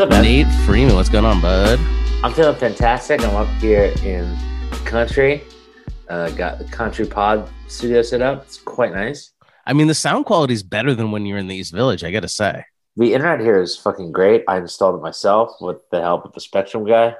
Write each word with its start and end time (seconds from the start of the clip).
up, 0.00 0.08
man? 0.08 0.22
Nate 0.22 0.46
Freeman, 0.64 0.94
what's 0.94 1.10
going 1.10 1.26
on, 1.26 1.42
bud? 1.42 1.78
I'm 2.24 2.32
feeling 2.32 2.56
fantastic. 2.56 3.22
I'm 3.22 3.36
up 3.36 3.48
here 3.60 3.92
in 4.02 4.34
the 4.70 4.80
country. 4.86 5.42
Uh, 6.08 6.30
got 6.30 6.58
the 6.58 6.64
country 6.64 7.06
pod 7.06 7.50
studio 7.68 8.00
set 8.00 8.22
up. 8.22 8.44
It's 8.44 8.56
quite 8.56 8.92
nice. 8.92 9.32
I 9.66 9.74
mean, 9.74 9.88
the 9.88 9.94
sound 9.94 10.24
quality 10.24 10.54
is 10.54 10.62
better 10.62 10.94
than 10.94 11.10
when 11.10 11.26
you're 11.26 11.36
in 11.36 11.48
the 11.48 11.54
East 11.54 11.74
Village. 11.74 12.02
I 12.02 12.10
gotta 12.10 12.28
say. 12.28 12.64
The 12.96 13.12
internet 13.12 13.40
here 13.40 13.60
is 13.60 13.76
fucking 13.76 14.10
great. 14.10 14.42
I 14.48 14.56
installed 14.56 14.98
it 14.98 15.02
myself 15.02 15.52
with 15.60 15.78
the 15.90 16.00
help 16.00 16.24
of 16.24 16.32
the 16.32 16.40
Spectrum 16.40 16.86
guy. 16.86 17.14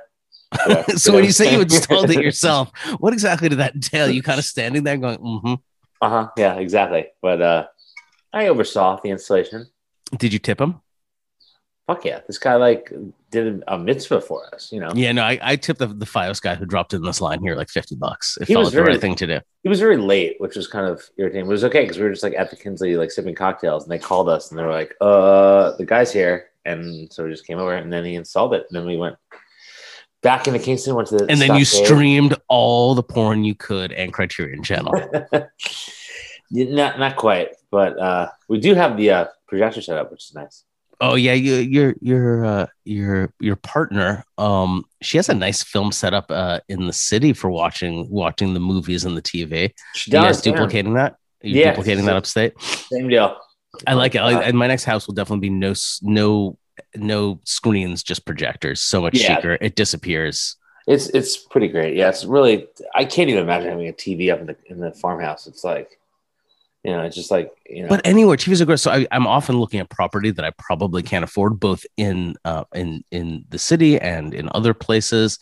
Yeah, 0.66 0.84
so 0.97 1.12
when 1.12 1.23
you 1.24 1.30
say 1.30 1.52
you 1.52 1.60
installed 1.60 2.10
it 2.10 2.24
yourself, 2.24 2.73
what 2.98 3.12
exactly 3.12 3.48
did 3.48 3.59
that 3.59 3.74
entail? 3.74 4.10
You 4.10 4.20
kind 4.20 4.38
of 4.38 4.45
standing 4.45 4.83
there 4.83 4.97
going, 4.97 5.19
mm-hmm. 5.19 5.55
Uh 6.01 6.09
huh. 6.09 6.28
Yeah, 6.37 6.55
exactly. 6.55 7.06
But 7.23 7.41
uh, 7.41 7.66
I 8.33 8.48
oversaw 8.48 8.98
the 9.01 9.10
installation. 9.10 9.69
Did 10.16 10.33
you 10.33 10.41
tip 10.41 10.60
him? 10.60 10.80
Fuck 11.91 12.05
yeah! 12.05 12.21
This 12.29 12.39
guy 12.39 12.55
like 12.55 12.93
did 13.33 13.65
a 13.67 13.77
mitzvah 13.77 14.21
for 14.21 14.55
us. 14.55 14.71
You 14.71 14.79
know. 14.79 14.91
Yeah, 14.95 15.11
no, 15.11 15.23
I, 15.23 15.41
I 15.43 15.57
tipped 15.57 15.80
the, 15.80 15.89
the 15.89 16.07
FiOS 16.07 16.41
guy 16.41 16.55
who 16.55 16.65
dropped 16.65 16.95
in 16.95 17.03
this 17.03 17.21
line 17.21 17.41
here 17.41 17.57
like 17.57 17.69
50 17.69 17.97
bucks. 17.97 18.39
It 18.41 18.47
He 18.47 18.55
felt 18.55 18.66
was 18.66 18.69
like 18.69 18.75
the 18.75 18.83
very- 18.83 18.93
right 18.95 19.01
thing 19.01 19.16
to 19.16 19.27
do. 19.27 19.41
He 19.65 19.69
was 19.69 19.80
very 19.80 19.97
late, 19.97 20.37
which 20.39 20.55
was 20.55 20.69
kind 20.69 20.87
of 20.87 21.03
irritating. 21.16 21.47
It 21.47 21.49
was 21.49 21.65
okay 21.65 21.83
because 21.83 21.97
we 21.99 22.05
were 22.05 22.11
just 22.11 22.23
like 22.23 22.35
at 22.35 22.49
the 22.51 22.55
Kinsley, 22.57 22.97
like 22.97 23.11
sipping 23.11 23.35
cocktails, 23.35 23.83
and 23.83 23.91
they 23.91 23.99
called 23.99 24.29
us 24.29 24.51
and 24.51 24.59
they 24.59 24.63
were 24.63 24.71
like, 24.71 24.95
"Uh, 25.01 25.73
the 25.79 25.85
guy's 25.85 26.13
here," 26.13 26.51
and 26.65 27.13
so 27.13 27.25
we 27.25 27.30
just 27.30 27.45
came 27.45 27.59
over 27.59 27.75
and 27.75 27.93
then 27.93 28.05
he 28.05 28.15
installed 28.15 28.55
it. 28.55 28.66
And 28.71 28.79
then 28.79 28.87
we 28.87 28.97
went 28.97 29.16
back 30.23 30.47
into 30.47 30.61
Kingston, 30.61 30.95
went 30.95 31.09
to 31.09 31.16
the 31.16 31.27
And 31.29 31.41
then 31.41 31.57
you 31.57 31.65
streamed 31.65 32.37
all 32.49 32.95
the 32.95 33.02
porn 33.02 33.43
you 33.43 33.57
could 33.57 33.91
and 33.91 34.13
Criterion 34.13 34.63
Channel. 34.63 34.93
Not 36.52 36.99
not 37.01 37.16
quite, 37.16 37.49
but 37.71 37.99
uh, 37.99 38.29
we 38.49 38.60
do 38.60 38.75
have 38.75 38.97
the 38.97 39.10
uh, 39.10 39.27
projector 39.49 39.80
set 39.82 39.99
up, 39.99 40.10
which 40.13 40.25
is 40.25 40.35
nice. 40.35 40.65
Oh 41.02 41.15
yeah, 41.15 41.32
you, 41.32 41.54
your 41.54 41.95
your 42.01 42.45
uh, 42.45 42.66
your 42.84 43.32
your 43.40 43.56
partner. 43.56 44.23
Um, 44.37 44.84
she 45.01 45.16
has 45.16 45.29
a 45.30 45.34
nice 45.34 45.62
film 45.62 45.92
setup 45.92 46.30
uh, 46.30 46.60
in 46.68 46.87
the 46.87 46.92
city 46.92 47.32
for 47.32 47.51
watching 47.51 48.09
watching 48.10 48.52
the 48.52 48.60
movies 48.60 49.04
and 49.04 49.16
the 49.16 49.23
TV. 49.23 49.73
She 49.95 50.10
You 50.10 50.18
guys 50.18 50.37
does, 50.37 50.46
yeah. 50.46 50.52
duplicating 50.52 50.95
that? 50.95 51.16
You 51.42 51.59
Yeah, 51.60 51.70
duplicating 51.70 52.04
that 52.04 52.16
upstate? 52.16 52.52
Same 52.60 53.09
deal. 53.09 53.37
I 53.87 53.95
like 53.95 54.15
it. 54.15 54.18
I, 54.18 54.34
Uh, 54.34 54.40
and 54.40 54.59
my 54.59 54.66
next 54.66 54.84
house 54.84 55.07
will 55.07 55.15
definitely 55.15 55.48
be 55.48 55.54
no 55.54 55.73
no 56.02 56.59
no 56.96 57.40
screens, 57.45 58.02
just 58.02 58.26
projectors. 58.26 58.82
So 58.82 59.01
much 59.01 59.14
Yeah. 59.14 59.37
chicer. 59.37 59.57
It 59.60 59.76
disappears. 59.76 60.57
It's 60.87 61.09
it's 61.10 61.37
pretty 61.37 61.68
great. 61.68 61.96
Yeah, 61.96 62.09
it's 62.10 62.24
really. 62.24 62.66
I 62.95 63.04
can't 63.04 63.30
even 63.30 63.42
imagine 63.42 63.70
having 63.70 63.88
a 63.88 63.92
TV 63.92 64.31
up 64.31 64.41
in 64.41 64.47
the 64.47 64.56
in 64.66 64.81
the 64.81 64.92
farmhouse. 64.92 65.47
It's 65.47 65.62
like, 65.64 65.98
you 66.84 66.92
know, 66.92 67.03
it's 67.03 67.16
just 67.16 67.31
like 67.31 67.50
you 67.69 67.82
know. 67.82 67.88
But 67.88 68.06
anywhere, 68.06 68.36
TVs 68.36 68.60
are 68.60 68.64
great. 68.64 68.78
So 68.81 68.91
I, 68.91 69.06
I'm 69.10 69.26
often 69.26 69.59
looking 69.59 69.81
at 69.81 69.91
property 69.91 70.31
that 70.31 70.44
I 70.44 70.50
probably 70.50 71.03
can't 71.03 71.25
afford, 71.25 71.60
both 71.60 71.84
in 71.97 72.34
uh, 72.44 72.64
in 72.75 73.04
in 73.10 73.44
the 73.50 73.59
city 73.59 73.98
and 74.00 74.32
in 74.34 74.48
other 74.54 74.75
places. 74.75 75.38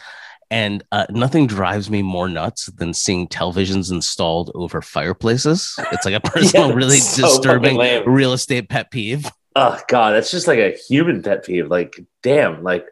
And 0.51 0.83
uh, 0.93 1.05
nothing 1.11 1.47
drives 1.47 1.91
me 1.91 2.01
more 2.01 2.27
nuts 2.27 2.67
than 2.67 2.95
seeing 2.95 3.29
televisions 3.29 3.93
installed 3.93 4.51
over 4.55 4.81
fireplaces. 4.81 5.75
It's 5.93 6.07
like 6.07 6.15
a 6.15 6.21
personal, 6.25 6.71
Yeah, 6.71 6.75
really 6.75 6.97
so 6.99 7.23
disturbing 7.23 7.77
real 8.07 8.33
estate 8.33 8.69
pet 8.71 8.91
peeve. 8.91 9.27
oh 9.57 9.79
god, 9.89 10.13
that's 10.13 10.31
just 10.31 10.47
like 10.49 10.59
a 10.59 10.71
human 10.89 11.23
pet 11.23 11.45
peeve. 11.45 11.69
Like, 11.69 12.01
damn, 12.23 12.63
like 12.63 12.87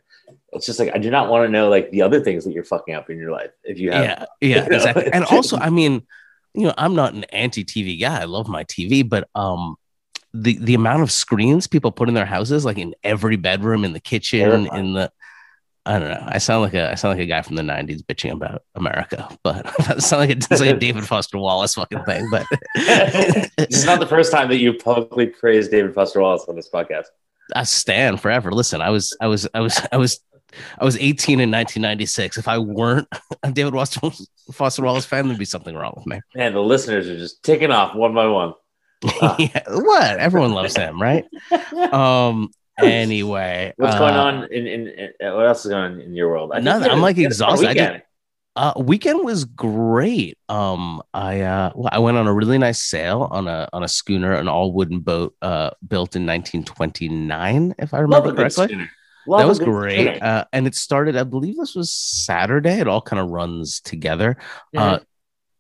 it's 0.52 0.66
just 0.66 0.78
like 0.78 0.94
I 0.94 0.98
do 0.98 1.10
not 1.10 1.30
want 1.30 1.46
to 1.46 1.50
know 1.50 1.68
like 1.70 1.90
the 1.90 2.02
other 2.02 2.20
things 2.20 2.44
that 2.44 2.52
you're 2.52 2.62
fucking 2.64 2.94
up 2.94 3.08
in 3.10 3.16
your 3.18 3.32
life. 3.32 3.50
If 3.64 3.78
you 3.78 3.90
have, 3.90 4.04
Yeah, 4.04 4.24
yeah, 4.42 4.64
You 4.64 4.70
know? 4.70 4.76
exactly. 4.76 5.12
And 5.12 5.24
also, 5.24 5.56
I 5.56 5.70
mean, 5.70 6.06
you 6.56 6.62
know, 6.62 6.74
I'm 6.76 6.94
not 6.94 7.14
an 7.14 7.24
anti-TV 7.24 8.00
guy. 8.00 8.22
I 8.22 8.24
love 8.24 8.48
my 8.48 8.64
TV, 8.64 9.08
but 9.08 9.28
um, 9.34 9.76
the 10.32 10.56
the 10.58 10.74
amount 10.74 11.02
of 11.02 11.10
screens 11.10 11.66
people 11.66 11.92
put 11.92 12.08
in 12.08 12.14
their 12.14 12.26
houses, 12.26 12.64
like 12.64 12.78
in 12.78 12.94
every 13.04 13.36
bedroom, 13.36 13.84
in 13.84 13.92
the 13.92 14.00
kitchen, 14.00 14.64
Terrifying. 14.64 14.86
in 14.86 14.92
the 14.94 15.12
I 15.86 16.00
don't 16.00 16.08
know. 16.08 16.24
I 16.26 16.38
sound 16.38 16.62
like 16.62 16.74
a 16.74 16.90
I 16.90 16.94
sound 16.96 17.16
like 17.16 17.24
a 17.24 17.28
guy 17.28 17.42
from 17.42 17.54
the 17.54 17.62
'90s 17.62 18.02
bitching 18.02 18.32
about 18.32 18.62
America, 18.74 19.28
but 19.44 19.66
I 19.90 19.98
sound 19.98 20.20
like 20.20 20.30
a, 20.30 20.32
it's 20.32 20.50
like 20.50 20.70
a 20.70 20.78
David 20.78 21.06
Foster 21.06 21.38
Wallace 21.38 21.74
fucking 21.74 22.02
thing. 22.04 22.28
But 22.30 22.44
this 22.74 23.68
is 23.70 23.84
not 23.84 24.00
the 24.00 24.06
first 24.06 24.32
time 24.32 24.48
that 24.48 24.58
you 24.58 24.74
publicly 24.74 25.26
praised 25.26 25.70
David 25.70 25.94
Foster 25.94 26.20
Wallace 26.20 26.44
on 26.48 26.56
this 26.56 26.68
podcast. 26.68 27.04
I 27.54 27.62
stand 27.62 28.20
forever. 28.20 28.50
Listen, 28.50 28.82
I 28.82 28.90
was 28.90 29.16
I 29.20 29.28
was 29.28 29.46
I 29.54 29.60
was 29.60 29.80
I 29.92 29.96
was 29.96 30.18
I 30.78 30.84
was 30.84 30.96
18 30.96 31.40
in 31.40 31.50
1996. 31.50 32.38
If 32.38 32.48
I 32.48 32.58
weren't 32.58 33.08
a 33.42 33.52
David 33.52 33.72
Foster, 33.72 34.10
Foster 34.52 34.82
Wallace 34.82 35.06
fan, 35.06 35.26
there'd 35.26 35.38
be 35.38 35.44
something 35.44 35.74
wrong 35.74 35.94
with 35.96 36.06
me. 36.06 36.20
Man, 36.34 36.52
the 36.52 36.62
listeners 36.62 37.08
are 37.08 37.16
just 37.16 37.42
ticking 37.42 37.70
off 37.70 37.94
one 37.94 38.14
by 38.14 38.26
one. 38.26 38.54
Ah. 39.04 39.36
yeah, 39.38 39.62
what? 39.68 40.18
Everyone 40.18 40.52
loves 40.52 40.76
him, 40.76 41.00
right? 41.00 41.24
Um. 41.92 42.50
Anyway, 42.78 43.72
What's 43.78 43.94
uh, 43.94 43.98
going 43.98 44.14
on 44.14 44.52
in, 44.52 44.66
in, 44.66 44.88
in 44.88 45.34
what 45.34 45.46
else 45.46 45.64
is 45.64 45.70
going 45.70 45.94
on 45.94 46.00
in 46.00 46.14
your 46.14 46.28
world? 46.28 46.52
I 46.52 46.60
nothing. 46.60 46.90
I'm 46.90 47.00
like, 47.00 47.16
you 47.16 47.22
had 47.22 47.32
a 47.32 47.34
fun 47.34 47.54
exhausted. 47.54 47.68
I 47.68 47.72
just- 47.72 47.84
weekend. 47.86 48.02
Uh, 48.56 48.72
weekend 48.78 49.22
was 49.22 49.44
great. 49.44 50.38
Um, 50.48 51.02
I 51.12 51.42
uh, 51.42 51.72
well, 51.74 51.90
I 51.92 51.98
went 51.98 52.16
on 52.16 52.26
a 52.26 52.32
really 52.32 52.56
nice 52.56 52.82
sail 52.82 53.28
on 53.30 53.46
a 53.48 53.68
on 53.74 53.82
a 53.82 53.88
schooner, 53.88 54.32
an 54.32 54.48
all 54.48 54.72
wooden 54.72 55.00
boat, 55.00 55.34
uh, 55.42 55.70
built 55.86 56.16
in 56.16 56.24
1929, 56.24 57.74
if 57.78 57.92
I 57.92 57.98
Love 57.98 58.24
remember 58.24 58.30
good 58.30 58.36
correctly. 58.54 58.88
Love 59.26 59.40
that 59.40 59.48
was 59.48 59.58
great. 59.58 60.22
Uh, 60.22 60.44
and 60.52 60.66
it 60.66 60.74
started, 60.74 61.16
I 61.16 61.24
believe 61.24 61.56
this 61.56 61.74
was 61.74 61.92
Saturday. 61.92 62.80
It 62.80 62.88
all 62.88 63.00
kind 63.02 63.20
of 63.20 63.28
runs 63.28 63.80
together. 63.80 64.36
Mhm. 64.74 64.80
Uh, 64.80 64.98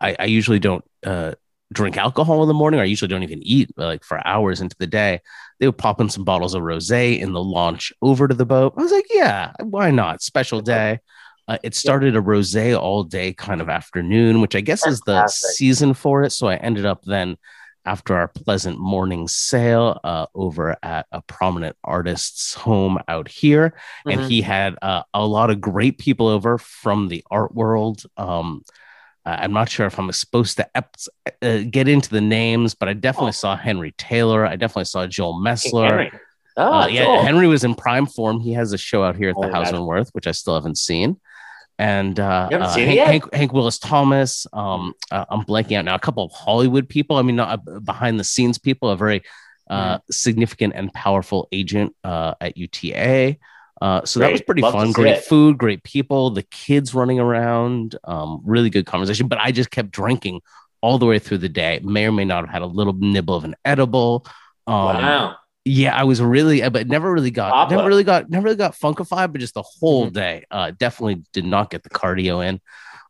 I, 0.00 0.16
I 0.18 0.24
usually 0.26 0.58
don't 0.58 0.84
uh, 1.04 1.32
drink 1.72 1.96
alcohol 1.96 2.42
in 2.42 2.48
the 2.48 2.54
morning. 2.54 2.80
Or 2.80 2.82
I 2.82 2.86
usually 2.86 3.08
don't 3.08 3.22
even 3.22 3.42
eat 3.42 3.70
like 3.76 4.04
for 4.04 4.24
hours 4.26 4.60
into 4.60 4.76
the 4.78 4.86
day. 4.86 5.20
They 5.58 5.66
would 5.66 5.78
pop 5.78 6.00
in 6.00 6.08
some 6.10 6.24
bottles 6.24 6.54
of 6.54 6.62
rosé 6.62 7.18
in 7.18 7.32
the 7.32 7.42
launch 7.42 7.92
over 8.02 8.28
to 8.28 8.34
the 8.34 8.46
boat. 8.46 8.74
I 8.76 8.82
was 8.82 8.92
like, 8.92 9.06
yeah, 9.10 9.52
why 9.62 9.90
not? 9.90 10.22
Special 10.22 10.60
day. 10.60 11.00
Uh, 11.48 11.58
it 11.62 11.74
started 11.74 12.16
a 12.16 12.20
rosé 12.20 12.78
all 12.78 13.04
day 13.04 13.32
kind 13.32 13.60
of 13.60 13.68
afternoon, 13.68 14.40
which 14.40 14.56
I 14.56 14.60
guess 14.60 14.86
is 14.86 15.00
the 15.00 15.14
Fantastic. 15.14 15.50
season 15.52 15.94
for 15.94 16.24
it. 16.24 16.30
So 16.30 16.48
I 16.48 16.56
ended 16.56 16.84
up 16.84 17.04
then 17.04 17.36
after 17.86 18.14
our 18.16 18.28
pleasant 18.28 18.78
morning 18.78 19.28
sail 19.28 19.98
uh, 20.04 20.26
over 20.34 20.76
at 20.82 21.06
a 21.12 21.22
prominent 21.22 21.76
artist's 21.84 22.52
home 22.54 22.98
out 23.08 23.28
here 23.28 23.74
and 24.04 24.20
Mhm. 24.20 24.28
he 24.28 24.42
had 24.42 24.76
uh, 24.82 25.02
a 25.14 25.24
lot 25.26 25.50
of 25.50 25.60
great 25.60 25.96
people 25.98 26.26
over 26.28 26.58
from 26.58 27.08
the 27.08 27.24
art 27.30 27.54
world. 27.54 28.02
Um, 28.16 28.62
I'm 29.24 29.52
not 29.52 29.68
sure 29.68 29.86
if 29.86 29.98
I'm 29.98 30.10
supposed 30.12 30.56
to 30.58 30.68
uh, 30.76 31.58
get 31.70 31.88
into 31.88 32.10
the 32.10 32.20
names, 32.20 32.74
but 32.74 32.88
I 32.88 32.92
definitely 32.92 33.28
Oh. 33.30 33.42
saw 33.42 33.56
Henry 33.56 33.92
Taylor. 33.98 34.46
I 34.46 34.54
definitely 34.56 34.84
saw 34.84 35.06
Joel 35.06 35.40
Mesler. 35.40 35.88
Henry. 35.88 36.12
Oh, 36.56 36.72
Uh, 36.80 36.86
yeah, 36.86 37.04
cool. 37.04 37.22
Henry 37.22 37.46
was 37.48 37.64
in 37.64 37.74
prime 37.74 38.06
form. 38.06 38.40
He 38.40 38.52
has 38.52 38.72
a 38.72 38.78
show 38.78 39.02
out 39.04 39.16
here 39.16 39.30
at 39.30 39.36
the 39.40 39.48
Oh, 39.48 39.52
House 39.52 39.68
imagine. 39.68 39.80
on 39.80 39.86
Worth, 39.86 40.10
which 40.12 40.26
I 40.26 40.30
still 40.32 40.54
haven't 40.54 40.78
seen. 40.78 41.20
And 41.78 42.18
uh, 42.18 42.48
uh, 42.50 42.74
Hank. 42.74 43.00
Hank, 43.00 43.34
Hank 43.34 43.52
Willis 43.52 43.78
Thomas. 43.78 44.46
Um, 44.52 44.94
uh, 45.10 45.26
I'm 45.28 45.42
blanking 45.42 45.76
out 45.76 45.84
now. 45.84 45.94
A 45.94 45.98
couple 45.98 46.24
of 46.24 46.32
Hollywood 46.32 46.88
people. 46.88 47.16
I 47.16 47.22
mean, 47.22 47.36
not 47.36 47.60
uh, 47.68 47.80
behind 47.80 48.18
the 48.18 48.24
scenes 48.24 48.58
people. 48.58 48.88
A 48.88 48.96
very 48.96 49.22
uh, 49.68 49.98
significant 50.10 50.72
and 50.76 50.92
powerful 50.92 51.48
agent 51.52 51.94
uh, 52.04 52.34
at 52.40 52.56
UTA. 52.56 53.36
Uh, 53.80 54.04
so 54.04 54.20
that 54.20 54.32
was 54.32 54.40
pretty 54.40 54.62
Love 54.62 54.72
fun. 54.72 54.92
Great 54.92 55.18
it. 55.18 55.24
food, 55.24 55.58
great 55.58 55.82
people, 55.82 56.30
the 56.30 56.42
kids 56.44 56.94
running 56.94 57.20
around. 57.20 57.96
Um, 58.04 58.40
really 58.44 58.70
good 58.70 58.86
conversation. 58.86 59.28
But 59.28 59.38
I 59.38 59.52
just 59.52 59.70
kept 59.70 59.90
drinking 59.90 60.40
all 60.80 60.98
the 60.98 61.06
way 61.06 61.18
through 61.18 61.38
the 61.38 61.48
day. 61.48 61.80
May 61.82 62.06
or 62.06 62.12
may 62.12 62.24
not 62.24 62.44
have 62.44 62.52
had 62.52 62.62
a 62.62 62.66
little 62.66 62.94
nibble 62.94 63.34
of 63.34 63.44
an 63.44 63.54
edible. 63.64 64.26
Um, 64.66 64.74
wow. 64.74 65.36
Yeah, 65.68 65.94
I 65.96 66.04
was 66.04 66.22
really, 66.22 66.62
uh, 66.62 66.70
but 66.70 66.86
never 66.86 67.12
really 67.12 67.32
got, 67.32 67.50
Papa. 67.52 67.74
never 67.74 67.88
really 67.88 68.04
got, 68.04 68.30
never 68.30 68.44
really 68.44 68.56
got 68.56 68.72
funkified, 68.74 69.32
but 69.32 69.40
just 69.40 69.54
the 69.54 69.62
whole 69.62 70.06
Mhm. 70.08 70.12
day, 70.12 70.44
uh, 70.52 70.70
definitely 70.78 71.24
did 71.32 71.44
not 71.44 71.70
get 71.70 71.82
the 71.82 71.90
cardio 71.90 72.46
in. 72.46 72.60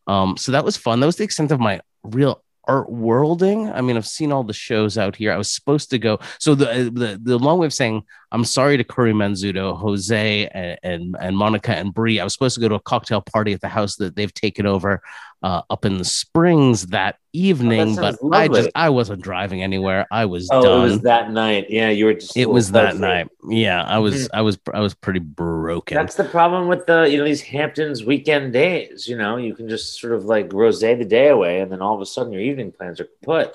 Um, 0.07 0.37
so 0.39 0.53
that 0.53 0.65
was 0.65 0.77
fun. 0.77 1.01
That 1.01 1.07
was 1.07 1.17
the 1.17 1.25
extent 1.25 1.53
of 1.53 1.61
my 1.61 1.81
real 2.03 2.43
art 2.69 2.91
worlding. 2.91 3.71
I 3.71 3.81
mean, 3.83 3.97
I've 3.97 4.07
seen 4.07 4.33
all 4.33 4.43
the 4.43 4.53
shows 4.53 4.97
out 4.99 5.15
here. 5.15 5.33
I 5.33 5.37
was 5.37 5.53
supposed 5.53 5.91
to 5.91 5.99
go. 5.99 6.19
So 6.41 6.55
the 6.57 6.91
the, 6.93 7.21
the 7.23 7.39
long 7.39 7.59
way 7.59 7.67
of 7.67 7.75
saying 7.75 8.03
I'm 8.33 8.45
sorry 8.45 8.77
to 8.77 8.85
Curry 8.85 9.13
Manzuto, 9.13 9.79
Jose, 9.79 10.49
and, 10.49 10.79
and 10.83 11.17
and 11.21 11.37
Monica 11.37 11.77
and 11.77 11.95
Bree. 11.95 12.19
I 12.19 12.25
was 12.25 12.33
supposed 12.33 12.55
to 12.57 12.61
go 12.61 12.69
to 12.69 12.75
a 12.77 12.81
cocktail 12.81 13.21
party 13.21 13.53
at 13.53 13.61
the 13.61 13.69
house 13.69 13.97
that 13.97 14.17
they've 14.17 14.35
taken 14.35 14.67
over 14.67 15.01
uh, 15.43 15.63
up 15.71 15.85
in 15.85 15.99
the 15.99 16.05
Springs 16.05 16.87
that 16.89 17.17
evening, 17.33 17.95
but 17.95 18.19
sounds 18.19 18.33
I 18.33 18.49
just 18.49 18.71
I 18.75 18.89
wasn't 18.89 19.23
driving 19.23 19.63
anywhere. 19.63 20.07
I 20.11 20.25
was 20.25 20.49
Oh, 20.51 20.63
done 20.63 20.81
it 20.81 20.83
was 20.93 21.01
that 21.03 21.31
night. 21.31 21.67
Yeah, 21.69 21.91
you 21.91 22.07
were 22.07 22.15
just. 22.15 22.37
it 22.37 22.49
was 22.49 22.73
that 22.73 22.97
night 22.97 23.29
yeah 23.49 23.85
i 23.85 23.99
was 23.99 24.15
Mhm. 24.15 24.29
i 24.35 24.41
was 24.41 24.59
i 24.75 24.81
was 24.81 24.95
pretty 24.95 25.21
broken 25.21 25.97
That's 25.97 26.17
the 26.17 26.25
problem 26.25 26.67
with 26.69 26.87
the 26.87 27.05
you 27.09 27.19
know 27.19 27.25
these 27.25 27.43
Hamptons 27.43 28.03
weekend 28.05 28.53
days. 28.53 29.07
You 29.07 29.17
know, 29.17 29.37
you 29.37 29.55
can 29.55 29.69
just 29.69 30.01
sort 30.01 30.15
of 30.15 30.25
like 30.25 30.53
rose 30.53 30.81
the 30.81 31.05
day 31.05 31.29
away, 31.29 31.61
and 31.61 31.71
then 31.71 31.81
all 31.83 31.95
of 31.95 32.01
a 32.01 32.07
sudden 32.07 32.33
your 32.33 32.43
evening 32.43 32.73
plans 32.73 33.01
are 33.01 33.09
put. 33.23 33.55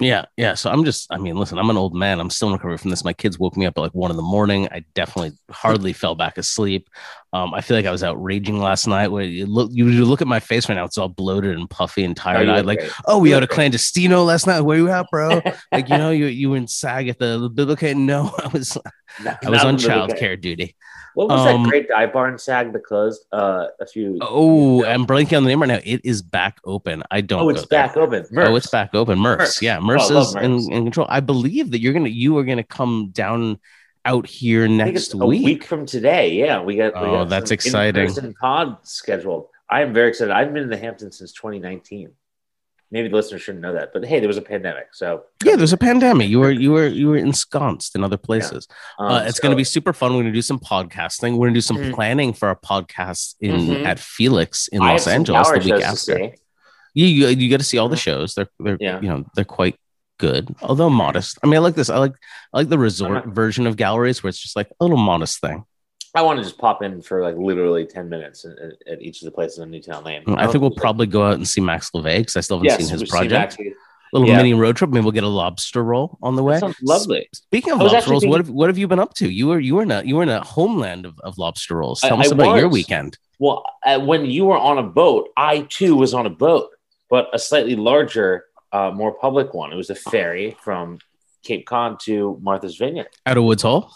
yeah 0.00 0.24
yeah 0.36 0.54
so 0.54 0.70
i'm 0.70 0.84
just 0.84 1.06
i 1.12 1.18
mean 1.18 1.36
listen 1.36 1.58
i'm 1.58 1.70
an 1.70 1.76
old 1.76 1.94
man 1.94 2.18
i'm 2.18 2.30
still 2.30 2.48
in 2.48 2.54
recovery 2.54 2.78
from 2.78 2.90
this 2.90 3.04
my 3.04 3.12
kids 3.12 3.38
woke 3.38 3.56
me 3.56 3.66
up 3.66 3.74
at 3.76 3.80
like 3.80 3.94
one 3.94 4.10
in 4.10 4.16
the 4.16 4.22
morning 4.22 4.66
i 4.72 4.82
definitely 4.94 5.32
hardly 5.50 5.92
fell 5.92 6.14
back 6.14 6.38
asleep 6.38 6.88
Um, 7.34 7.54
I 7.54 7.62
feel 7.62 7.78
like 7.78 7.86
I 7.86 7.90
was 7.90 8.02
out 8.02 8.22
raging 8.22 8.58
last 8.58 8.86
night. 8.86 9.08
Where 9.08 9.24
you 9.24 9.46
look, 9.46 9.70
you, 9.72 9.86
look 10.04 10.20
at 10.20 10.26
my 10.26 10.38
face 10.38 10.68
right 10.68 10.74
now; 10.74 10.84
it's 10.84 10.98
all 10.98 11.08
bloated 11.08 11.56
and 11.56 11.68
puffy 11.68 12.04
and 12.04 12.14
tired. 12.14 12.46
you 12.46 12.52
eyed. 12.52 12.66
like, 12.66 12.80
great. 12.80 12.92
oh, 13.06 13.18
we 13.18 13.30
You 13.30 13.34
had 13.34 13.42
a 13.42 13.46
clandestino 13.46 14.24
last 14.26 14.46
night. 14.46 14.60
Where 14.60 14.76
you 14.76 14.90
at, 14.90 15.06
bro? 15.10 15.40
like, 15.72 15.88
you 15.88 15.96
know, 15.96 16.10
you 16.10 16.26
you 16.26 16.50
were 16.50 16.58
in 16.58 16.68
SAG 16.68 17.08
at 17.08 17.18
the 17.18 17.50
biblical. 17.52 17.94
No, 17.94 18.34
I 18.44 18.48
was 18.48 18.76
No, 19.24 19.34
I 19.44 19.50
was 19.50 19.64
on 19.64 19.76
really 19.76 19.88
child 19.88 20.16
care 20.16 20.36
duty. 20.36 20.76
What 21.14 21.28
was 21.28 21.40
Um, 21.46 21.62
that 21.64 21.68
great 21.70 21.88
dive 21.88 22.12
bar 22.12 22.28
in 22.28 22.38
SAG 22.38 22.72
that 22.72 22.84
closed 22.84 23.24
uh, 23.32 23.66
a 23.80 23.86
few? 23.86 24.18
Oh, 24.20 24.84
I'm 24.84 25.06
blanking 25.06 25.36
on 25.36 25.44
the 25.44 25.48
name 25.50 25.60
right 25.60 25.68
now. 25.68 25.80
It 25.84 26.00
is 26.04 26.22
back 26.22 26.58
open. 26.64 27.02
I 27.10 27.20
don't. 27.20 27.42
oh, 27.42 27.48
it's 27.50 27.62
go 27.62 27.66
there. 27.70 27.86
back 27.86 27.96
open. 27.96 28.26
Oh, 28.36 28.56
it's 28.56 28.68
back 28.68 28.94
open. 28.94 29.18
Murphs. 29.18 29.38
Murphs. 29.38 29.62
Yeah, 29.62 29.78
Oh, 29.82 29.90
I 29.90 30.08
love 30.08 30.26
is 30.28 30.34
in, 30.36 30.72
in 30.72 30.84
control. 30.84 31.06
I 31.08 31.20
believe 31.20 31.70
that 31.72 31.80
you're 31.80 31.92
gonna 31.92 32.08
you 32.08 32.36
are 32.38 32.44
gonna 32.44 32.62
come 32.62 33.10
down 33.12 33.58
out 34.04 34.26
here 34.26 34.66
next 34.68 35.14
week. 35.14 35.44
week 35.44 35.64
from 35.64 35.86
today. 35.86 36.32
Yeah, 36.32 36.60
we 36.62 36.76
got. 36.76 36.94
we 36.94 37.00
Oh, 37.08 37.12
got 37.18 37.28
that's 37.28 37.50
exciting. 37.50 38.34
pod 38.40 38.78
scheduled. 38.82 39.48
I 39.70 39.82
am 39.82 39.92
very 39.94 40.08
excited. 40.08 40.32
I've 40.32 40.52
been 40.52 40.64
in 40.64 40.70
the 40.70 40.76
Hamptons 40.76 41.18
since 41.18 41.32
2019. 41.32 42.10
Maybe 42.90 43.08
the 43.08 43.16
listeners 43.16 43.40
shouldn't 43.40 43.62
know 43.62 43.72
that, 43.72 43.94
but 43.94 44.04
hey, 44.04 44.18
there 44.20 44.28
was 44.28 44.36
a 44.36 44.42
pandemic, 44.42 44.88
so 44.92 45.24
Yeah, 45.42 45.56
there's 45.56 45.72
a 45.72 45.78
pandemic. 45.78 46.28
You 46.28 46.40
were 46.40 46.50
you 46.50 46.72
were 46.72 46.86
you 46.88 47.08
were 47.08 47.16
ensconced 47.16 47.94
in 47.96 48.04
other 48.04 48.18
places. 48.18 48.68
um, 48.98 49.06
uh, 49.12 49.22
it's 49.24 49.38
so- 49.38 49.42
going 49.42 49.52
to 49.52 49.56
be 49.56 49.64
super 49.64 49.94
fun. 49.94 50.10
We're 50.12 50.16
going 50.24 50.26
to 50.26 50.32
do 50.32 50.42
some 50.42 50.58
podcasting. 50.58 51.32
We're 51.32 51.46
going 51.46 51.54
to 51.54 51.58
do 51.58 51.62
some 51.62 51.78
Mhm. 51.78 51.94
planning 51.94 52.34
for 52.34 52.48
our 52.48 52.56
podcast 52.56 53.36
in 53.40 53.54
Mhm. 53.68 53.84
at 53.86 53.98
Felix 53.98 54.68
in 54.68 54.82
I 54.82 54.90
Los 54.92 55.06
Angeles 55.06 55.48
the 55.48 55.58
week 55.60 55.82
after. 55.82 55.96
see. 55.96 56.32
You 56.92 57.06
you, 57.06 57.26
you 57.28 57.50
got 57.50 57.60
to 57.60 57.64
see 57.64 57.78
all 57.78 57.88
the 57.88 57.96
Mhm. 57.96 58.00
shows. 58.00 58.34
They're 58.34 58.50
they're 58.60 58.76
Yeah. 58.78 59.00
you 59.00 59.08
know 59.08 59.24
they're 59.34 59.46
quite 59.46 59.76
good, 60.22 60.54
although 60.62 60.88
modest. 60.88 61.38
I 61.42 61.46
mean, 61.46 61.56
I 61.56 61.58
like 61.58 61.74
this. 61.74 61.90
I 61.90 61.98
like 61.98 62.14
I 62.54 62.58
like 62.58 62.68
the 62.68 62.78
resort 62.78 63.12
not- 63.12 63.34
version 63.34 63.66
of 63.66 63.76
galleries 63.76 64.22
where 64.22 64.28
it's 64.28 64.38
just 64.38 64.54
like 64.56 64.68
a 64.80 64.84
little 64.84 64.96
modest 64.96 65.40
thing. 65.40 65.64
I 66.14 66.22
want 66.22 66.38
to 66.38 66.44
just 66.44 66.58
pop 66.58 66.82
in 66.82 67.00
for 67.02 67.22
like 67.22 67.36
literally 67.36 67.86
10 67.86 68.08
minutes 68.08 68.44
at, 68.44 69.00
each 69.00 69.22
of 69.22 69.24
the 69.26 69.30
places 69.32 69.58
on 69.60 69.70
Newtown 69.70 70.04
Lane. 70.04 70.22
I 70.28 70.46
think 70.46 70.60
we'll 70.60 70.70
probably 70.84 71.06
go 71.06 71.26
out 71.26 71.34
and 71.34 71.48
see 71.48 71.60
Max 71.62 71.90
Levai 71.90 72.18
because 72.18 72.36
I 72.36 72.40
still 72.42 72.58
haven't 72.58 72.66
yes, 72.66 72.78
seen 72.80 72.88
his 72.90 73.00
seen 73.00 73.08
project. 73.08 73.58
Maxie. 73.58 73.74
little 74.12 74.28
Yeah. 74.28 74.36
mini 74.36 74.52
road 74.54 74.76
trip. 74.76 74.90
Maybe 74.90 75.02
we'll 75.04 75.12
get 75.12 75.24
a 75.24 75.28
lobster 75.28 75.82
roll 75.82 76.18
on 76.22 76.36
the 76.36 76.42
way. 76.42 76.60
Lovely. 76.82 77.28
Speaking 77.34 77.72
of 77.72 77.80
lobster 77.80 78.10
rolls, 78.10 78.26
what 78.26 78.38
have 78.40 78.50
what 78.50 78.68
have 78.68 78.76
you 78.78 78.86
been 78.86 78.98
up 79.00 79.14
to? 79.14 79.28
You 79.28 79.48
were 79.48 79.58
you 79.58 79.74
were 79.76 79.82
in 79.82 79.90
a 79.90 80.02
you 80.02 80.16
were 80.16 80.22
in 80.22 80.28
a 80.28 80.44
homeland 80.44 81.06
of, 81.06 81.18
of 81.20 81.38
lobster 81.38 81.76
rolls. 81.76 82.04
I- 82.04 82.08
Tell 82.10 82.20
us 82.20 82.30
I 82.30 82.34
about 82.34 82.58
your 82.58 82.68
weekend. 82.68 83.16
Well, 83.38 83.64
uh, 83.84 83.98
when 83.98 84.26
you 84.26 84.44
were 84.44 84.58
on 84.58 84.76
a 84.78 84.82
boat, 84.84 85.30
I 85.36 85.60
too 85.70 85.96
was 85.96 86.12
on 86.14 86.26
a 86.26 86.30
boat, 86.30 86.68
but 87.10 87.28
a 87.32 87.38
slightly 87.38 87.74
larger, 87.74 88.44
uh, 88.72 88.90
more 88.90 89.12
public 89.12 89.54
one. 89.54 89.72
It 89.72 89.76
was 89.76 89.90
a 89.90 89.94
ferry 89.94 90.56
from 90.62 90.98
Cape 91.42 91.66
Cod 91.66 92.00
to 92.00 92.38
Martha's 92.40 92.76
Vineyard. 92.76 93.08
Out 93.26 93.38
of 93.38 93.44
Woods 93.44 93.62
Hole. 93.62 93.90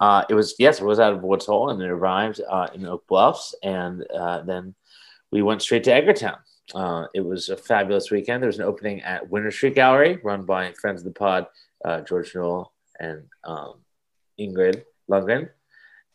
Uh, 0.00 0.24
it 0.28 0.34
was 0.34 0.54
yes, 0.58 0.80
it 0.80 0.84
was 0.84 1.00
out 1.00 1.12
of 1.12 1.22
Woods 1.22 1.46
Hole, 1.46 1.70
and 1.70 1.82
it 1.82 1.88
arrived 1.88 2.40
uh, 2.48 2.68
in 2.74 2.86
Oak 2.86 3.06
Bluffs, 3.08 3.54
and 3.62 4.06
uh, 4.14 4.42
then 4.42 4.74
we 5.32 5.42
went 5.42 5.62
straight 5.62 5.84
to 5.84 5.90
Edgartown. 5.90 6.38
Uh, 6.74 7.06
it 7.14 7.24
was 7.24 7.48
a 7.48 7.56
fabulous 7.56 8.10
weekend. 8.10 8.42
There 8.42 8.48
was 8.48 8.58
an 8.58 8.64
opening 8.64 9.00
at 9.02 9.28
Winter 9.28 9.50
Street 9.50 9.74
Gallery, 9.74 10.18
run 10.22 10.44
by 10.44 10.72
friends 10.72 11.00
of 11.00 11.04
the 11.04 11.18
pod, 11.18 11.46
uh, 11.84 12.02
George 12.02 12.34
Newell 12.34 12.72
and 13.00 13.22
um, 13.44 13.74
Ingrid 14.38 14.84
Lundgren, 15.10 15.48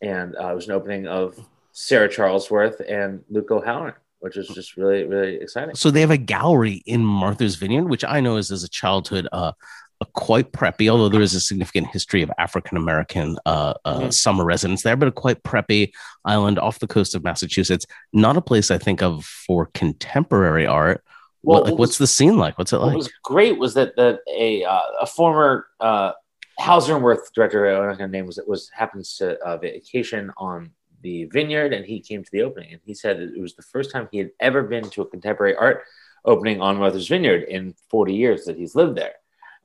and 0.01 0.35
uh, 0.35 0.51
it 0.51 0.55
was 0.55 0.67
an 0.67 0.73
opening 0.73 1.07
of 1.07 1.37
Sarah 1.71 2.09
Charlesworth 2.09 2.81
and 2.87 3.23
Luke 3.29 3.51
O'Halloran, 3.51 3.95
which 4.23 4.37
is 4.37 4.47
just 4.47 4.77
really, 4.77 5.03
really 5.03 5.35
exciting. 5.35 5.75
So 5.75 5.91
they 5.91 5.99
have 5.99 6.09
a 6.09 6.17
gallery 6.17 6.81
in 6.85 7.03
Martha's 7.03 7.55
Vineyard, 7.55 7.89
which 7.89 8.05
I 8.05 8.21
know 8.21 8.37
is 8.37 8.51
as 8.51 8.63
a 8.63 8.69
childhood 8.69 9.27
uh, 9.33 9.51
a 9.99 10.05
quite 10.13 10.53
preppy, 10.53 10.89
although 10.89 11.09
there 11.09 11.21
is 11.21 11.33
a 11.35 11.41
significant 11.41 11.87
history 11.87 12.21
of 12.21 12.31
African 12.37 12.77
American 12.77 13.37
uh, 13.45 13.73
uh, 13.83 13.99
Mhm. 13.99 14.13
summer 14.13 14.45
residence 14.45 14.81
there, 14.81 14.95
but 14.95 15.09
a 15.09 15.11
quite 15.11 15.43
preppy 15.43 15.91
island 16.23 16.57
off 16.57 16.79
the 16.79 16.87
coast 16.87 17.15
of 17.15 17.23
Massachusetts. 17.25 17.85
Not 18.13 18.37
a 18.37 18.41
place 18.41 18.71
I 18.71 18.77
think 18.77 19.03
of 19.03 19.25
for 19.25 19.65
contemporary 19.73 20.65
art. 20.65 21.03
Well, 21.43 21.55
what, 21.57 21.63
like, 21.65 21.71
what 21.73 21.79
what's 21.79 21.97
the 21.97 22.07
scene 22.07 22.37
like? 22.37 22.57
What's 22.57 22.71
it 22.71 22.77
like? 22.77 22.91
What 22.95 23.03
was 23.03 23.11
great 23.23 23.57
was 23.59 23.73
that 23.73 23.97
that 23.97 24.19
a 24.33 24.63
uh, 24.63 24.79
a 25.01 25.05
former 25.05 25.67
uh, 25.81 26.13
Hauser 26.59 26.95
and 26.95 27.03
Wirth 27.03 27.33
director, 27.35 27.67
I'm 27.67 27.87
not 27.89 27.97
going 27.97 28.09
to 28.09 28.17
name 28.17 28.25
was 28.25 28.37
it 28.37 28.47
was 28.47 28.69
happens 28.73 29.17
to 29.17 29.37
uh, 29.39 29.57
vacation 29.57 30.31
on 30.37 30.71
the 31.03 31.25
vineyard, 31.25 31.73
and 31.73 31.85
he 31.85 31.99
came 31.99 32.23
to 32.23 32.31
the 32.31 32.41
opening, 32.41 32.73
and 32.73 32.81
he 32.85 32.93
said 32.93 33.19
it 33.19 33.39
was 33.39 33.55
the 33.55 33.61
first 33.61 33.91
time 33.91 34.09
he 34.11 34.17
had 34.17 34.31
ever 34.39 34.63
been 34.63 34.89
to 34.89 35.01
a 35.01 35.07
contemporary 35.07 35.55
art 35.55 35.83
opening 36.25 36.61
on 36.61 36.77
Martha's 36.77 37.07
Vineyard 37.07 37.43
in 37.43 37.75
40 37.89 38.13
years 38.13 38.45
that 38.45 38.57
he's 38.57 38.75
lived 38.75 38.97
there. 38.97 39.13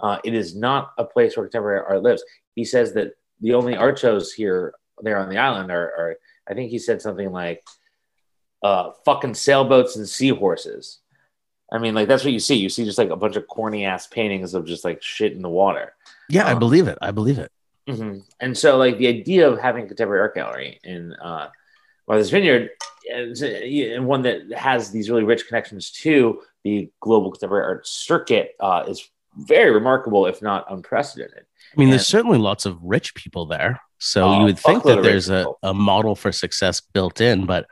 Uh, 0.00 0.18
it 0.24 0.34
is 0.34 0.54
not 0.54 0.92
a 0.98 1.04
place 1.04 1.36
where 1.36 1.46
contemporary 1.46 1.82
art 1.88 2.02
lives. 2.02 2.22
He 2.54 2.64
says 2.64 2.92
that 2.94 3.12
the 3.40 3.54
only 3.54 3.76
art 3.76 3.98
shows 3.98 4.32
here 4.32 4.74
there 5.00 5.18
on 5.18 5.28
the 5.28 5.38
island 5.38 5.70
are, 5.70 5.86
are 5.96 6.16
I 6.48 6.54
think 6.54 6.70
he 6.70 6.78
said 6.78 7.00
something 7.00 7.30
like 7.30 7.62
uh, 8.62 8.90
fucking 9.04 9.34
sailboats 9.34 9.96
and 9.96 10.08
seahorses. 10.08 10.98
I 11.70 11.78
mean, 11.78 11.94
like 11.94 12.08
that's 12.08 12.24
what 12.24 12.32
you 12.32 12.40
see. 12.40 12.56
You 12.56 12.68
see 12.68 12.84
just 12.84 12.98
like 12.98 13.10
a 13.10 13.16
bunch 13.16 13.36
of 13.36 13.46
corny 13.46 13.84
ass 13.84 14.06
paintings 14.06 14.54
of 14.54 14.64
just 14.64 14.84
like 14.84 15.02
shit 15.02 15.32
in 15.32 15.42
the 15.42 15.48
water. 15.48 15.94
yeah, 16.28 16.46
I 16.46 16.52
um, 16.52 16.58
believe 16.58 16.88
it. 16.88 16.98
I 17.00 17.10
believe 17.10 17.38
it. 17.38 17.52
Hmm 17.88 18.18
And 18.40 18.56
so, 18.56 18.76
like 18.76 18.98
the 18.98 19.08
idea 19.08 19.48
of 19.48 19.58
having 19.58 19.84
a 19.84 19.86
contemporary 19.88 20.20
art 20.20 20.34
gallery 20.34 20.78
in 20.84 21.14
uh, 21.14 21.48
Martha's 22.06 22.30
Vineyard, 22.30 22.70
is, 23.10 23.42
uh, 23.42 23.46
and 23.46 24.06
one 24.06 24.22
that 24.22 24.52
has 24.52 24.90
these 24.90 25.08
really 25.08 25.24
rich 25.24 25.46
connections 25.46 25.90
to 25.90 26.42
the 26.64 26.90
global 27.00 27.30
contemporary 27.30 27.64
art 27.64 27.86
circuit, 27.86 28.54
uh, 28.60 28.84
is 28.86 29.08
very 29.36 29.70
remarkable, 29.70 30.26
if 30.26 30.42
not 30.42 30.66
unprecedented. 30.70 31.44
I 31.74 31.80
mean, 31.80 31.90
there's 31.90 32.06
certainly 32.06 32.38
lots 32.38 32.66
of 32.66 32.78
rich 32.82 33.14
people 33.14 33.46
there. 33.46 33.80
So 33.98 34.24
Oh, 34.24 34.38
you 34.38 34.44
would 34.44 34.58
think 34.58 34.84
that 34.84 35.02
there's 35.02 35.28
a, 35.28 35.46
a 35.62 35.74
model 35.74 36.14
for 36.14 36.32
success 36.32 36.80
built 36.80 37.20
in, 37.20 37.46
but 37.46 37.66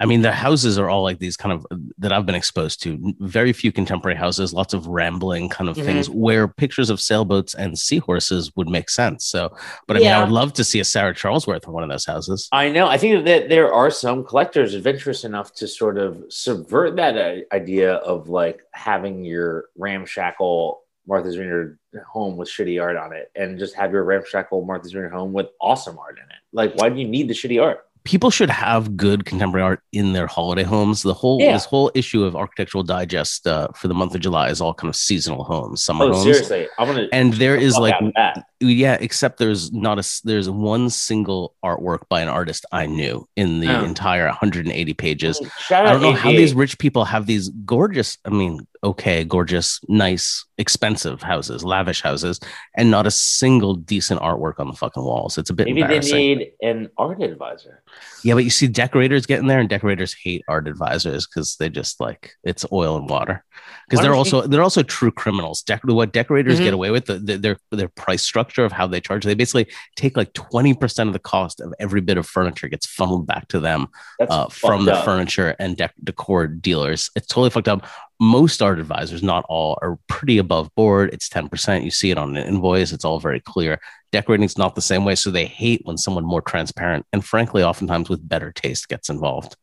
I 0.00 0.06
mean, 0.06 0.22
the 0.22 0.32
houses 0.32 0.78
are 0.78 0.88
all 0.88 1.02
like 1.02 1.18
these 1.18 1.36
kind 1.36 1.52
of 1.52 1.66
that 1.98 2.10
I've 2.12 2.24
been 2.24 2.34
exposed 2.34 2.82
to. 2.84 3.14
Very 3.20 3.52
few 3.52 3.70
contemporary 3.70 4.16
houses, 4.16 4.54
lots 4.54 4.72
of 4.72 4.86
rambling 4.86 5.50
kind 5.50 5.68
of 5.68 5.76
Mhm. 5.76 5.84
things 5.84 6.08
where 6.10 6.48
pictures 6.48 6.88
of 6.88 7.00
sailboats 7.00 7.54
and 7.54 7.78
seahorses 7.78 8.50
would 8.56 8.68
make 8.68 8.88
sense. 8.88 9.26
So, 9.26 9.54
but 9.86 9.96
I 9.96 10.00
mean, 10.00 10.08
I 10.08 10.22
would 10.22 10.32
love 10.32 10.54
to 10.54 10.64
see 10.64 10.80
a 10.80 10.84
Sarah 10.84 11.14
Charlesworth 11.14 11.66
in 11.66 11.72
one 11.72 11.82
of 11.82 11.90
those 11.90 12.06
houses. 12.06 12.48
I 12.50 12.70
know. 12.70 12.86
I 12.88 12.96
think 12.96 13.26
that 13.26 13.50
there 13.50 13.72
are 13.72 13.90
some 13.90 14.24
collectors 14.24 14.72
adventurous 14.74 15.24
enough 15.24 15.52
to 15.56 15.68
sort 15.68 15.98
of 15.98 16.24
subvert 16.30 16.96
that 16.96 17.16
uh, 17.18 17.54
idea 17.54 17.94
of 17.96 18.28
like 18.28 18.62
having 18.72 19.22
your 19.24 19.66
ramshackle 19.76 20.80
Martha's 21.06 21.34
Vineyard 21.36 21.78
home 22.10 22.36
with 22.36 22.48
shitty 22.48 22.80
art 22.80 22.96
on 22.96 23.12
it 23.12 23.30
and 23.34 23.58
just 23.58 23.74
have 23.74 23.92
your 23.92 24.04
ramshackle 24.04 24.64
Martha's 24.64 24.92
Vineyard 24.92 25.10
home 25.10 25.32
with 25.32 25.48
awesome 25.60 25.98
art 25.98 26.16
in 26.18 26.24
it. 26.24 26.36
Like, 26.52 26.74
why 26.76 26.88
do 26.88 27.00
you 27.00 27.08
need 27.08 27.28
the 27.28 27.34
shitty 27.34 27.60
art? 27.62 27.84
People 28.04 28.30
should 28.30 28.50
have 28.50 28.96
good 28.96 29.24
contemporary 29.26 29.62
art 29.64 29.82
in 29.92 30.12
their 30.14 30.26
holiday 30.26 30.62
homes. 30.62 31.02
The 31.02 31.12
whole 31.14 31.38
Yeah. 31.40 31.52
this 31.52 31.64
whole 31.66 31.90
issue 31.94 32.24
of 32.24 32.34
Architectural 32.34 32.82
Digest 32.82 33.46
uh, 33.46 33.68
for 33.76 33.88
the 33.88 33.94
month 33.94 34.14
of 34.14 34.20
July 34.22 34.48
is 34.48 34.60
all 34.60 34.72
kind 34.74 34.88
of 34.88 34.96
seasonal 34.96 35.44
homes, 35.44 35.84
summer 35.84 36.06
Oh, 36.06 36.12
homes. 36.12 36.22
seriously. 36.24 36.68
I'm 36.78 36.94
to. 36.94 37.08
And 37.12 37.34
there 37.34 37.56
is 37.56 37.76
like 37.76 37.94
that. 38.16 38.44
Yeah 38.60 38.96
except 39.00 39.38
there's 39.38 39.72
not 39.72 39.98
a 39.98 40.20
there's 40.24 40.48
one 40.50 40.90
single 40.90 41.54
artwork 41.64 42.00
by 42.10 42.20
an 42.20 42.28
artist 42.28 42.66
i 42.72 42.84
knew 42.86 43.26
in 43.36 43.60
the 43.60 43.68
Oh. 43.68 43.84
entire 43.84 44.26
180 44.26 44.92
pages. 44.94 45.40
Mm, 45.40 45.50
shout 45.58 45.86
i 45.86 45.92
don't 45.92 46.02
know 46.02 46.12
how 46.12 46.30
these 46.30 46.52
rich 46.54 46.78
people 46.78 47.04
have 47.06 47.26
these 47.26 47.48
gorgeous 47.64 48.18
i 48.26 48.30
mean 48.30 48.66
okay 48.84 49.24
gorgeous 49.24 49.80
nice 49.88 50.44
expensive 50.58 51.22
houses 51.22 51.64
lavish 51.64 52.02
houses 52.02 52.38
and 52.76 52.90
not 52.90 53.06
a 53.06 53.10
single 53.10 53.74
decent 53.74 54.20
artwork 54.20 54.54
on 54.58 54.66
the 54.68 54.74
fucking 54.74 55.04
walls. 55.04 55.36
It's 55.38 55.50
a 55.50 55.54
bit 55.54 55.66
Maybe 55.66 55.82
they 55.82 56.00
need 56.00 56.52
an 56.62 56.88
art 56.98 57.22
advisor. 57.22 57.82
yeah 58.24 58.34
but 58.34 58.44
you 58.44 58.50
see 58.50 58.66
decorators 58.68 59.26
getting 59.26 59.46
there 59.48 59.58
and 59.60 59.68
decorators 59.68 60.14
hate 60.22 60.42
art 60.48 60.66
advisors 60.68 61.26
because 61.26 61.56
they 61.56 61.68
just 61.70 62.00
like 62.00 62.32
it's 62.44 62.64
oil 62.72 62.96
and 62.96 63.08
water 63.08 63.44
because 63.88 64.02
they're 64.02 64.14
also 64.14 64.42
they're 64.42 64.62
also 64.62 64.82
true 64.82 65.10
criminals 65.10 65.62
Dec- 65.64 65.80
what 65.92 66.12
decorators 66.12 66.60
Mhm. 66.60 66.64
get 66.64 66.74
away 66.74 66.90
with 66.90 67.06
the, 67.06 67.18
the, 67.18 67.36
their 67.38 67.56
their 67.70 67.88
price 67.88 68.22
structure 68.22 68.64
of 68.64 68.72
how 68.72 68.86
they 68.86 69.00
charge 69.00 69.24
they 69.24 69.34
basically 69.34 69.66
take 69.96 70.16
like 70.16 70.32
20% 70.32 71.06
of 71.08 71.12
the 71.12 71.18
cost 71.18 71.60
of 71.60 71.72
every 71.80 72.00
bit 72.00 72.16
of 72.18 72.26
furniture 72.26 72.68
gets 72.68 72.86
funneled 72.86 73.26
back 73.26 73.48
to 73.48 73.60
them 73.60 73.88
uh, 74.28 74.48
from 74.48 74.84
the 74.84 74.94
up. 74.94 75.04
furniture 75.04 75.56
and 75.58 75.76
dec- 75.76 75.90
decor 76.04 76.46
dealers 76.46 77.10
it's 77.16 77.26
totally 77.26 77.50
fucked 77.50 77.68
up 77.68 77.86
most 78.20 78.60
art 78.62 78.78
advisors 78.78 79.22
not 79.22 79.44
all 79.48 79.78
are 79.82 79.98
pretty 80.08 80.38
above 80.38 80.72
board 80.74 81.10
it's 81.12 81.28
10% 81.28 81.84
you 81.84 81.90
see 81.90 82.10
it 82.10 82.18
on 82.18 82.36
an 82.36 82.46
invoice 82.46 82.92
it's 82.92 83.04
all 83.04 83.18
very 83.18 83.40
clear 83.40 83.80
decorating's 84.12 84.58
not 84.58 84.74
the 84.74 84.82
same 84.82 85.04
way 85.04 85.14
so 85.14 85.30
they 85.30 85.46
hate 85.46 85.80
when 85.84 85.96
someone 85.96 86.24
more 86.24 86.42
transparent 86.42 87.06
and 87.12 87.24
frankly 87.24 87.62
oftentimes 87.62 88.08
with 88.08 88.28
better 88.28 88.52
taste 88.52 88.88
gets 88.88 89.08
involved 89.08 89.56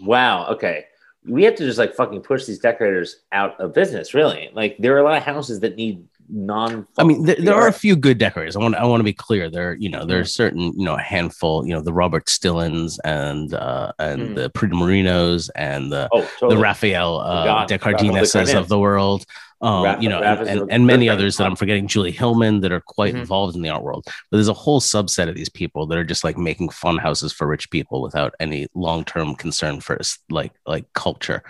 Wow. 0.00 0.48
Okay. 0.48 0.84
We 1.26 1.44
have 1.44 1.54
to 1.56 1.64
just 1.64 1.78
like 1.78 1.94
fucking 1.94 2.22
push 2.22 2.46
these 2.46 2.58
decorators 2.58 3.20
out 3.30 3.60
of 3.60 3.72
business, 3.72 4.12
really. 4.14 4.50
Like 4.52 4.76
there 4.78 4.94
are 4.96 4.98
a 4.98 5.04
lot 5.04 5.16
of 5.16 5.22
houses 5.22 5.60
that 5.60 5.76
need 5.76 6.04
non. 6.28 6.86
I 6.98 7.04
mean, 7.04 7.24
there, 7.24 7.36
there 7.36 7.54
are 7.54 7.68
a 7.68 7.72
few 7.72 7.94
good 7.94 8.18
decorators. 8.18 8.56
I 8.56 8.58
want 8.58 8.74
I 8.74 8.84
want 8.84 9.00
to 9.00 9.04
be 9.04 9.12
clear. 9.12 9.48
There, 9.50 9.74
you 9.74 9.88
know, 9.88 10.04
there's 10.04 10.34
certain 10.34 10.72
you 10.76 10.84
know 10.84 10.94
a 10.94 11.00
handful. 11.00 11.66
You 11.66 11.74
know, 11.74 11.80
the 11.80 11.92
Robert 11.92 12.26
Stilins 12.26 12.98
and 13.04 13.54
uh, 13.54 13.92
and 13.98 14.22
Mm. 14.22 14.34
the 14.34 14.50
Peter 14.50 14.74
Marinos 14.74 15.50
and 15.54 15.92
the 15.92 16.08
oh, 16.12 16.22
totally. 16.22 16.56
the 16.56 16.60
Raphael 16.60 17.18
uh, 17.18 17.44
God, 17.44 17.68
Decardineses 17.68 18.58
of 18.58 18.68
the 18.68 18.78
world. 18.78 19.24
Um, 19.62 19.84
Ra- 19.84 20.00
you 20.00 20.08
know, 20.08 20.20
Raph 20.20 20.40
and, 20.40 20.48
and, 20.48 20.72
and 20.72 20.86
many 20.88 21.08
others 21.08 21.36
that. 21.36 21.46
I'm 21.46 21.54
forgetting, 21.54 21.86
Julie 21.86 22.10
Hillman, 22.10 22.60
that 22.62 22.72
are 22.72 22.80
quite 22.80 23.14
Mhm. 23.14 23.20
involved 23.20 23.54
in 23.54 23.62
the 23.62 23.68
art 23.68 23.84
world. 23.84 24.04
But 24.04 24.36
there's 24.38 24.48
a 24.48 24.52
whole 24.52 24.80
subset 24.80 25.28
of 25.28 25.36
these 25.36 25.48
people 25.48 25.86
that 25.86 25.96
are 25.96 26.04
just 26.04 26.24
like 26.24 26.36
making 26.36 26.70
fun 26.70 26.98
houses 26.98 27.32
for 27.32 27.46
rich 27.46 27.70
people 27.70 28.02
without 28.02 28.34
any 28.40 28.66
long 28.74 29.04
term 29.04 29.36
concern 29.36 29.80
for 29.80 29.98
like 30.30 30.52
like 30.66 30.92
culture 30.94 31.44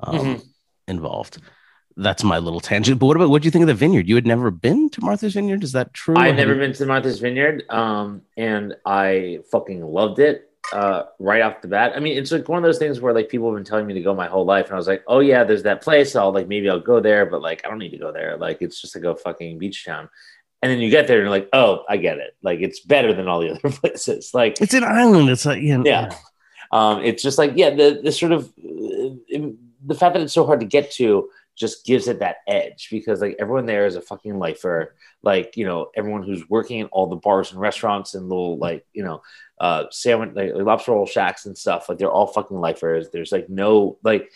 um, 0.00 0.18
Mhm. 0.18 0.42
involved. 0.86 1.38
That's 1.96 2.22
my 2.22 2.38
little 2.38 2.60
tangent. 2.60 3.00
But 3.00 3.06
what 3.06 3.16
about 3.16 3.28
what 3.30 3.42
do 3.42 3.46
you 3.46 3.50
think 3.50 3.62
of 3.64 3.66
the 3.66 3.74
vineyard? 3.74 4.08
You 4.08 4.14
had 4.14 4.26
never 4.26 4.52
been 4.52 4.88
to 4.90 5.00
Martha's 5.00 5.34
Vineyard? 5.34 5.64
Is 5.64 5.72
that 5.72 5.92
true? 5.92 6.14
I've 6.16 6.36
never 6.36 6.54
been 6.54 6.72
to 6.74 6.86
Martha's 6.86 7.18
Vineyard, 7.18 7.64
um, 7.70 8.22
and 8.36 8.76
I 8.86 9.40
fucking 9.50 9.84
loved 9.84 10.20
it 10.20 10.47
uh, 10.72 11.04
right 11.18 11.40
off 11.42 11.62
the 11.62 11.68
bat. 11.68 11.92
I 11.96 12.00
mean, 12.00 12.18
it's 12.18 12.30
like 12.32 12.48
one 12.48 12.58
of 12.58 12.64
those 12.64 12.78
things 12.78 13.00
where 13.00 13.14
like 13.14 13.28
people 13.28 13.48
have 13.50 13.56
been 13.56 13.64
telling 13.64 13.86
me 13.86 13.94
to 13.94 14.00
go 14.02 14.14
my 14.14 14.26
whole 14.26 14.44
life, 14.44 14.66
and 14.66 14.74
I 14.74 14.76
was 14.76 14.86
like, 14.88 15.02
oh 15.06 15.20
yeah, 15.20 15.44
there's 15.44 15.62
that 15.62 15.82
place. 15.82 16.14
I'll 16.14 16.32
like 16.32 16.48
maybe 16.48 16.68
I'll 16.68 16.80
go 16.80 17.00
there, 17.00 17.24
but 17.26 17.40
like 17.42 17.64
I 17.64 17.68
don't 17.68 17.78
need 17.78 17.90
to 17.90 17.98
go 17.98 18.12
there. 18.12 18.36
Like 18.36 18.60
it's 18.60 18.80
just 18.80 18.94
like 18.94 19.04
a 19.04 19.16
fucking 19.16 19.58
beach 19.58 19.84
town. 19.84 20.08
And 20.60 20.70
then 20.72 20.80
you 20.80 20.90
get 20.90 21.06
there 21.06 21.18
and 21.18 21.24
you're 21.24 21.30
like, 21.30 21.48
oh, 21.52 21.84
I 21.88 21.96
get 21.98 22.18
it. 22.18 22.36
Like 22.42 22.60
it's 22.60 22.80
better 22.80 23.14
than 23.14 23.28
all 23.28 23.40
the 23.40 23.50
other 23.54 23.70
places. 23.70 24.32
Like 24.34 24.60
It's 24.60 24.74
an 24.74 24.84
island. 24.84 25.30
It's 25.30 25.46
like 25.46 25.62
you 25.62 25.78
know, 25.78 25.84
Yeah. 25.86 26.12
um, 26.72 27.02
it's 27.04 27.22
just 27.22 27.38
like 27.38 27.52
yeah, 27.54 27.70
the 27.70 28.00
the 28.02 28.12
sort 28.12 28.32
of 28.32 28.46
uh, 28.58 29.14
the 29.86 29.94
fact 29.94 30.14
that 30.14 30.22
it's 30.22 30.32
so 30.34 30.44
hard 30.44 30.60
to 30.60 30.66
get 30.66 30.90
to 30.92 31.30
just 31.58 31.84
gives 31.84 32.08
it 32.08 32.20
that 32.20 32.36
edge 32.46 32.88
because 32.90 33.20
like 33.20 33.36
everyone 33.38 33.66
there 33.66 33.86
is 33.86 33.96
a 33.96 34.00
fucking 34.00 34.38
lifer. 34.38 34.94
Like 35.22 35.56
you 35.56 35.66
know, 35.66 35.90
everyone 35.96 36.22
who's 36.22 36.48
working 36.48 36.78
in 36.78 36.86
all 36.86 37.08
the 37.08 37.16
bars 37.16 37.50
and 37.50 37.60
restaurants 37.60 38.14
and 38.14 38.28
little 38.28 38.56
like 38.58 38.86
you 38.92 39.04
know, 39.04 39.22
uh, 39.60 39.84
sandwich 39.90 40.30
like 40.34 40.52
lobster 40.54 40.92
roll 40.92 41.06
shacks 41.06 41.46
and 41.46 41.58
stuff. 41.58 41.88
Like 41.88 41.98
they're 41.98 42.10
all 42.10 42.26
fucking 42.26 42.58
lifers. 42.58 43.10
There's 43.10 43.32
like 43.32 43.48
no 43.48 43.98
like. 44.02 44.30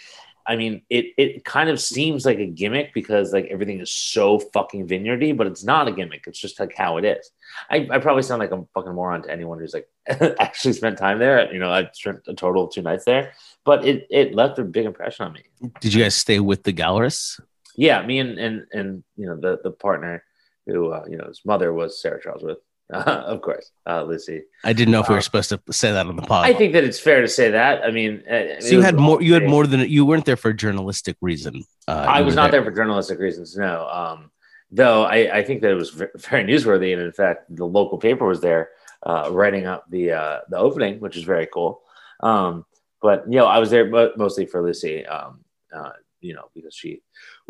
I 0.46 0.56
mean, 0.56 0.82
it 0.90 1.06
it 1.16 1.44
kind 1.44 1.70
of 1.70 1.80
seems 1.80 2.26
like 2.26 2.38
a 2.38 2.46
gimmick 2.46 2.92
because 2.94 3.32
like 3.32 3.46
everything 3.46 3.80
is 3.80 3.94
so 3.94 4.38
fucking 4.38 4.88
vineyardy, 4.88 5.36
but 5.36 5.46
it's 5.46 5.64
not 5.64 5.88
a 5.88 5.92
gimmick. 5.92 6.24
It's 6.26 6.38
just 6.38 6.58
like 6.58 6.74
how 6.76 6.96
it 6.96 7.04
is. 7.04 7.30
I, 7.70 7.86
I 7.90 7.98
probably 7.98 8.22
sound 8.22 8.40
like 8.40 8.50
a 8.50 8.64
fucking 8.74 8.94
moron 8.94 9.22
to 9.22 9.30
anyone 9.30 9.58
who's 9.58 9.74
like 9.74 9.88
actually 10.40 10.72
spent 10.72 10.98
time 10.98 11.18
there. 11.18 11.52
You 11.52 11.60
know, 11.60 11.70
I 11.70 11.88
spent 11.92 12.20
a 12.26 12.34
total 12.34 12.64
of 12.64 12.72
two 12.72 12.82
nights 12.82 13.04
there, 13.04 13.32
but 13.64 13.84
it 13.84 14.06
it 14.10 14.34
left 14.34 14.58
a 14.58 14.64
big 14.64 14.86
impression 14.86 15.26
on 15.26 15.32
me. 15.32 15.42
Did 15.80 15.94
you 15.94 16.02
guys 16.02 16.14
stay 16.14 16.40
with 16.40 16.64
the 16.64 16.72
gallerists? 16.72 17.40
Yeah, 17.76 18.04
me 18.04 18.18
and 18.18 18.38
and 18.38 18.66
and 18.72 19.04
you 19.16 19.26
know 19.26 19.36
the 19.36 19.60
the 19.62 19.70
partner 19.70 20.24
who 20.66 20.92
uh, 20.92 21.04
you 21.08 21.16
know 21.16 21.26
his 21.26 21.42
mother 21.44 21.72
was 21.72 22.00
Sarah 22.00 22.20
Charlesworth, 22.20 22.56
uh, 22.92 22.98
of 23.26 23.40
course, 23.42 23.70
uh, 23.88 24.02
Lucy. 24.02 24.42
I 24.64 24.72
didn't 24.72 24.92
know 24.92 25.00
if 25.00 25.08
we 25.08 25.14
were 25.14 25.18
Uh, 25.18 25.22
supposed 25.22 25.50
to 25.50 25.60
say 25.70 25.92
that 25.92 26.06
on 26.06 26.16
the 26.16 26.22
pod. 26.22 26.46
I 26.46 26.52
think 26.52 26.72
that 26.72 26.84
it's 26.84 26.98
fair 26.98 27.20
to 27.20 27.28
say 27.28 27.50
that. 27.50 27.84
I 27.84 27.90
mean, 27.90 28.22
uh, 28.28 28.60
so 28.60 28.68
you 28.70 28.80
had 28.80 28.96
more. 28.96 29.22
You 29.22 29.34
had 29.34 29.44
more 29.48 29.66
than 29.66 29.80
you 29.88 30.04
weren't 30.04 30.24
there 30.24 30.36
for 30.36 30.50
a 30.50 30.54
journalistic 30.56 31.16
reason. 31.20 31.64
Uh, 31.88 32.06
I 32.08 32.22
was 32.22 32.34
not 32.34 32.50
there 32.50 32.64
for 32.64 32.70
journalistic 32.70 33.18
reasons, 33.18 33.56
no. 33.56 33.86
Um, 33.88 34.30
though 34.70 35.04
I, 35.04 35.38
I 35.38 35.42
think 35.44 35.60
that 35.62 35.70
it 35.70 35.74
was 35.74 35.90
very 35.90 36.44
newsworthy, 36.44 36.92
and 36.92 37.02
in 37.02 37.12
fact, 37.12 37.54
the 37.54 37.66
local 37.66 37.98
paper 37.98 38.26
was 38.26 38.40
there 38.40 38.70
uh, 39.04 39.28
writing 39.30 39.66
up 39.66 39.84
the 39.90 40.12
uh, 40.12 40.38
the 40.48 40.58
opening, 40.58 41.00
which 41.00 41.16
is 41.16 41.24
very 41.24 41.46
cool. 41.52 41.82
Um, 42.20 42.64
but 43.00 43.24
you 43.26 43.38
know, 43.38 43.46
I 43.46 43.58
was 43.58 43.70
there 43.70 43.88
mostly 44.16 44.46
for 44.46 44.62
Lucy, 44.62 45.04
um, 45.06 45.40
uh, 45.74 45.90
you 46.20 46.34
know, 46.34 46.44
because 46.54 46.74
she 46.74 47.02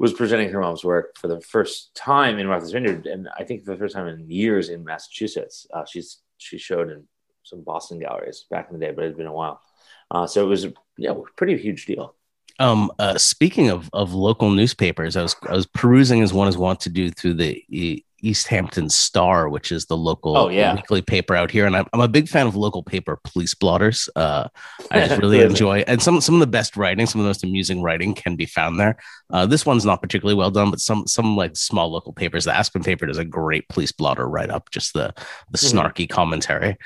was 0.02 0.12
presenting 0.12 0.50
her 0.50 0.60
mom's 0.60 0.84
work 0.84 1.16
for 1.16 1.28
the 1.28 1.40
first 1.40 1.94
time 1.94 2.40
in 2.40 2.48
Martha's 2.48 2.72
Vineyard, 2.72 3.06
and 3.06 3.28
I 3.38 3.44
think 3.44 3.64
for 3.64 3.70
the 3.70 3.76
first 3.76 3.94
time 3.94 4.08
in 4.08 4.28
years 4.28 4.68
in 4.68 4.82
Massachusetts. 4.82 5.64
Uh, 5.72 5.84
she's 5.84 6.18
she 6.38 6.58
showed 6.58 6.90
in 6.90 7.04
some 7.44 7.62
Boston 7.62 8.00
galleries 8.00 8.44
back 8.50 8.66
in 8.68 8.76
the 8.76 8.84
day, 8.84 8.90
but 8.90 9.04
it 9.04 9.08
had 9.08 9.16
been 9.16 9.28
a 9.28 9.32
while. 9.32 9.60
Uh, 10.10 10.26
so 10.26 10.44
it 10.44 10.48
was 10.48 10.66
yeah, 10.98 11.14
pretty 11.36 11.56
huge 11.56 11.86
deal. 11.86 12.16
Um, 12.58 12.90
uh, 12.98 13.16
speaking 13.16 13.70
of 13.70 13.88
of 13.92 14.12
local 14.12 14.50
newspapers, 14.50 15.16
I 15.16 15.22
was 15.22 15.36
I 15.48 15.54
was 15.54 15.66
perusing 15.66 16.20
as 16.20 16.32
one 16.32 16.48
is 16.48 16.58
wont 16.58 16.80
to 16.80 16.90
do 16.90 17.08
through 17.08 17.34
the 17.34 18.04
East 18.22 18.46
Hampton 18.48 18.88
Star, 18.88 19.48
which 19.48 19.72
is 19.72 19.86
the 19.86 19.96
local 19.96 20.36
Oh, 20.36 20.48
yeah. 20.48 20.74
weekly 20.74 21.02
paper 21.02 21.34
out 21.34 21.50
here, 21.50 21.66
and 21.66 21.76
I'm, 21.76 21.86
I'm 21.92 22.00
a 22.00 22.08
big 22.08 22.28
fan 22.28 22.46
of 22.46 22.54
local 22.56 22.82
paper 22.82 23.18
police 23.24 23.54
blotters. 23.54 24.08
Uh, 24.16 24.48
I 24.90 25.06
just 25.06 25.20
really 25.22 25.40
enjoy, 25.40 25.80
and 25.88 26.00
some 26.00 26.20
some 26.20 26.36
of 26.36 26.40
the 26.40 26.46
best 26.46 26.76
writing, 26.76 27.04
some 27.06 27.20
of 27.20 27.24
the 27.24 27.28
most 27.28 27.44
amusing 27.44 27.82
writing 27.82 28.14
can 28.14 28.36
be 28.36 28.46
found 28.46 28.78
there. 28.78 28.96
Uh, 29.32 29.44
this 29.46 29.66
one's 29.66 29.84
not 29.84 30.00
particularly 30.00 30.36
well 30.36 30.50
done, 30.50 30.70
but 30.70 30.80
some 30.80 31.06
some 31.06 31.36
like 31.36 31.56
small 31.56 31.90
local 31.90 32.12
papers, 32.12 32.44
the 32.44 32.54
Aspen 32.56 32.82
paper 32.82 33.06
does 33.06 33.18
a 33.18 33.24
great 33.24 33.68
police 33.68 33.92
blotter 33.92 34.28
write 34.28 34.50
up, 34.50 34.70
just 34.70 34.92
the 34.94 35.12
the 35.50 35.58
Mhm. 35.58 35.72
snarky 35.74 36.08
commentary. 36.08 36.76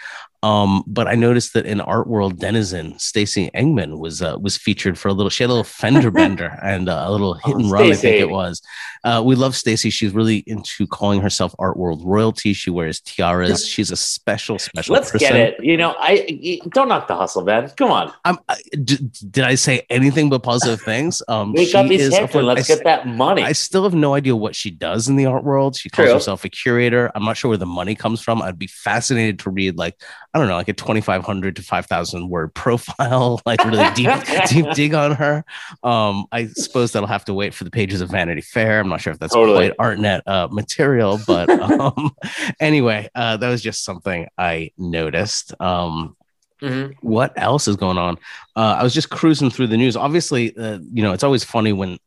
Um, 0.47 0.85
but 0.87 1.09
I 1.09 1.15
noticed 1.15 1.55
that 1.55 1.67
in 1.67 1.81
Art 1.81 2.07
World 2.07 2.39
Denizen, 2.39 2.99
Stacy 2.99 3.51
Engman 3.55 3.99
was 3.99 4.23
uh, 4.23 4.37
was 4.41 4.57
featured 4.57 4.97
for 4.99 5.09
a 5.09 5.13
little. 5.13 5.31
She 5.31 5.43
had 5.43 5.49
a 5.49 5.55
little 5.55 5.65
fender 5.65 6.11
bender 6.21 6.57
and 6.63 6.89
uh, 6.89 7.05
a 7.07 7.11
little 7.11 7.35
hit 7.35 7.55
Oh, 7.55 7.59
and 7.59 7.71
run. 7.71 7.91
I 7.91 7.95
think 7.95 8.21
it 8.21 8.31
was. 8.31 8.63
Uh, 9.03 9.23
we 9.25 9.35
love 9.35 9.57
Stacy. 9.57 9.91
She's 9.91 10.13
really 10.13 10.39
into 10.47 10.87
calling 10.87 11.21
herself 11.21 11.55
Art 11.59 11.77
World 11.77 12.03
royalty. 12.05 12.53
She 12.53 12.71
wears 12.71 13.01
tiaras. 13.01 13.67
She's 13.67 13.91
a 13.91 13.97
special 13.97 14.59
special. 14.59 14.95
Let's 14.95 15.11
person. 15.11 15.29
get 15.29 15.37
it. 15.37 15.65
You 15.65 15.77
know, 15.77 15.95
I 15.99 16.61
don't 16.71 16.89
knock 16.89 17.09
the 17.09 17.17
hustle, 17.17 17.43
man. 17.43 17.69
Come 17.77 17.91
on, 17.91 18.13
I, 18.25 18.37
d- 18.85 18.99
did 19.31 19.45
I 19.45 19.55
say 19.57 19.85
anything 19.91 20.29
but 20.31 20.43
positive 20.43 20.81
things? 20.83 21.23
Um, 21.37 21.53
wake 21.55 21.69
she 21.71 21.75
up 21.77 21.91
is. 21.91 22.13
Let's 22.13 22.71
I 22.71 22.75
get 22.75 22.85
that 22.85 23.07
money. 23.07 23.43
I 23.43 23.53
still 23.53 23.83
have 23.83 23.95
no 23.95 24.15
idea 24.15 24.37
what 24.37 24.55
she 24.55 24.71
does 24.71 25.09
in 25.09 25.17
the 25.17 25.27
art 25.27 25.43
world. 25.45 25.75
She 25.77 25.91
calls 25.91 26.07
True. 26.07 26.15
herself 26.15 26.45
a 26.45 26.49
curator. 26.49 27.11
I'm 27.15 27.25
not 27.25 27.37
sure 27.37 27.49
where 27.49 27.59
the 27.59 27.67
money 27.67 27.95
comes 27.95 28.21
from. 28.21 28.41
I'd 28.41 28.59
be 28.59 28.69
fascinated 28.69 29.41
to 29.41 29.51
read 29.51 29.77
like 29.77 30.01
I 30.37 30.39
don't 30.39 30.49
know, 30.49 30.57
like 30.57 30.69
a 30.69 30.75
2,500 30.75 31.57
to 31.57 31.63
5,000 31.63 32.29
word 32.29 32.53
profile, 32.53 33.41
like 33.47 33.65
really 33.65 33.89
deep, 33.95 34.11
deep 34.51 34.67
dig 34.75 34.93
on 34.93 35.13
her. 35.13 35.43
Um, 35.83 36.27
I 36.31 36.49
suppose 36.49 36.93
that'll 36.93 37.09
have 37.09 37.25
to 37.25 37.33
wait 37.33 37.55
for 37.55 37.65
the 37.65 37.71
pages 37.71 38.03
of 38.03 38.11
Vanity 38.11 38.43
Fair. 38.43 38.81
I'm 38.81 38.89
not 38.91 39.01
sure 39.01 39.15
if 39.15 39.19
that's 39.19 39.33
Totally. 39.33 39.71
quite 39.71 39.79
ArtNet 39.79 40.21
uh, 40.27 40.49
material, 40.51 41.19
but 41.27 41.49
um, 41.81 42.15
anyway, 42.61 43.09
uh, 43.15 43.39
that 43.39 43.49
was 43.49 43.63
just 43.63 43.83
something 43.83 44.27
I 44.37 44.73
noticed. 44.77 45.59
Um, 45.59 46.19
Mhm. 46.61 46.97
what 47.01 47.33
else 47.37 47.67
is 47.67 47.77
going 47.77 47.97
on? 47.97 48.19
Uh, 48.55 48.77
I 48.79 48.83
was 48.83 48.93
just 48.93 49.09
cruising 49.09 49.49
through 49.49 49.69
the 49.69 49.77
news. 49.79 49.97
Obviously, 49.97 50.55
uh, 50.55 50.81
you 50.93 51.03
know, 51.03 51.13
it's 51.15 51.25
always 51.25 51.45
funny 51.45 51.73
when 51.73 51.99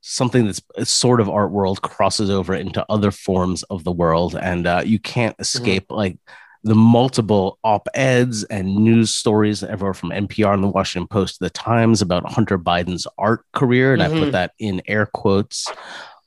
something 0.00 0.46
that's 0.46 0.62
sort 0.88 1.20
of 1.20 1.28
art 1.28 1.50
world 1.50 1.82
crosses 1.82 2.30
over 2.30 2.54
into 2.54 2.84
other 2.88 3.10
forms 3.10 3.64
of 3.64 3.82
the 3.82 3.92
world, 3.92 4.36
and 4.36 4.66
uh, 4.68 4.82
you 4.84 5.00
can't 5.00 5.34
escape 5.40 5.86
like 5.90 6.18
the 6.62 6.74
multiple 6.74 7.58
op-eds 7.64 8.44
and 8.44 8.74
news 8.74 9.14
stories 9.14 9.62
everywhere 9.62 9.94
from 9.94 10.10
NPR 10.10 10.52
and 10.52 10.62
the 10.62 10.68
Washington 10.68 11.08
Post 11.08 11.36
to 11.38 11.44
the 11.44 11.50
Times 11.50 12.02
about 12.02 12.30
Hunter 12.30 12.58
Biden's 12.58 13.06
art 13.18 13.44
career, 13.54 13.92
and 13.94 14.02
I 14.02 14.08
put 14.08 14.28
Mhm. 14.28 14.32
that 14.32 14.52
in 14.58 14.82
air 14.86 15.06
quotes. 15.06 15.66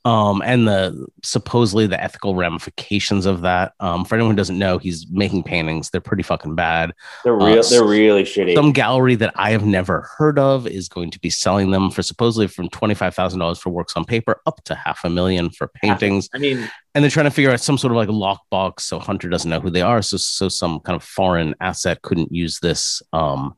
Um, 0.06 0.42
and 0.44 0.68
the 0.68 1.06
supposedly 1.22 1.86
the 1.86 1.98
ethical 2.02 2.34
ramifications 2.34 3.24
of 3.24 3.40
that. 3.40 3.72
Um, 3.80 4.04
for 4.04 4.16
anyone 4.16 4.32
who 4.32 4.36
doesn't 4.36 4.58
know, 4.58 4.76
he's 4.76 5.06
making 5.10 5.44
paintings. 5.44 5.88
They're 5.88 6.00
pretty 6.02 6.22
fucking 6.22 6.54
bad 6.54 6.92
They're 7.24 7.32
real. 7.34 7.60
Uh, 7.60 7.62
they're 7.62 7.84
really 7.86 8.24
shitty. 8.24 8.54
some 8.54 8.72
gallery 8.72 9.14
that 9.14 9.32
I 9.36 9.52
have 9.52 9.64
never 9.64 10.06
heard 10.18 10.38
of 10.38 10.66
is 10.66 10.90
going 10.90 11.10
to 11.12 11.18
be 11.20 11.30
selling 11.30 11.70
them 11.70 11.90
for 11.90 12.02
supposedly 12.02 12.48
from 12.48 12.68
twenty 12.68 12.94
five 12.94 13.14
thousand 13.14 13.40
dollars 13.40 13.58
for 13.58 13.70
works 13.70 13.94
on 13.96 14.04
paper 14.04 14.42
up 14.44 14.62
to 14.64 14.74
half 14.74 15.04
a 15.04 15.10
million 15.10 15.48
for 15.48 15.68
paintings, 15.68 16.28
I 16.34 16.38
mean, 16.38 16.68
and 16.94 17.02
they're 17.02 17.10
trying 17.10 17.24
to 17.24 17.30
figure 17.30 17.50
out 17.50 17.60
some 17.60 17.78
sort 17.78 17.92
of 17.92 17.96
like 17.96 18.10
lockbox 18.10 18.80
so 18.80 18.98
Hunter 18.98 19.30
doesn't 19.30 19.48
know 19.50 19.60
who 19.60 19.70
they 19.70 19.80
are, 19.80 20.02
so 20.02 20.18
so 20.18 20.50
some 20.50 20.80
kind 20.80 20.96
of 20.96 21.02
foreign 21.02 21.54
asset 21.60 22.02
couldn't 22.02 22.30
use 22.30 22.60
this 22.60 23.00
um, 23.14 23.54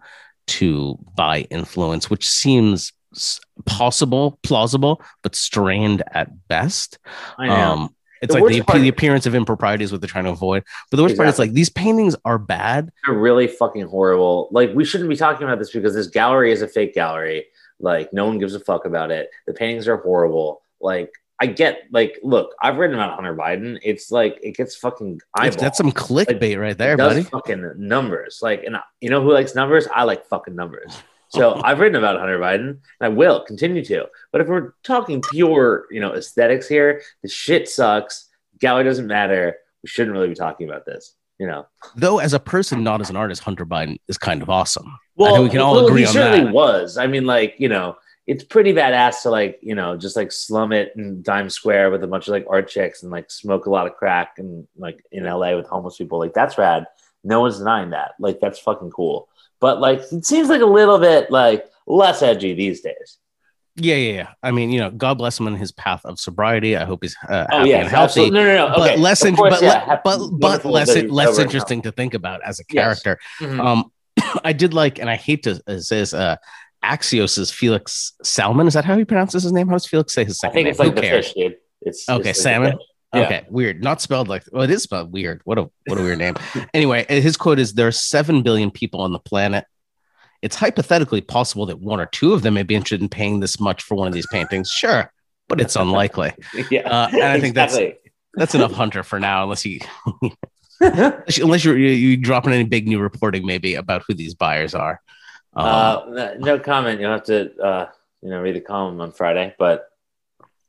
to 0.46 0.96
buy 1.16 1.40
influence, 1.50 2.08
which 2.08 2.28
seems 2.28 2.92
possible, 3.64 4.38
plausible, 4.42 5.02
but 5.23 5.35
strained 5.35 6.02
at 6.12 6.28
best. 6.49 6.99
I 7.38 7.46
know. 7.46 7.52
Um, 7.54 7.94
it's 8.23 8.35
The 8.35 8.40
like 8.40 8.50
the, 8.52 8.61
part- 8.62 8.80
the 8.80 8.88
appearance 8.88 9.26
of 9.26 9.35
impropriety 9.35 9.85
is 9.85 9.92
what 9.92 10.00
they're 10.00 10.08
trying 10.08 10.25
to 10.25 10.30
avoid. 10.30 10.64
But 10.90 10.96
the 10.96 11.02
worst 11.02 11.16
part 11.16 11.28
is 11.28 11.38
like 11.38 11.52
these 11.52 11.68
paintings 11.68 12.16
are 12.25 12.38
bad. 12.38 12.90
they're 13.06 13.14
really 13.16 13.46
fucking 13.46 13.87
horrible. 13.88 14.49
Like 14.52 14.73
we 14.75 14.85
shouldn't 14.85 15.11
be 15.11 15.16
talking 15.16 15.46
about 15.46 15.58
this 15.58 15.70
because 15.70 15.94
this 15.94 16.06
gallery 16.08 16.50
is 16.50 16.62
a 16.62 16.68
fake 16.68 16.94
gallery. 16.94 17.46
Like 17.78 18.12
no 18.14 18.25
one 18.26 18.38
gives 18.38 18.54
a 18.54 18.61
fuck 18.61 18.87
about 18.87 19.11
it. 19.11 19.28
The 19.46 19.52
paintings 19.52 19.87
are 19.87 19.99
horrible. 19.99 20.62
Like 20.80 21.12
I 21.38 21.44
get 21.46 21.82
like 21.92 22.18
look, 22.23 22.54
I've 22.62 22.78
written 22.78 22.96
about 22.96 23.16
Hunter 23.16 23.37
Biden. 23.37 23.78
It's 23.82 24.11
like 24.11 24.38
it 24.42 24.56
gets 24.56 24.75
fucking 24.76 25.20
That's, 25.37 25.54
eyeball. 25.56 25.62
that's 25.62 25.76
some 25.76 25.92
clickbait 25.92 26.58
right 26.58 26.76
there, 26.78 26.96
buddy. 26.96 27.25
fucking 27.25 27.73
numbers. 27.76 28.38
Like 28.40 28.64
and 28.64 28.78
I- 28.78 28.82
you 29.02 29.11
know 29.11 29.23
who 29.23 29.30
likes 29.35 29.54
numbers? 29.54 29.87
I 29.94 30.04
like 30.04 30.25
fucking 30.25 30.56
numbers. 30.56 30.96
So 31.30 31.61
I've 31.62 31.80
written 31.80 31.97
about 31.97 32.18
Hunter 32.18 32.38
Biden 32.38 32.68
and 32.68 32.80
I 33.00 33.09
will 33.09 33.45
continue 33.45 33.85
to. 33.85 34.06
But 34.30 34.40
if 34.40 34.47
we're 34.47 34.75
talking 34.85 35.21
pure, 35.21 35.87
you 35.90 36.00
know, 36.00 36.14
aesthetics 36.14 36.68
here, 36.68 37.02
the 37.23 37.28
shit 37.28 37.68
sucks. 37.68 38.28
Gallery 38.61 38.85
doesn't 38.85 39.06
matter. 39.06 39.56
We 39.83 39.88
shouldn't 39.88 40.14
really 40.14 40.28
be 40.28 40.35
talking 40.35 40.68
about 40.68 40.87
this. 40.87 41.14
You 41.38 41.47
know. 41.49 41.66
Though, 41.97 42.18
as 42.18 42.33
a 42.33 42.40
person, 42.40 42.83
not 42.83 43.00
as 43.00 43.11
an 43.11 43.16
artist, 43.16 43.42
Hunter 43.42 43.66
Biden 43.66 43.99
is 44.09 44.16
kind 44.16 44.40
of 44.40 44.49
awesome. 44.49 44.97
I 45.21 45.33
think 45.33 45.45
we 45.45 45.50
can 45.50 45.61
all 45.61 45.75
well, 45.75 45.87
agree 45.87 46.02
he 46.02 46.06
on 46.06 46.12
certainly 46.12 46.45
that. 46.45 46.54
was. 46.54 46.97
I 46.97 47.06
mean, 47.06 47.26
like 47.26 47.56
you 47.59 47.68
know, 47.68 47.97
it's 48.26 48.42
pretty 48.42 48.73
badass 48.73 49.23
to 49.23 49.30
like 49.30 49.59
you 49.62 49.75
know 49.75 49.97
just 49.97 50.16
like 50.16 50.33
slum 50.33 50.73
it 50.73 50.92
in 50.97 51.23
Times 51.23 51.54
Square 51.54 51.90
with 51.90 52.02
a 52.02 52.06
bunch 52.06 52.26
of 52.28 52.33
like 52.33 52.47
art 52.49 52.68
chicks 52.68 53.02
and 53.02 53.12
like 53.12 53.30
smoke 53.30 53.66
a 53.66 53.71
lot 53.71 53.87
of 53.87 53.97
crack 53.97 54.38
and 54.38 54.66
like 54.76 55.04
in 55.12 55.25
LA 55.25 55.54
with 55.56 55.66
homeless 55.66 55.97
people. 55.97 56.18
Like 56.18 56.35
that's 56.35 56.59
rad. 56.59 56.87
No 57.26 57.40
one's 57.40 57.59
denying 57.59 57.90
that. 57.90 58.12
Like 58.18 58.40
that's 58.40 58.59
fucking 58.59 58.90
cool. 58.90 59.28
But 59.61 59.80
like 59.80 60.00
it 60.12 60.25
seems 60.25 60.49
like 60.49 60.61
a 60.62 60.66
little 60.66 60.99
bit 60.99 61.30
like 61.30 61.66
less 61.87 62.23
edgy 62.23 62.54
these 62.54 62.80
days. 62.80 63.18
Yeah, 63.78 63.97
yeah, 63.97 64.12
yeah. 64.12 64.28
I 64.42 64.52
mean, 64.52 64.71
you 64.71 64.80
know, 64.80 64.90
God 64.90 65.18
bless 65.18 65.38
him 65.38 65.47
in 65.49 65.56
his 65.56 65.71
path 65.71 66.00
of 66.06 66.18
sobriety. 66.18 66.76
I 66.76 66.85
hope 66.87 67.00
he's 67.02 67.14
uh, 67.28 67.47
Oh 67.50 67.59
happy 67.59 67.71
yeah, 67.71 67.80
and 67.80 67.88
healthy. 67.88 68.23
absolutely. 68.23 68.38
No, 68.40 68.45
no, 68.47 68.68
no. 68.68 68.75
But 68.75 68.90
Okay. 68.92 68.97
less, 68.97 69.23
in, 69.25 69.37
course, 69.37 69.54
but, 69.54 69.62
yeah, 69.62 70.00
but 70.02 70.30
but 70.40 70.64
less 70.64 70.97
less 70.97 71.38
interesting 71.38 71.83
to 71.83 71.92
think 71.92 72.14
about 72.14 72.40
as 72.42 72.59
a 72.59 72.62
Yes. 72.71 72.83
character. 73.02 73.18
Mhm. 73.40 73.61
Um, 73.62 73.92
I 74.45 74.54
did 74.54 74.73
like, 74.73 74.99
and 74.99 75.11
I 75.11 75.16
hate 75.16 75.42
to 75.42 75.61
uh, 75.66 75.78
say 75.78 75.99
this, 75.99 76.14
uh, 76.14 76.37
Axios 76.83 77.37
is 77.38 77.50
Felix 77.50 78.14
Salmon. 78.23 78.66
Is 78.66 78.75
that 78.75 78.85
how 78.87 78.97
he 78.97 79.04
pronounces 79.04 79.42
his 79.42 79.52
name? 79.52 79.66
How 79.68 79.75
does 79.75 79.87
Felix 79.87 80.14
say 80.14 80.25
his 80.25 80.38
I 80.42 80.49
second 80.49 80.54
think 80.54 80.64
name? 80.64 80.71
it's 80.71 80.78
like 80.78 80.95
Who 80.95 81.00
cares? 81.00 81.26
fish, 81.26 81.35
dude. 81.35 81.56
It's 81.83 82.09
Okay, 82.09 82.30
it's 82.30 82.38
like 82.38 82.54
salmon? 82.54 82.78
Yeah. 83.14 83.22
Okay, 83.25 83.44
weird. 83.48 83.82
Not 83.82 84.00
spelled 84.02 84.28
like 84.28 84.44
well, 84.52 84.62
it 84.62 84.70
is 84.70 84.82
spelled 84.82 85.12
weird. 85.12 85.40
What 85.44 85.58
a 85.58 85.70
what 85.86 85.98
a 85.98 86.02
weird 86.02 86.18
name. 86.18 86.34
Anyway, 86.75 87.06
his 87.08 87.36
quote 87.36 87.58
is 87.58 87.75
there 87.75 87.86
are 87.86 87.92
seven 87.92 88.42
billion 88.42 88.70
people 88.70 89.00
on 89.00 89.12
the 89.12 89.18
planet. 89.18 89.64
It's 90.42 90.56
hypothetically 90.56 91.20
possible 91.22 91.66
that 91.66 91.80
one 91.80 91.98
or 92.00 92.06
two 92.06 92.34
of 92.34 92.42
them 92.42 92.54
may 92.54 92.62
be 92.62 92.75
interested 92.75 93.00
in 93.00 93.08
paying 93.08 93.40
this 93.40 93.58
much 93.58 93.82
for 93.82 93.94
one 93.94 94.06
of 94.06 94.12
these 94.12 94.26
paintings. 94.30 94.70
Sure, 94.70 95.10
but 95.48 95.60
it's 95.60 95.76
unlikely. 95.76 96.32
Yeah, 96.70 96.80
Uh, 96.88 97.08
and 97.12 97.22
I 97.22 97.40
think 97.40 97.54
that's- 97.54 97.76
Exactly. 97.76 98.00
That's 98.34 98.54
enough 98.54 98.72
hunter 98.72 99.02
for 99.02 99.18
now, 99.18 99.44
unless 99.44 99.64
you 99.64 99.80
unless, 100.80 101.38
you, 101.38 101.44
unless 101.44 101.64
you're 101.64 101.78
you, 101.78 102.18
dropping 102.18 102.52
any 102.52 102.64
big 102.64 102.86
new 102.86 103.00
reporting 103.00 103.46
maybe 103.46 103.75
about 103.76 104.02
who 104.06 104.12
these 104.12 104.34
buyers 104.34 104.75
are. 104.75 105.00
Uh, 105.54 106.02
no- 106.08 106.34
no 106.38 106.58
comment. 106.58 107.00
You'll 107.00 107.12
have 107.12 107.25
to, 107.25 107.56
uh, 107.58 107.88
you 108.20 108.28
know, 108.28 108.40
read 108.42 108.56
the 108.56 108.60
column 108.60 109.00
on 109.00 109.12
Friday, 109.12 109.54
but 109.58 109.88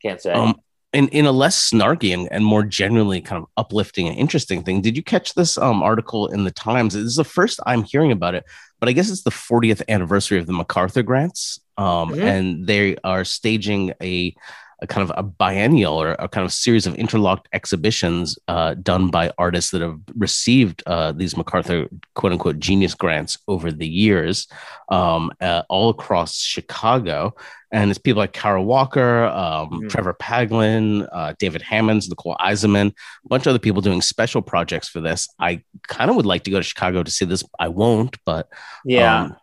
can't 0.01 0.21
say. 0.21 0.31
um, 0.31 0.55
in, 0.97 1.07
in 1.09 1.25
a 1.27 1.31
less 1.31 1.69
snarky 1.69 2.11
and, 2.11 2.27
and 2.31 2.43
more 2.43 2.63
genuinely 2.63 3.21
kind 3.21 3.39
of 3.43 3.47
uplifting 3.55 4.07
and 4.07 4.17
interesting 4.17 4.63
thing, 4.63 4.81
did 4.81 4.97
you 4.97 5.03
catch 5.03 5.35
this 5.35 5.55
um, 5.59 5.83
article 5.83 6.25
in 6.27 6.43
the 6.43 6.49
Times? 6.51 6.95
This 6.95 7.03
is 7.03 7.15
the 7.15 7.23
first 7.23 7.59
I'm 7.67 7.83
hearing 7.83 8.11
about 8.11 8.33
it, 8.33 8.45
but 8.79 8.89
I 8.89 8.93
guess 8.93 9.11
it's 9.11 9.21
the 9.21 9.29
40th 9.29 9.83
anniversary 9.87 10.39
of 10.39 10.47
the 10.47 10.53
MacArthur 10.53 11.03
grants, 11.03 11.59
um, 11.77 12.09
Mhm. 12.13 12.23
and 12.23 12.67
they 12.67 12.95
are 13.03 13.23
staging 13.23 13.93
a, 14.01 14.33
a 14.79 14.87
kind 14.87 15.09
of 15.09 15.15
a 15.17 15.23
biennial 15.23 15.99
or 15.99 16.11
a 16.19 16.27
kind 16.27 16.45
of 16.45 16.53
series 16.53 16.85
of 16.85 16.95
interlocked 16.95 17.47
exhibitions 17.53 18.37
uh, 18.47 18.75
done 18.75 19.09
by 19.09 19.31
artists 19.37 19.71
that 19.71 19.81
have 19.81 19.99
received 20.15 20.83
uh, 20.85 21.11
these 21.11 21.35
MacArthur 21.35 21.87
quote 22.13 22.31
unquote 22.31 22.59
genius 22.59 22.93
grants 22.93 23.37
over 23.47 23.71
the 23.71 23.87
years, 23.87 24.47
um, 24.89 25.31
uh, 25.41 25.63
all 25.69 25.89
across 25.89 26.41
Chicago 26.41 27.33
and 27.71 27.89
it's 27.89 27.99
people 27.99 28.19
like 28.19 28.31
Kara 28.31 28.63
Walker, 28.63 29.25
um, 29.25 29.81
Mhm. 29.81 29.89
Trevor 29.89 30.13
Paglen, 30.13 31.07
uh, 31.11 31.33
David 31.37 31.61
Hammons, 31.61 32.07
Nicole 32.07 32.37
Eisenman, 32.39 32.87
a 32.87 33.27
bunch 33.27 33.45
of 33.45 33.49
other 33.49 33.59
people 33.59 33.81
doing 33.81 34.01
special 34.01 34.41
projects 34.41 34.87
for 34.87 35.01
this. 35.01 35.27
I 35.39 35.63
kind 35.87 36.09
of 36.09 36.15
would 36.15 36.25
like 36.25 36.43
to 36.45 36.51
go 36.51 36.57
to 36.59 36.63
Chicago 36.63 37.03
to 37.03 37.11
see 37.11 37.25
this. 37.25 37.43
I 37.59 37.67
won't, 37.67 38.17
but 38.25 38.47
yeah, 38.85 39.23
um, 39.23 39.35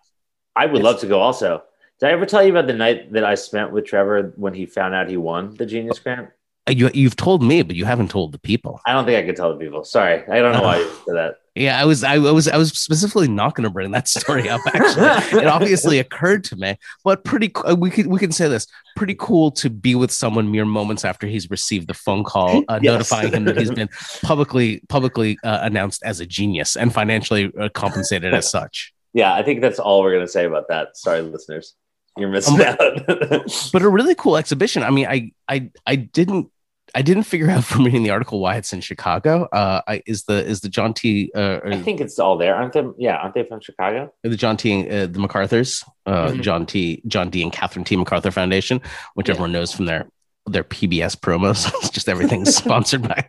I 0.57 0.67
would 0.67 0.83
love 0.83 1.01
to 1.01 1.07
go 1.07 1.21
also. 1.21 1.65
Did 2.01 2.09
I 2.09 2.13
ever 2.13 2.27
tell 2.27 2.43
you 2.43 2.51
about 2.51 2.67
the 2.67 2.73
night 2.75 3.13
that 3.13 3.25
I 3.25 3.35
spent 3.37 3.73
with 3.73 3.87
Trevor 3.87 4.33
when 4.37 4.53
he 4.55 4.67
found 4.67 4.95
out 4.95 5.09
he 5.09 5.17
won 5.17 5.55
the 5.55 5.67
Genius 5.67 5.99
Grant? 5.99 6.29
you, 6.69 6.91
you've 6.95 7.17
told 7.17 7.43
me, 7.43 7.63
but 7.63 7.77
you 7.77 7.85
haven't 7.85 8.11
told 8.11 8.33
the 8.33 8.39
people. 8.39 8.81
I 8.87 8.93
don't 8.93 9.05
think 9.05 9.23
I 9.23 9.27
could 9.27 9.37
tell 9.37 9.53
the 9.53 9.63
people. 9.63 9.85
Sorry, 9.85 10.27
I 10.29 10.41
don't 10.41 10.53
know 10.55 10.63
why 10.63 10.79
you 10.79 10.91
said 11.07 11.15
that. 11.15 11.35
Yeah, 11.55 11.81
I 11.81 11.85
was, 11.85 12.03
I 12.03 12.19
was, 12.19 12.49
I 12.49 12.57
was 12.57 12.73
specifically 12.73 13.29
not 13.29 13.55
going 13.55 13.63
to 13.63 13.71
bring 13.71 13.93
that 13.93 14.09
story 14.09 14.49
up. 14.49 14.61
Actually, 14.75 15.39
it 15.43 15.47
obviously 15.47 15.99
occurred 16.01 16.43
to 16.45 16.57
me, 16.57 16.77
but 17.05 17.23
pretty. 17.23 17.55
uh, 17.55 17.77
We 17.79 17.91
could, 17.91 18.07
we 18.09 18.19
can 18.19 18.33
say 18.33 18.49
this. 18.49 18.67
Pretty 18.97 19.15
cool 19.17 19.53
to 19.53 19.71
be 19.71 19.95
with 19.95 20.11
someone 20.11 20.51
mere 20.51 20.65
moments 20.65 21.05
after 21.05 21.29
he's 21.29 21.49
received 21.51 21.87
the 21.87 21.95
phone 21.95 22.25
call 22.25 22.65
uh, 22.69 22.81
Yes. 22.83 22.93
notifying 22.93 23.33
him 23.33 23.45
that 23.45 23.57
he's 23.59 23.71
been 23.71 23.89
publicly, 24.23 24.83
publicly 24.89 25.39
uh, 25.45 25.61
announced 25.63 26.03
as 26.03 26.19
a 26.19 26.27
genius 26.27 26.77
and 26.77 26.93
financially 26.93 27.53
uh, 27.61 27.69
compensated 27.69 28.35
as 28.35 28.51
such. 28.51 28.93
Yeah, 29.17 29.33
I 29.33 29.45
think 29.45 29.61
that's 29.61 29.79
all 29.79 30.03
we're 30.03 30.13
gonna 30.13 30.27
say 30.27 30.45
about 30.45 30.67
that. 30.71 30.97
Sorry, 30.97 31.23
listeners, 31.23 31.77
you're 32.17 32.29
missing 32.31 32.61
Um, 32.61 32.67
out. 32.67 32.79
But 33.73 33.83
a 33.83 33.89
really 33.89 34.15
cool 34.15 34.37
exhibition. 34.37 34.83
I 34.83 34.91
mean, 34.91 35.07
I, 35.07 35.33
I, 35.49 35.71
I 35.87 35.97
didn't. 35.97 36.51
I 36.97 37.03
didn't 37.03 37.25
figure 37.25 37.51
out 37.51 37.65
from 37.71 37.85
reading 37.85 38.05
the 38.05 38.11
article 38.11 38.39
why 38.41 38.55
it's 38.57 38.73
in 38.73 38.81
Chicago. 38.81 39.49
Uh, 39.53 39.81
I, 39.89 40.03
is 40.07 40.25
the 40.25 40.45
is 40.47 40.61
the 40.61 40.69
John 40.69 40.95
T. 40.95 41.33
Uh, 41.35 41.59
I 41.65 41.81
think 41.83 42.01
it's 42.01 42.21
all 42.21 42.39
there, 42.39 42.55
aren't 42.55 42.73
they? 42.73 42.85
Yeah, 42.99 43.17
aren't 43.17 43.35
they 43.35 43.43
from 43.45 43.61
Chicago? 43.61 44.13
the 44.23 44.37
John 44.37 44.57
T. 44.57 44.89
Uh, 44.89 45.07
the 45.07 45.19
MacArthur's, 45.19 45.83
uh, 46.07 46.29
Mhm. 46.29 46.41
John 46.43 46.67
T. 46.67 47.03
John 47.09 47.31
D. 47.31 47.43
and 47.43 47.53
Catherine 47.53 47.85
T. 47.85 47.97
MacArthur 47.97 48.31
Foundation, 48.31 48.81
which 49.15 49.29
Yeah. 49.29 49.35
everyone 49.35 49.51
knows 49.53 49.73
from 49.73 49.87
their 49.87 50.09
their 50.47 50.63
PBS 50.63 51.17
promos. 51.17 51.67
it's 51.79 51.91
just 51.91 52.09
everything's 52.09 52.55
sponsored 52.55 53.03
by. 53.03 53.27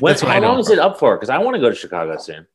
When, 0.00 0.12
That's 0.12 0.22
what 0.22 0.30
I 0.30 0.34
how 0.34 0.40
know. 0.40 0.48
long 0.48 0.58
is 0.58 0.68
it 0.68 0.78
up 0.78 0.98
for? 0.98 1.16
Because 1.16 1.30
I 1.30 1.38
want 1.38 1.54
to 1.54 1.60
go 1.60 1.70
to 1.70 1.74
Chicago 1.76 2.18
soon. 2.18 2.46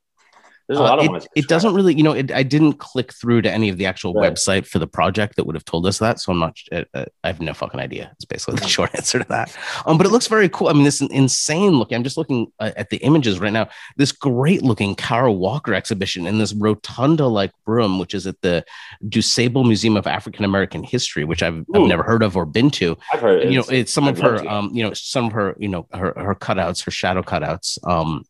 There's 0.67 0.79
a 0.79 0.83
Uh, 0.83 0.97
of 0.97 1.05
it, 1.05 1.11
ones. 1.11 1.27
it 1.35 1.47
doesn't 1.47 1.73
really, 1.73 1.93
you 1.93 2.03
know, 2.03 2.13
it, 2.13 2.31
I 2.31 2.43
didn't 2.43 2.73
click 2.73 3.13
through 3.13 3.41
to 3.43 3.51
any 3.51 3.67
of 3.69 3.77
the 3.77 3.85
actual 3.85 4.13
Right. 4.13 4.31
website 4.33 4.65
for 4.65 4.79
the 4.79 4.87
project 4.87 5.35
that 5.35 5.45
would 5.45 5.55
have 5.55 5.65
told 5.65 5.85
us 5.85 5.97
that. 5.99 6.19
So 6.19 6.31
I'm 6.31 6.39
not, 6.39 6.57
uh, 6.71 6.83
uh, 6.93 7.05
I 7.23 7.27
have 7.27 7.41
no 7.41 7.53
fucking 7.53 7.79
idea. 7.79 8.11
It's 8.13 8.25
basically 8.25 8.59
the 8.59 8.67
short 8.67 8.91
answer 8.95 9.19
to 9.19 9.25
that. 9.29 9.55
Um, 9.85 9.97
but 9.97 10.05
it 10.07 10.11
looks 10.11 10.27
very 10.27 10.47
cool. 10.49 10.69
I 10.69 10.73
mean, 10.73 10.83
this 10.85 11.01
is 11.01 11.09
insane 11.09 11.73
looking. 11.77 11.95
I'm 11.97 12.03
just 12.03 12.15
looking 12.17 12.47
uh, 12.59 12.71
at 12.77 12.89
the 12.89 12.97
images 12.97 13.39
right 13.39 13.51
now. 13.51 13.67
This 13.97 14.11
great 14.13 14.61
looking 14.61 14.95
Kara 14.95 15.31
Walker 15.31 15.73
exhibition 15.73 16.25
in 16.27 16.37
this 16.37 16.53
rotunda 16.53 17.27
like 17.27 17.51
room, 17.65 17.99
which 17.99 18.13
is 18.13 18.25
at 18.25 18.39
the 18.41 18.63
DuSable 19.09 19.65
Museum 19.65 19.97
of 19.97 20.07
African 20.07 20.45
American 20.45 20.83
History, 20.83 21.23
which 21.25 21.43
I've, 21.43 21.65
I've 21.75 21.81
never 21.87 22.03
heard 22.03 22.23
of 22.23 22.37
or 22.37 22.45
been 22.45 22.69
to 22.71 22.97
I've 23.11 23.19
heard. 23.21 23.43
you 23.51 23.57
know 23.57 23.65
it's 23.69 23.91
some 23.91 24.07
of 24.07 24.17
I'd 24.17 24.23
love 24.23 24.41
her 24.41 24.47
um 24.49 24.69
you 24.73 24.83
know 24.83 24.93
some 24.93 25.25
of 25.25 25.33
her 25.33 25.55
you 25.59 25.67
know 25.67 25.87
her 25.93 26.13
her 26.15 26.35
cutouts 26.35 26.83
her 26.85 26.91
shadow 26.91 27.21
cutouts 27.21 27.77
um 27.87 28.23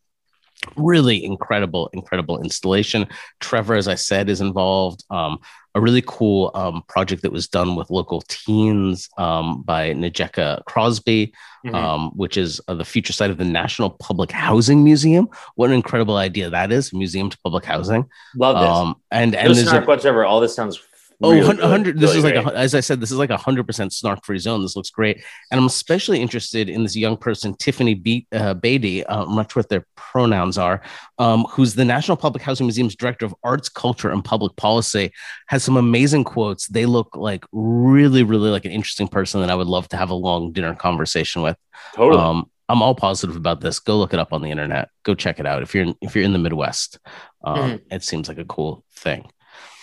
really 0.75 1.23
incredible 1.23 1.89
incredible 1.93 2.41
installation 2.41 3.07
trevor 3.39 3.75
as 3.75 3.87
i 3.87 3.95
said 3.95 4.29
is 4.29 4.41
involved 4.41 5.03
um 5.09 5.37
a 5.75 5.81
really 5.81 6.03
cool 6.05 6.51
um 6.53 6.83
project 6.87 7.21
that 7.23 7.31
was 7.31 7.47
done 7.47 7.75
with 7.75 7.89
local 7.89 8.21
teens 8.27 9.09
um 9.17 9.61
by 9.63 9.91
Najeka 9.93 10.63
Crosby 10.65 11.33
Mhm. 11.65 11.75
um 11.75 12.11
which 12.15 12.35
is 12.35 12.59
uh, 12.67 12.73
the 12.73 12.83
future 12.83 13.13
site 13.13 13.31
of 13.31 13.37
the 13.37 13.45
National 13.45 13.89
Public 13.89 14.31
Housing 14.31 14.83
Museum 14.83 15.29
what 15.55 15.69
an 15.69 15.75
incredible 15.75 16.17
idea 16.17 16.49
that 16.49 16.71
is 16.71 16.91
museum 16.93 17.29
to 17.29 17.37
public 17.43 17.63
housing 17.65 18.05
Love 18.35 18.55
this. 18.59 18.69
um 18.69 18.95
and 19.11 19.31
no 19.31 19.39
and 19.39 19.55
there's 19.55 19.71
a, 19.71 19.81
whatsoever. 19.81 20.25
All 20.25 20.39
this 20.41 20.53
sounds. 20.55 20.79
Oh, 21.23 21.31
really 21.31 21.45
hun- 21.45 21.55
good. 21.55 21.61
100 21.63 21.99
this 21.99 22.13
Really 22.15 22.17
is 22.17 22.23
like 22.45 22.53
a, 22.53 22.57
as 22.57 22.75
i 22.75 22.79
said 22.81 22.99
this 22.99 23.11
is 23.11 23.17
like 23.17 23.29
a 23.29 23.37
100% 23.37 23.91
snark 23.93 24.25
free 24.25 24.37
zone 24.37 24.61
this 24.61 24.75
looks 24.75 24.89
great 24.89 25.23
and 25.49 25.59
i'm 25.59 25.65
especially 25.65 26.21
interested 26.21 26.69
in 26.69 26.83
this 26.83 26.95
young 26.95 27.15
person 27.17 27.55
tiffany 27.55 27.93
Be- 27.93 28.27
uh, 28.33 28.53
beatty 28.53 29.05
uh, 29.05 29.23
i'm 29.23 29.35
not 29.35 29.51
sure 29.51 29.61
what 29.61 29.69
their 29.69 29.85
pronouns 29.95 30.57
are 30.57 30.81
um, 31.17 31.45
who's 31.49 31.75
the 31.75 31.85
national 31.85 32.17
public 32.17 32.43
housing 32.43 32.65
museum's 32.67 32.95
director 32.95 33.25
of 33.25 33.33
arts 33.43 33.69
culture 33.69 34.09
and 34.11 34.23
public 34.23 34.55
policy 34.57 35.11
has 35.47 35.63
some 35.63 35.77
amazing 35.77 36.23
quotes 36.23 36.67
they 36.67 36.85
look 36.85 37.15
like 37.15 37.45
really 37.53 38.23
really 38.23 38.49
like 38.49 38.65
an 38.65 38.71
interesting 38.71 39.07
person 39.07 39.39
that 39.41 39.49
i 39.49 39.55
would 39.55 39.67
love 39.67 39.87
to 39.87 39.97
have 39.97 40.09
a 40.09 40.15
long 40.15 40.51
dinner 40.51 40.75
conversation 40.75 41.41
with 41.41 41.57
totally. 41.95 42.21
um, 42.21 42.49
I'm 42.69 42.81
all 42.81 42.95
positive 42.95 43.35
about 43.35 43.59
this. 43.59 43.79
Go 43.79 43.99
look 43.99 44.13
it 44.13 44.19
up 44.19 44.31
on 44.31 44.41
the 44.41 44.49
internet. 44.49 44.87
Go 45.03 45.15
check 45.15 45.37
it 45.41 45.45
out 45.45 45.61
if 45.63 45.75
you're 45.75 45.83
in, 45.83 45.95
if 46.01 46.15
you're 46.15 46.23
in 46.23 46.31
the 46.31 46.39
Midwest. 46.39 46.97
Um, 47.43 47.57
Mm-hmm. 47.57 47.93
It 47.93 48.03
seems 48.03 48.29
like 48.29 48.37
a 48.37 48.45
cool 48.45 48.85
thing. 48.93 49.29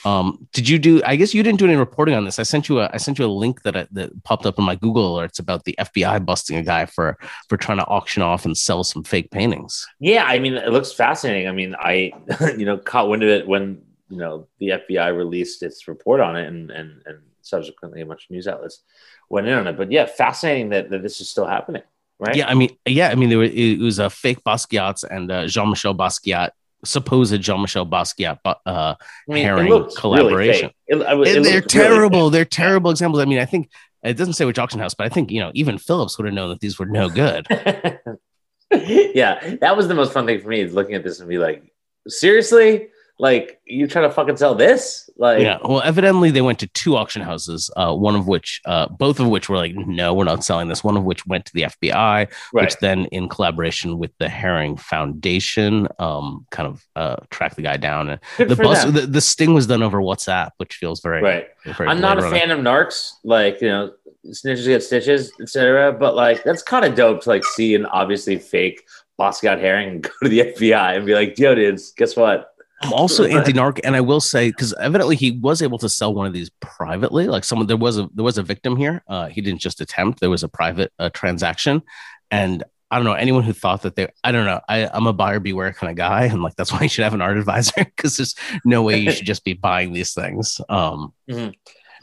Um, 0.05 0.49
did 0.53 0.69
you 0.69 0.79
do? 0.79 1.03
I 1.05 1.17
guess 1.17 1.35
you 1.35 1.43
didn't 1.43 1.59
do 1.59 1.67
any 1.67 1.77
reporting 1.77 2.15
on 2.15 2.25
this. 2.25 2.39
I 2.39 2.43
sent 2.43 2.69
you 2.69 2.81
a 2.81 2.91
I 2.93 2.97
sent 2.97 3.19
you 3.19 3.25
a 3.25 3.29
link 3.29 3.63
that 3.63 3.77
I, 3.77 3.87
that 3.93 4.25
popped 4.25 4.47
up 4.47 4.59
in 4.59 4.65
my 4.65 4.75
Google 4.75 5.17
alerts 5.17 5.39
about 5.39 5.65
the 5.65 5.75
FBI 5.79 6.25
busting 6.25 6.57
a 6.57 6.63
guy 6.63 6.87
for 6.87 7.19
for 7.49 7.57
trying 7.57 7.79
to 7.79 7.87
auction 7.87 8.23
off 8.23 8.45
and 8.45 8.57
sell 8.57 8.85
some 8.85 9.05
fake 9.05 9.31
paintings. 9.31 9.87
Yeah, 9.99 10.25
I 10.25 10.39
mean, 10.39 10.55
it 10.55 10.71
looks 10.71 10.93
fascinating. 10.93 11.49
I 11.49 11.53
mean, 11.53 11.75
I, 11.79 12.13
you 12.57 12.65
know, 12.65 12.79
caught 12.79 13.09
wind 13.09 13.23
of 13.23 13.29
it 13.29 13.47
when 13.47 13.83
you 14.09 14.19
know 14.19 14.49
the 14.59 14.71
FBI 14.71 15.17
released 15.17 15.63
its 15.63 15.87
report 15.89 16.21
on 16.21 16.37
it, 16.37 16.47
and 16.47 16.71
and 16.71 17.03
and 17.07 17.19
subsequently 17.43 18.01
a 18.01 18.07
bunch 18.07 18.25
of 18.25 18.31
news 18.31 18.49
outlets 18.49 18.83
went 19.29 19.47
in 19.47 19.55
on 19.55 19.67
it. 19.67 19.77
But 19.77 19.91
yeah, 19.91 20.07
fascinating 20.07 20.71
that, 20.71 20.91
that 20.91 21.03
this 21.03 21.21
is 21.21 21.29
still 21.29 21.47
happening, 21.47 21.83
right? 22.19 22.37
Yeah, 22.37 22.49
I 22.49 22.55
mean, 22.55 22.77
yeah, 22.87 23.09
I 23.09 23.15
mean, 23.15 23.29
there 23.29 23.39
were, 23.39 23.45
it 23.45 23.79
was 23.79 23.99
a 23.99 24.11
fake 24.11 24.43
Basquiat's 24.45 25.05
and 25.05 25.31
uh, 25.31 25.47
Jean 25.47 25.71
Michel 25.71 25.95
Basquiat, 25.95 26.51
supposed 26.85 27.41
Jean 27.41 27.61
Michel 27.61 27.87
Basquiat, 27.87 28.39
uh, 28.45 28.55
I 28.67 28.97
mean, 29.29 29.47
Haring 29.47 29.89
it 29.89 29.97
collaboration. 29.97 30.71
Really. 30.89 31.03
It- 31.03 31.07
it 31.29 31.37
And 31.37 31.45
they're 31.45 31.55
looks 31.61 31.75
really 31.75 31.87
terrible. 31.89 32.31
They're 32.31 32.45
terrible 32.45 32.91
examples. 32.91 33.23
I 33.23 33.27
mean, 33.27 33.39
I 33.39 33.45
think 33.45 33.71
it 34.03 34.15
doesn't 34.15 34.35
say 34.35 34.45
which 34.45 34.59
auction 34.59 34.81
house, 34.81 34.95
but 34.95 35.07
I 35.07 35.09
think 35.11 35.31
you 35.31 35.41
know 35.41 35.51
even 35.55 35.79
Phillips 35.79 36.17
would 36.19 36.25
have 36.27 36.35
known 36.35 36.49
that 36.51 36.61
these 36.61 36.79
were 36.79 36.87
no 36.87 37.09
good. 37.09 37.47
yeah, 38.73 39.57
that 39.61 39.77
was 39.77 39.89
the 39.89 39.95
most 39.95 40.13
fun 40.13 40.27
thing 40.27 40.41
for 40.41 40.49
me 40.49 40.61
is 40.61 40.73
looking 40.73 40.95
at 40.95 41.03
this 41.05 41.21
and 41.21 41.29
be 41.29 41.39
like, 41.39 41.63
seriously, 42.09 42.89
Like 43.21 43.61
you 43.67 43.87
trying 43.87 44.09
to 44.09 44.15
fucking 44.15 44.39
sell 44.39 44.55
this? 44.55 45.11
Like 45.19 45.43
yeah. 45.43 45.59
Well, 45.63 45.83
evidently 45.83 46.31
they 46.31 46.41
went 46.41 46.59
to 46.61 46.67
two 46.69 46.97
auction 46.97 47.21
houses, 47.21 47.71
uh, 47.77 47.95
one 47.95 48.17
of 48.17 48.27
which, 48.27 48.63
uh, 48.65 48.89
both 48.89 49.21
of 49.21 49.29
which 49.29 49.51
were 49.51 49.59
like, 49.59 49.75
no, 49.75 50.15
we're 50.15 50.25
not 50.25 50.43
selling 50.43 50.69
this. 50.69 50.83
One 50.83 50.97
of 50.97 51.05
which 51.05 51.27
went 51.27 51.45
to 51.45 51.53
the 51.53 51.63
FBI, 51.65 51.93
right. 51.93 52.29
which 52.53 52.79
then, 52.79 53.05
in 53.07 53.29
collaboration 53.29 53.99
with 53.99 54.11
the 54.19 54.25
Haring 54.25 54.81
Foundation, 54.81 55.87
um, 55.99 56.47
kind 56.51 56.67
of 56.67 56.83
uh, 56.97 57.17
tracked 57.29 57.57
the 57.57 57.63
guy 57.63 57.77
down. 57.77 58.09
And 58.09 58.21
Good 58.39 58.49
the 58.49 58.57
for 58.57 58.63
bus, 58.63 58.85
the, 58.85 59.03
the 59.03 59.21
sting 59.21 59.53
was 59.53 59.67
done 59.67 59.83
over 59.83 59.99
WhatsApp, 59.99 60.53
which 60.57 60.77
feels 60.77 61.03
very, 61.03 61.21
right. 61.21 61.47
very 61.67 61.91
I'm 61.91 62.01
not 62.01 62.17
a 62.17 62.23
fan 62.23 62.51
of 62.51 62.61
narcs, 62.61 63.11
like 63.23 63.61
you 63.61 63.69
know, 63.69 63.93
snitches 64.29 64.65
get 64.65 64.83
stitches, 64.83 65.31
etc. 65.43 65.93
But 65.93 66.15
like 66.15 66.43
that's 66.43 66.63
kind 66.63 66.87
of 66.87 66.95
dope 66.95 67.21
to 67.25 67.29
like 67.29 67.45
see 67.45 67.75
an 67.75 67.85
obviously 67.85 68.39
fake 68.39 68.83
Basquiat 69.21 69.63
Haring 69.63 69.89
and 69.89 70.03
go 70.03 70.11
to 70.23 70.29
the 70.31 70.41
FBI 70.41 70.97
and 70.97 71.05
be 71.05 71.15
like, 71.15 71.39
"Yo, 71.39 71.55
dudes, 71.55 71.93
guess 71.93 72.17
what? 72.17 72.51
I'm 72.81 72.93
also 72.93 73.25
anti-narc, 73.39 73.81
and 73.85 73.95
I 73.95 74.01
will 74.01 74.21
say 74.21 74.49
because 74.49 74.73
evidently 74.75 75.17
he 75.17 75.33
was 75.33 75.63
able 75.63 75.79
to 75.79 75.89
sell 75.89 76.15
one 76.15 76.27
of 76.27 76.33
these 76.33 76.51
privately. 76.61 77.27
Like 77.27 77.45
someone, 77.45 77.67
there 77.67 77.77
was 77.77 77.99
a 77.99 78.09
there 78.15 78.25
was 78.25 78.39
a 78.39 78.43
victim 78.43 78.77
here. 78.77 79.03
Uh, 79.07 79.27
he 79.27 79.41
didn't 79.41 79.61
just 79.61 79.81
attempt; 79.81 80.21
there 80.21 80.31
was 80.31 80.43
a 80.43 80.49
private 80.49 80.93
uh, 80.99 81.11
transaction, 81.11 81.83
and 82.31 82.65
I 82.91 82.97
don't 82.97 83.05
know 83.05 83.13
anyone 83.13 83.43
who 83.43 83.53
thought 83.53 83.83
that 83.83 83.97
they. 83.97 84.09
I 84.25 84.33
don't 84.33 84.47
know. 84.47 84.61
I, 84.69 84.89
I'm 84.93 85.07
a 85.07 85.13
buyer 85.13 85.41
beware 85.41 85.73
kind 85.73 85.91
of 85.91 85.97
guy, 85.97 86.25
and 86.25 86.43
like 86.43 86.57
that's 86.57 86.73
why 86.75 86.81
you 86.83 86.89
should 86.89 87.05
have 87.05 87.15
an 87.15 87.21
art 87.21 87.37
advisor 87.37 87.73
because 87.85 88.17
there's 88.17 88.35
no 88.65 88.83
way 88.83 88.99
you 88.99 89.13
should 89.13 89.27
just 89.27 89.45
be 89.45 89.53
buying 89.53 89.93
these 89.93 90.15
things. 90.15 90.61
Um, 90.69 91.13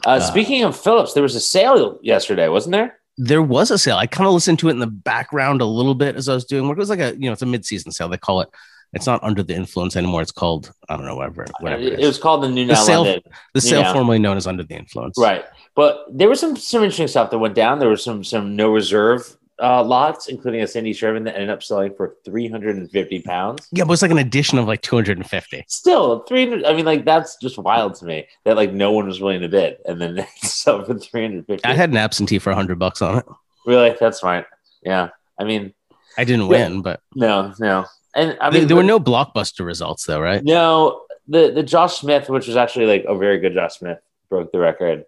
Uh, 0.06 0.20
speaking 0.20 0.62
of 0.62 0.78
Phillips, 0.78 1.12
there 1.14 1.24
was 1.24 1.34
a 1.34 1.40
sale 1.40 1.98
yesterday, 2.02 2.48
wasn't 2.48 2.72
there? 2.72 2.98
there 3.20 3.42
was 3.42 3.72
a 3.72 3.78
sale. 3.78 3.96
I 3.96 4.06
kind 4.06 4.28
of 4.28 4.32
listened 4.32 4.60
to 4.60 4.68
it 4.68 4.72
in 4.72 4.78
the 4.78 4.86
background 4.86 5.60
a 5.60 5.64
little 5.64 5.96
bit 5.96 6.14
as 6.14 6.28
I 6.28 6.34
was 6.34 6.44
doing 6.44 6.68
work. 6.68 6.78
It 6.78 6.80
was 6.80 6.88
like 6.88 7.00
a 7.00 7.14
you 7.14 7.26
know 7.26 7.32
it's 7.32 7.42
a 7.42 7.46
mid 7.46 7.64
season 7.64 7.90
sale. 7.90 8.08
They 8.08 8.16
call 8.16 8.42
it. 8.42 8.48
It's 8.94 9.06
not 9.06 9.22
under 9.22 9.42
the 9.42 9.54
influence 9.54 9.96
anymore. 9.96 10.22
It's 10.22 10.32
called 10.32 10.72
I 10.88 10.96
don't 10.96 11.04
know 11.06 11.16
whatever 11.16 11.46
whatever. 11.60 11.82
it, 11.82 12.00
It 12.00 12.06
was 12.06 12.18
called 12.18 12.42
the 12.42 12.48
New 12.48 12.66
The 12.66 12.72
Now 12.72 12.82
sale- 12.82 13.04
London. 13.04 13.22
the 13.54 13.60
sale 13.60 13.92
formerly 13.92 14.18
known 14.18 14.36
as 14.36 14.46
under 14.46 14.62
the 14.62 14.74
influence. 14.76 15.16
Right. 15.18 15.44
But 15.74 16.06
there 16.10 16.28
was 16.28 16.40
some 16.40 16.56
some 16.56 16.82
interesting 16.82 17.08
stuff 17.08 17.30
that 17.30 17.38
went 17.38 17.54
down. 17.54 17.78
There 17.78 17.88
was 17.90 18.02
some 18.02 18.24
some 18.24 18.56
no 18.56 18.70
reserve 18.70 19.36
uh, 19.60 19.82
lots, 19.82 20.28
including 20.28 20.60
a 20.62 20.68
Cindy 20.68 20.92
Sherman 20.92 21.24
that 21.24 21.34
ended 21.34 21.50
up 21.50 21.62
selling 21.64 21.92
for 21.96 22.14
three 22.24 22.48
hundred 22.48 22.76
and 22.76 22.88
fifty 22.90 23.20
pounds. 23.20 23.66
Yeah, 23.72 23.84
but 23.84 23.92
it's 23.92 24.02
like 24.02 24.10
an 24.12 24.18
addition 24.18 24.56
of 24.56 24.66
like 24.68 24.82
250. 24.82 25.64
Still, 25.66 26.20
three 26.20 26.48
hundred. 26.48 26.64
I 26.64 26.72
mean, 26.74 26.84
like 26.86 27.04
that's 27.04 27.36
just 27.42 27.58
wild 27.58 27.96
to 27.96 28.04
me 28.04 28.26
that 28.44 28.56
like 28.56 28.72
no 28.72 28.92
one 28.92 29.06
was 29.06 29.20
willing 29.20 29.40
to 29.40 29.48
bid, 29.48 29.78
and 29.84 30.00
then 30.00 30.14
they 30.14 30.26
sold 30.42 30.86
for 30.86 30.94
three 30.96 31.22
hundred 31.22 31.44
fifty. 31.46 31.64
I 31.64 31.74
had 31.74 31.90
an 31.90 31.96
absentee 31.96 32.38
for 32.38 32.50
100 32.50 32.78
bucks 32.78 33.02
on 33.02 33.18
it. 33.18 33.24
really 33.66 33.94
that's 33.98 34.20
smart. 34.20 34.46
Yeah. 34.82 35.08
I 35.40 35.44
mean, 35.44 35.74
I 36.16 36.22
didn't 36.24 36.42
Yeah. 36.42 36.48
win, 36.68 36.82
but 36.82 37.00
no, 37.16 37.52
no, 37.58 37.84
and 38.14 38.36
I 38.40 38.50
mean, 38.50 38.66
there 38.66 38.76
were 38.76 38.82
no 38.82 38.98
blockbuster 39.00 39.64
results 39.64 40.04
though, 40.04 40.20
right? 40.20 40.42
No, 40.44 41.02
the 41.26 41.50
the 41.50 41.62
Josh 41.62 41.98
Smith, 41.98 42.28
which 42.28 42.46
was 42.46 42.56
actually 42.56 42.86
like 42.86 43.04
a 43.08 43.16
very 43.16 43.38
good 43.38 43.54
Josh 43.54 43.78
Smith, 43.78 43.98
broke 44.30 44.52
the 44.52 44.58
record, 44.58 45.04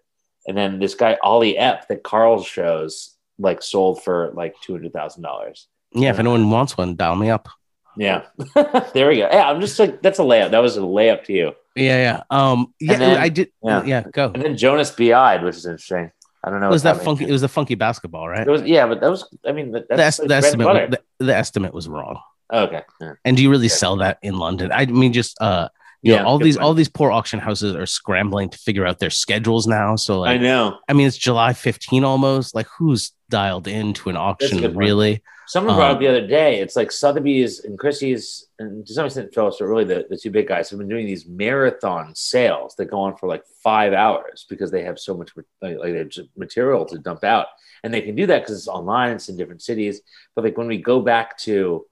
and 0.47 0.57
then 0.57 0.79
this 0.79 0.95
guy 0.95 1.17
Ollie 1.23 1.55
Epp 1.55 1.87
that 1.87 2.03
Carl 2.03 2.43
shows 2.43 3.15
like 3.39 3.61
sold 3.63 4.03
for 4.03 4.31
like 4.35 4.55
two 4.61 4.73
hundred 4.73 4.93
thousand 4.93 5.23
dollars. 5.23 5.67
Yeah, 5.93 6.11
if 6.11 6.19
anyone 6.19 6.49
wants 6.49 6.77
one, 6.77 6.95
dial 6.95 7.15
me 7.15 7.29
up. 7.29 7.49
Yeah, 7.97 8.23
there 8.93 9.09
we 9.09 9.17
go. 9.17 9.27
Yeah, 9.31 9.49
I'm 9.49 9.59
just 9.59 9.77
like 9.77 10.01
that's 10.01 10.19
a 10.19 10.23
layup. 10.23 10.51
That 10.51 10.59
was 10.59 10.77
a 10.77 10.81
layup 10.81 11.25
to 11.25 11.33
you. 11.33 11.51
Yeah, 11.75 11.97
yeah. 11.97 12.23
Um, 12.29 12.73
yeah, 12.79 12.97
then- 12.97 13.17
I 13.17 13.29
did. 13.29 13.51
yeah. 13.63 13.83
Yeah, 13.83 14.03
go. 14.11 14.31
And 14.33 14.43
then 14.43 14.57
Jonas 14.57 14.91
Bi'd, 14.91 15.43
which 15.43 15.55
is 15.55 15.65
interesting. 15.65 16.11
I 16.43 16.49
don't 16.49 16.59
know. 16.59 16.67
It 16.67 16.71
was 16.71 16.83
that 16.83 16.97
happening 16.97 17.05
funky? 17.17 17.29
It 17.29 17.31
was 17.31 17.41
the 17.41 17.47
funky 17.49 17.75
basketball, 17.75 18.27
right? 18.27 18.47
It 18.47 18.49
was 18.49 18.63
yeah, 18.63 18.87
but 18.87 18.99
that 19.01 19.09
was. 19.09 19.27
I 19.45 19.51
mean, 19.51 19.71
that, 19.73 19.87
The, 19.89 19.95
that's 19.95 20.15
es- 20.15 20.19
like 20.19 20.27
the 20.29 20.35
estimate, 20.35 20.91
the, 21.19 21.25
the 21.25 21.35
estimate 21.35 21.73
was 21.73 21.87
wrong. 21.87 22.19
Okay. 22.51 22.81
Yeah. 22.99 23.13
And 23.25 23.37
do 23.37 23.43
you 23.43 23.49
really 23.49 23.67
Yeah. 23.67 23.73
sell 23.75 23.95
that 23.97 24.17
in 24.21 24.37
London? 24.37 24.71
I 24.71 24.85
mean, 24.85 25.13
just 25.13 25.39
uh, 25.41 25.69
you 26.01 26.13
Yeah, 26.13 26.23
know, 26.23 26.27
all 26.29 26.39
these 26.39 26.57
point. 26.57 26.65
all 26.65 26.73
these 26.73 26.89
poor 26.89 27.11
auction 27.11 27.39
houses 27.39 27.75
are 27.75 27.85
scrambling 27.85 28.49
to 28.49 28.57
figure 28.57 28.85
out 28.87 28.99
their 28.99 29.09
schedules 29.11 29.67
now. 29.67 29.95
So 29.95 30.23
I 30.25 30.37
know. 30.37 30.77
I 30.89 30.93
mean, 30.93 31.07
it's 31.07 31.17
July 31.17 31.53
15 31.53 32.03
almost. 32.03 32.55
Like, 32.55 32.67
who's 32.77 33.11
dialed 33.29 33.67
into 33.67 34.09
an 34.09 34.17
auction 34.17 34.75
really? 34.75 35.21
Someone 35.47 35.75
brought 35.75 35.89
Um, 35.89 35.95
up 35.95 35.99
the 35.99 36.07
other 36.07 36.25
day. 36.25 36.59
It's 36.61 36.77
like 36.77 36.91
Sotheby's 36.93 37.59
and 37.65 37.77
Christie's, 37.77 38.47
and 38.57 38.87
to 38.87 38.93
some 38.93 39.05
extent 39.05 39.33
Phillips, 39.33 39.57
but 39.59 39.65
really 39.65 39.83
the, 39.83 40.05
the 40.09 40.15
two 40.17 40.31
big 40.31 40.47
guys 40.47 40.69
have 40.69 40.79
been 40.79 40.87
doing 40.87 41.05
these 41.05 41.27
marathon 41.27 42.15
sales 42.15 42.73
that 42.77 42.85
go 42.85 43.01
on 43.01 43.17
for 43.17 43.27
like 43.27 43.43
five 43.61 43.91
hours 43.91 44.45
because 44.49 44.71
they 44.71 44.83
have 44.83 44.97
so 44.97 45.15
much 45.15 45.31
like, 45.61 45.77
like 45.77 46.13
material 46.37 46.85
to 46.85 46.97
dump 46.99 47.23
out, 47.25 47.47
and 47.83 47.93
they 47.93 48.01
can 48.01 48.15
do 48.15 48.25
that 48.27 48.39
because 48.43 48.57
it's 48.57 48.67
online. 48.69 49.11
It's 49.11 49.27
in 49.27 49.35
different 49.35 49.61
cities. 49.61 50.01
But 50.35 50.45
like 50.45 50.57
when 50.57 50.67
we 50.67 50.77
go 50.77 51.01
back 51.01 51.37
to 51.39 51.85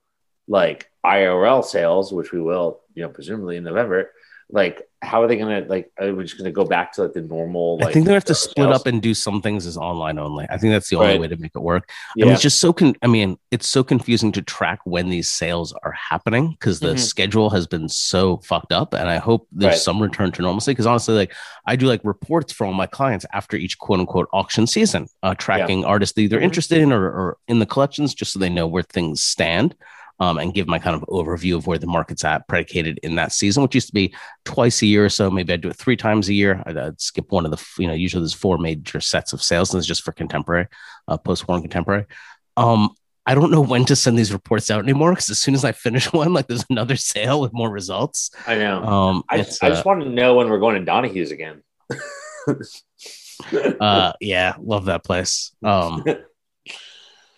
like 0.50 0.90
IRL 1.06 1.64
sales, 1.64 2.12
which 2.12 2.32
we 2.32 2.40
will, 2.40 2.80
you 2.94 3.02
know, 3.04 3.08
presumably 3.08 3.56
in 3.56 3.64
November, 3.64 4.10
like 4.52 4.82
how 5.00 5.22
are 5.22 5.28
they 5.28 5.36
gonna 5.36 5.60
like? 5.68 5.92
Are 5.98 6.12
we 6.12 6.24
just 6.24 6.36
gonna 6.36 6.50
go 6.50 6.64
back 6.64 6.92
to 6.94 7.02
like 7.04 7.12
the 7.12 7.20
normal? 7.22 7.78
Like 7.78 7.90
I 7.90 7.92
think 7.92 8.06
they 8.06 8.12
have 8.14 8.24
to 8.24 8.34
sales? 8.34 8.50
split 8.50 8.72
up 8.72 8.84
and 8.88 9.00
do 9.00 9.14
some 9.14 9.40
things 9.40 9.64
as 9.64 9.76
online 9.76 10.18
only. 10.18 10.44
I 10.50 10.58
think 10.58 10.72
that's 10.72 10.90
the 10.90 10.96
only 10.96 11.10
Right. 11.12 11.20
way 11.20 11.28
to 11.28 11.36
make 11.36 11.52
it 11.54 11.60
work. 11.60 11.88
I 12.20 12.24
mean, 12.24 12.32
it's 12.32 12.42
just 12.42 12.60
so 12.60 12.72
con- 12.72 12.96
I 13.00 13.06
mean, 13.06 13.38
it's 13.52 13.68
so 13.68 13.84
confusing 13.84 14.32
to 14.32 14.42
track 14.42 14.80
when 14.84 15.08
these 15.08 15.30
sales 15.30 15.72
are 15.84 15.92
happening 15.92 16.50
because 16.58 16.80
the 16.80 16.94
Mhm. 16.94 16.98
schedule 16.98 17.50
has 17.50 17.68
been 17.68 17.88
so 17.88 18.38
fucked 18.38 18.72
up. 18.72 18.92
And 18.92 19.08
I 19.08 19.18
hope 19.18 19.46
there's 19.52 19.74
Right. 19.74 19.78
some 19.78 20.02
return 20.02 20.32
to 20.32 20.42
normalcy. 20.42 20.72
Because 20.72 20.86
honestly, 20.86 21.14
like 21.14 21.32
I 21.64 21.76
do 21.76 21.86
like 21.86 22.00
reports 22.02 22.52
for 22.52 22.66
all 22.66 22.72
my 22.74 22.86
clients 22.86 23.24
after 23.32 23.56
each 23.56 23.78
quote 23.78 24.00
unquote 24.00 24.28
auction 24.32 24.66
season, 24.66 25.06
uh, 25.22 25.34
tracking 25.36 25.84
artists 25.84 26.16
that 26.16 26.28
they're 26.28 26.40
Mhm. 26.40 26.42
interested 26.42 26.78
in 26.78 26.92
or, 26.92 27.04
or 27.06 27.36
in 27.46 27.60
the 27.60 27.66
collections, 27.66 28.14
just 28.14 28.32
so 28.32 28.40
they 28.40 28.50
know 28.50 28.66
where 28.66 28.82
things 28.82 29.22
stand. 29.22 29.76
Um, 30.20 30.36
and 30.36 30.52
give 30.52 30.68
my 30.68 30.78
kind 30.78 30.94
of 30.94 31.00
overview 31.08 31.56
of 31.56 31.66
where 31.66 31.78
the 31.78 31.86
market's 31.86 32.24
at, 32.24 32.46
predicated 32.46 33.00
in 33.02 33.14
that 33.14 33.32
season, 33.32 33.62
which 33.62 33.74
used 33.74 33.86
to 33.86 33.94
be 33.94 34.14
twice 34.44 34.82
a 34.82 34.86
year 34.86 35.02
or 35.02 35.08
so. 35.08 35.30
Maybe 35.30 35.54
I'd 35.54 35.62
do 35.62 35.70
it 35.70 35.76
three 35.76 35.96
times 35.96 36.28
a 36.28 36.34
year. 36.34 36.62
I'd, 36.66 36.76
I'd 36.76 37.00
skip 37.00 37.32
one 37.32 37.46
of 37.46 37.50
the, 37.50 37.66
you 37.78 37.88
know, 37.88 37.94
usually 37.94 38.20
there's 38.20 38.34
four 38.34 38.58
major 38.58 39.00
sets 39.00 39.32
of 39.32 39.42
sales, 39.42 39.72
and 39.72 39.78
it's 39.78 39.86
just 39.86 40.02
for 40.02 40.12
contemporary, 40.12 40.66
uh, 41.08 41.16
post-war 41.16 41.56
and 41.56 41.64
contemporary. 41.64 42.04
Um, 42.58 42.90
I 43.26 43.34
don't 43.34 43.50
know 43.50 43.60
when 43.60 43.84
to 43.84 43.96
send 43.96 44.18
these 44.18 44.32
reports 44.32 44.70
out 44.70 44.82
anymore 44.82 45.12
because 45.12 45.30
as 45.30 45.40
soon 45.40 45.54
as 45.54 45.64
I 45.64 45.72
finish 45.72 46.12
one, 46.12 46.32
like 46.32 46.48
there's 46.48 46.64
another 46.68 46.96
sale 46.96 47.40
with 47.40 47.52
more 47.52 47.70
results. 47.70 48.30
I 48.46 48.56
know. 48.56 48.82
Um, 48.82 49.22
I, 49.28 49.36
I 49.36 49.38
just 49.42 49.62
uh, 49.62 49.82
want 49.84 50.02
to 50.02 50.08
know 50.08 50.34
when 50.34 50.48
we're 50.48 50.58
going 50.58 50.78
to 50.78 50.84
Donahue's 50.84 51.30
again. 51.30 51.62
uh, 53.80 54.12
yeah, 54.20 54.54
love 54.58 54.86
that 54.86 55.04
place. 55.04 55.52
Um, 55.62 56.04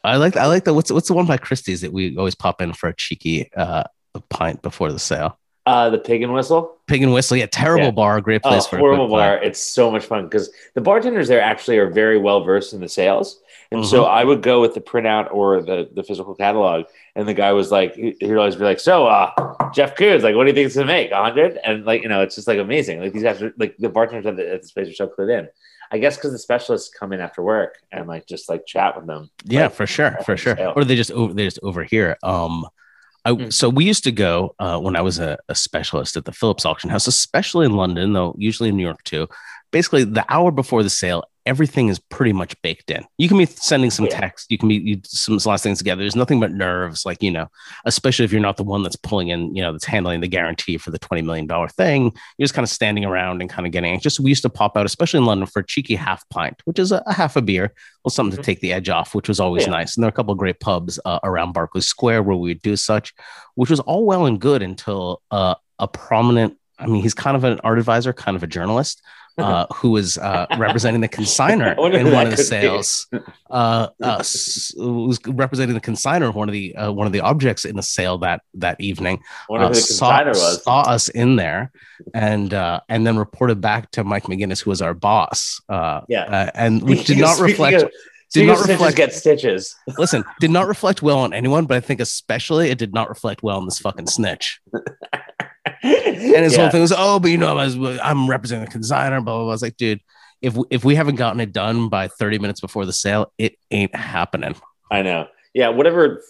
I 0.05 0.17
like, 0.17 0.37
I 0.37 0.47
like 0.47 0.65
the 0.65 0.75
what's 0.75 0.91
what's 0.91 1.09
the 1.09 1.15
one 1.15 1.27
by 1.27 1.37
Christie's 1.37 1.81
that 1.83 1.93
we 1.93 2.17
always 2.17 2.35
pop 2.35 2.61
in 2.61 2.73
for 2.73 2.88
a 2.88 2.95
cheeky 2.95 3.51
uh 3.55 3.85
pint 4.31 4.62
before 4.62 4.93
the 4.93 4.99
sale. 4.99 5.38
Uh, 5.65 5.88
the 5.91 5.99
pig 5.99 6.23
and 6.23 6.35
whistle. 6.35 6.77
Pig 6.88 7.05
and 7.05 7.12
Whistle, 7.12 7.37
yeah, 7.37 7.47
terrible 7.47 7.85
Yeah. 7.85 7.91
bar, 7.93 8.21
great 8.21 8.41
Oh, 8.43 8.49
place 8.51 8.67
for 8.67 8.77
a 8.77 8.79
horrible 8.81 9.07
bar. 9.07 9.37
It's 9.41 9.61
so 9.61 9.93
much 9.93 10.05
fun 10.05 10.25
because 10.25 10.51
the 10.75 10.81
bartenders 10.81 11.29
there 11.29 11.41
actually 11.41 11.79
are 11.79 11.88
very 11.88 12.19
well 12.19 12.43
versed 12.43 12.73
in 12.73 12.81
the 12.81 12.88
sales. 12.88 13.38
And 13.71 13.87
so 13.87 14.03
Mm-hmm. 14.03 14.11
I 14.12 14.25
would 14.25 14.43
go 14.43 14.61
with 14.61 14.75
the 14.75 14.81
printout 14.81 15.33
or 15.33 15.62
the, 15.62 15.88
the 15.95 16.03
physical 16.03 16.35
catalog. 16.35 16.87
And 17.15 17.29
the 17.29 17.33
guy 17.33 17.53
was 17.53 17.71
like, 17.71 17.95
he- 17.95 18.17
he'd 18.19 18.35
always 18.37 18.57
be 18.57 18.65
like, 18.65 18.81
So, 18.81 19.07
uh, 19.07 19.31
Jeff 19.73 19.95
Koons, 19.95 20.23
like, 20.25 20.35
what 20.35 20.43
do 20.45 20.49
you 20.51 20.55
think 20.55 20.67
it's 20.67 20.75
going 20.75 20.88
to 20.88 20.93
make? 20.93 21.12
100? 21.12 21.57
And 21.65 21.85
like, 21.85 22.03
you 22.03 22.09
know, 22.09 22.23
it's 22.23 22.35
just 22.35 22.49
like 22.49 22.59
amazing. 22.59 23.01
Like, 23.01 23.12
these 23.12 23.23
guys 23.23 23.41
are 23.41 23.55
like, 23.57 23.77
the 23.79 23.88
bartenders 23.88 24.27
at, 24.27 24.37
the, 24.37 24.53
at 24.55 24.62
this 24.62 24.73
place 24.73 24.88
are 24.88 24.95
so 24.95 25.07
clued 25.07 25.31
in. 25.38 25.49
I 25.92 25.98
guess 25.98 26.16
because 26.16 26.33
the 26.33 26.38
specialists 26.38 26.92
come 26.98 27.12
in 27.12 27.20
after 27.20 27.42
work 27.42 27.78
and 27.92 28.09
like 28.09 28.26
just 28.26 28.48
like 28.48 28.64
chat 28.66 28.96
with 28.96 29.07
them. 29.07 29.31
Yeah, 29.44 29.64
Like, 29.64 29.74
for 29.74 29.87
sure, 29.87 30.18
for 30.24 30.37
sure. 30.37 30.57
sale. 30.57 30.72
Or 30.74 30.85
they 30.85 30.96
just 30.96 31.11
over 31.11 31.35
they 31.35 31.44
just 31.44 31.61
overhear. 31.62 32.16
Um, 32.22 32.66
I 33.24 33.31
Mm. 33.33 33.52
so 33.52 33.68
we 33.68 33.85
used 33.85 34.02
to 34.05 34.11
go 34.12 34.55
uh, 34.59 34.81
when 34.81 34.96
I 34.96 35.02
was 35.02 35.18
a, 35.20 35.38
a 35.48 35.55
specialist 35.55 36.16
at 36.16 36.24
the 36.24 36.33
Phillips 36.33 36.64
auction 36.66 36.90
house, 36.90 37.07
especially 37.07 37.66
in 37.66 37.76
London, 37.76 38.12
though 38.14 38.35
usually 38.38 38.70
in 38.70 38.76
New 38.76 38.83
York 38.83 39.02
too. 39.05 39.28
Basically, 39.70 40.02
the 40.05 40.24
hour 40.28 40.50
before 40.50 40.83
the 40.83 40.90
sale, 40.90 41.22
everything 41.44 41.88
is 41.88 41.98
pretty 41.98 42.33
much 42.33 42.55
baked 42.62 42.90
in. 42.90 43.05
You 43.18 43.28
can 43.28 43.37
be 43.37 43.46
sending 43.46 43.90
some 43.90 44.07
Yeah. 44.07 44.20
text, 44.20 44.50
you 44.50 44.59
can 44.59 44.68
be 44.68 44.76
you, 44.76 45.00
some 45.05 45.38
last 45.44 45.62
things 45.62 45.78
together. 45.78 46.00
There's 46.02 46.14
nothing 46.16 46.38
but 46.38 46.52
nerves, 46.52 47.05
like 47.05 47.22
you 47.22 47.31
know, 47.31 47.48
especially 47.85 48.24
if 48.24 48.33
you're 48.33 48.40
not 48.40 48.57
the 48.57 48.62
one 48.62 48.83
that's 48.83 48.96
pulling 48.96 49.28
in, 49.28 49.55
you 49.55 49.62
know, 49.62 49.72
that's 49.72 49.85
handling 49.85 50.20
the 50.20 50.28
guarantee 50.28 50.78
for 50.78 50.90
the 50.92 50.98
twenty 50.98 51.22
million 51.22 51.46
dollar 51.46 51.68
thing. 51.68 52.12
You're 52.38 52.44
just 52.44 52.55
kind 52.55 52.64
of 52.64 52.70
standing 52.70 53.05
around 53.05 53.40
and 53.40 53.50
kind 53.50 53.66
of 53.66 53.72
getting 53.72 53.90
anxious. 53.90 54.20
We 54.20 54.31
used 54.31 54.42
to 54.42 54.50
pop 54.50 54.76
out, 54.76 54.87
especially 54.87 55.18
in 55.18 55.24
London, 55.26 55.46
for 55.46 55.61
a 55.61 55.66
cheeky 55.66 55.96
half 55.96 56.22
pint, 56.28 56.61
which 56.64 56.78
is 56.78 56.92
a, 56.92 57.02
a 57.07 57.12
half 57.12 57.37
a 57.37 57.42
beer 57.42 57.72
well, 58.05 58.11
something 58.11 58.37
to 58.37 58.42
Mhm. 58.42 58.44
take 58.46 58.61
the 58.61 58.72
edge 58.72 58.88
off, 58.88 59.14
which 59.14 59.28
was 59.28 59.38
always 59.38 59.62
Yeah. 59.64 59.70
nice. 59.70 59.96
And 59.96 60.02
there 60.02 60.09
are 60.09 60.11
a 60.11 60.12
couple 60.12 60.33
of 60.33 60.38
great 60.38 60.59
pubs 60.61 60.98
uh, 61.05 61.20
around 61.22 61.52
Berkeley 61.52 61.81
Square 61.83 62.24
where 62.24 62.37
we 62.37 62.50
would 62.50 62.62
do 62.62 62.76
such, 62.76 63.14
which 63.55 63.70
was 63.70 63.78
all 63.81 64.05
well 64.05 64.26
and 64.26 64.40
good 64.40 64.61
until 64.62 65.22
uh, 65.31 65.55
a 65.78 65.87
prominent, 65.87 66.57
I 66.81 66.87
mean, 66.87 67.00
he's 67.02 67.14
kind 67.14 67.37
of 67.37 67.44
an 67.44 67.61
art 67.62 67.78
advisor, 67.78 68.12
kind 68.12 68.37
of 68.37 68.42
a 68.42 68.48
journalist, 68.48 69.02
uh, 69.38 69.66
who 69.75 69.90
was 69.90 70.18
uh, 70.18 70.47
representing 70.59 71.01
the 71.01 71.09
consigner 71.18 71.73
in 71.95 72.12
one 72.12 72.27
of 72.27 72.37
the 72.37 72.42
sales. 72.42 73.07
Uh, 73.51 73.88
uh, 74.03 74.16
s- 74.21 74.73
was 74.77 75.18
representing 75.27 75.75
the 75.75 75.81
consigner 75.81 76.29
of 76.29 76.35
one 76.35 76.49
of 76.49 76.53
the 76.53 76.75
uh, 76.77 76.92
one 76.92 77.07
of 77.07 77.12
the 77.12 77.21
objects 77.21 77.64
in 77.64 77.77
the 77.77 77.83
sale 77.83 78.18
that 78.18 78.42
that 78.55 78.81
evening 78.81 79.23
uh, 79.51 79.73
saw, 79.73 80.33
saw 80.33 80.81
us 80.83 81.09
in 81.11 81.37
there 81.37 81.71
and 82.14 82.53
uh, 82.55 82.81
and 82.88 83.07
then 83.07 83.16
reported 83.16 83.61
back 83.61 83.90
to 83.92 84.05
Mike 84.05 84.25
McGinnis, 84.25 84.62
who 84.62 84.71
was 84.71 84.83
our 84.83 84.95
boss. 84.95 85.61
Uh, 85.68 86.01
Yeah. 86.09 86.23
uh, 86.25 86.51
and 86.55 86.83
which 86.88 87.05
did 87.07 87.18
not 87.18 87.40
reflect. 87.40 87.83
of- 87.83 87.90
did 88.35 88.47
not 88.47 88.66
reflect. 88.66 88.97
get 88.97 89.12
stitches. 89.12 89.77
listen, 89.99 90.25
did 90.40 90.51
not 90.51 90.66
reflect 90.66 91.03
well 91.03 91.18
on 91.18 91.35
anyone, 91.35 91.66
but 91.66 91.77
I 91.77 91.81
think 91.81 92.01
especially 92.01 92.71
it 92.71 92.79
did 92.79 92.95
not 92.95 93.11
reflect 93.11 93.42
well 93.42 93.59
on 93.59 93.66
this 93.66 93.79
fucking 93.79 94.07
snitch. 94.07 94.59
And 96.35 96.45
his 96.45 96.55
Yeah. 96.55 96.62
whole 96.62 96.71
thing 96.71 96.81
was, 96.81 96.92
oh, 96.97 97.18
but 97.18 97.31
you 97.31 97.37
know, 97.38 97.57
I 97.57 97.66
was, 97.66 97.77
I'm 98.03 98.29
representing 98.29 98.71
the 98.71 98.79
designer, 98.79 99.21
blah, 99.21 99.35
blah, 99.35 99.42
blah. 99.45 99.51
I 99.51 99.55
was 99.55 99.62
like, 99.62 99.77
dude, 99.77 100.01
if, 100.40 100.57
if 100.71 100.85
we 100.85 100.95
haven't 100.95 101.16
gotten 101.16 101.40
it 101.40 101.53
done 101.53 101.88
by 101.88 102.09
30 102.09 102.38
minutes 102.38 102.61
before 102.61 102.87
the 102.87 102.92
sale, 102.92 103.33
it 103.38 103.57
ain't 103.71 103.95
happening. 103.95 104.55
I 104.90 105.03
know. 105.03 105.29
Yeah, 105.55 105.68
whatever 105.68 106.23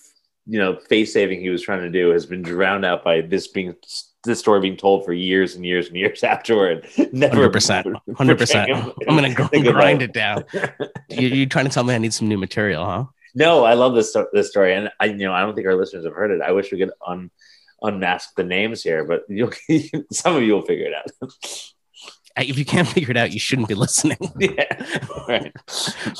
you 0.46 0.58
know, 0.58 0.76
face 0.88 1.12
saving 1.12 1.40
he 1.40 1.50
was 1.50 1.62
trying 1.62 1.82
to 1.82 1.90
do 1.90 2.10
has 2.10 2.26
been 2.26 2.42
drowned 2.42 2.84
out 2.84 3.04
by 3.04 3.20
this 3.20 3.46
being 3.46 3.74
this 4.24 4.38
story 4.38 4.60
being 4.60 4.76
told 4.76 5.04
for 5.04 5.12
years 5.12 5.54
and 5.54 5.64
years 5.64 5.86
and 5.88 5.96
years 5.96 6.24
afterward. 6.24 6.86
Never 7.12 7.48
100%. 7.48 7.94
100%. 8.08 8.92
I'm 9.08 9.16
going 9.16 9.34
to 9.34 9.72
grind 9.72 10.02
it. 10.02 10.12
down. 10.12 10.44
You, 11.08 11.28
you're 11.28 11.46
trying 11.46 11.66
to 11.66 11.70
tell 11.70 11.84
me 11.84 11.94
I 11.94 11.98
need 11.98 12.12
some 12.12 12.28
new 12.28 12.38
material, 12.38 12.84
huh? 12.84 13.04
No, 13.34 13.64
I 13.64 13.74
love 13.74 13.94
this 13.94 14.14
this 14.32 14.50
story, 14.50 14.74
and 14.74 14.90
I 15.00 15.06
you 15.06 15.16
know 15.16 15.32
I 15.32 15.40
don't 15.40 15.54
think 15.54 15.66
our 15.66 15.74
listeners 15.74 16.04
have 16.04 16.12
heard 16.12 16.30
it. 16.32 16.42
I 16.42 16.52
wish 16.52 16.70
we 16.70 16.78
could 16.78 16.90
un 17.06 17.30
unmask 17.82 18.34
the 18.36 18.44
names 18.44 18.82
here, 18.82 19.04
but 19.04 19.22
you'll 19.28 19.52
some 20.12 20.36
of 20.36 20.42
you 20.42 20.54
will 20.54 20.62
figure 20.62 20.86
it 20.86 20.94
out. 20.94 21.30
If 22.34 22.56
you 22.56 22.64
can't 22.64 22.88
figure 22.88 23.10
it 23.10 23.18
out, 23.18 23.32
you 23.32 23.38
shouldn't 23.38 23.68
be 23.68 23.74
listening. 23.74 24.16
yeah, 24.38 24.64
right. 25.28 25.52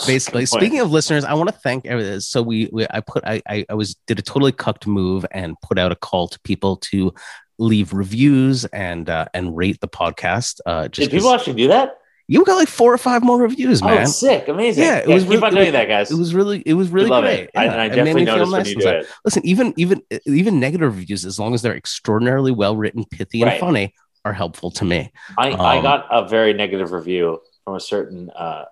basically 0.06 0.44
speaking 0.44 0.80
of 0.80 0.90
listeners 0.90 1.24
i 1.24 1.32
want 1.32 1.48
to 1.48 1.54
thank 1.54 1.86
every- 1.86 2.20
so 2.20 2.42
we, 2.42 2.68
we 2.70 2.86
i 2.90 3.00
put 3.00 3.24
I, 3.24 3.40
I 3.48 3.64
i 3.70 3.74
was 3.74 3.94
did 4.06 4.18
a 4.18 4.22
totally 4.22 4.52
cucked 4.52 4.86
move 4.86 5.24
and 5.30 5.56
put 5.62 5.78
out 5.78 5.90
a 5.90 5.96
call 5.96 6.28
to 6.28 6.38
people 6.40 6.76
to 6.90 7.14
leave 7.58 7.94
reviews 7.94 8.66
and 8.66 9.08
uh 9.08 9.24
and 9.32 9.56
rate 9.56 9.80
the 9.80 9.88
podcast 9.88 10.60
uh 10.66 10.88
just 10.88 11.10
Did 11.10 11.16
people 11.18 11.32
actually 11.32 11.54
do 11.54 11.68
that? 11.68 11.96
You 12.32 12.44
got 12.44 12.56
like 12.56 12.68
four 12.68 12.92
or 12.92 12.98
five 12.98 13.22
more 13.22 13.38
reviews 13.38 13.82
Oh, 13.82 13.86
man 13.86 14.02
it's 14.02 14.16
sick, 14.18 14.48
amazing. 14.48 14.84
Yeah, 14.84 14.98
it 14.98 15.08
was 15.08 15.24
keep 15.24 15.32
really- 15.32 15.42
on 15.44 15.54
doing 15.54 15.72
that, 15.72 15.88
guys. 15.88 16.10
it 16.10 16.18
was 16.18 16.34
really 16.34 16.62
it 16.64 16.74
was 16.74 16.88
really 16.90 17.08
great 17.10 17.40
it. 17.40 17.50
I, 17.54 17.66
I 17.66 17.84
it 17.86 17.88
definitely 17.90 18.24
noticed 18.24 18.52
when 18.52 18.60
nice 18.62 18.70
you 18.70 18.80
do 18.80 18.88
it. 18.88 19.06
listen 19.24 19.42
even 19.46 19.74
even 19.76 20.02
even 20.26 20.60
negative 20.60 20.96
reviews 20.96 21.24
as 21.24 21.38
long 21.38 21.52
as 21.54 21.62
they're 21.62 21.76
extraordinarily 21.76 22.52
well 22.52 22.76
written 22.76 23.04
pithy 23.04 23.42
and 23.42 23.50
Right. 23.50 23.60
funny 23.60 23.94
are 24.24 24.32
helpful 24.32 24.70
to 24.78 24.84
me 24.84 25.12
I, 25.36 25.50
I 25.50 25.76
Um, 25.78 25.82
got 25.82 26.06
a 26.10 26.28
very 26.28 26.52
negative 26.54 26.92
review 26.92 27.40
from 27.64 27.74
a 27.74 27.80
certain 27.80 28.30
uh, 28.30 28.64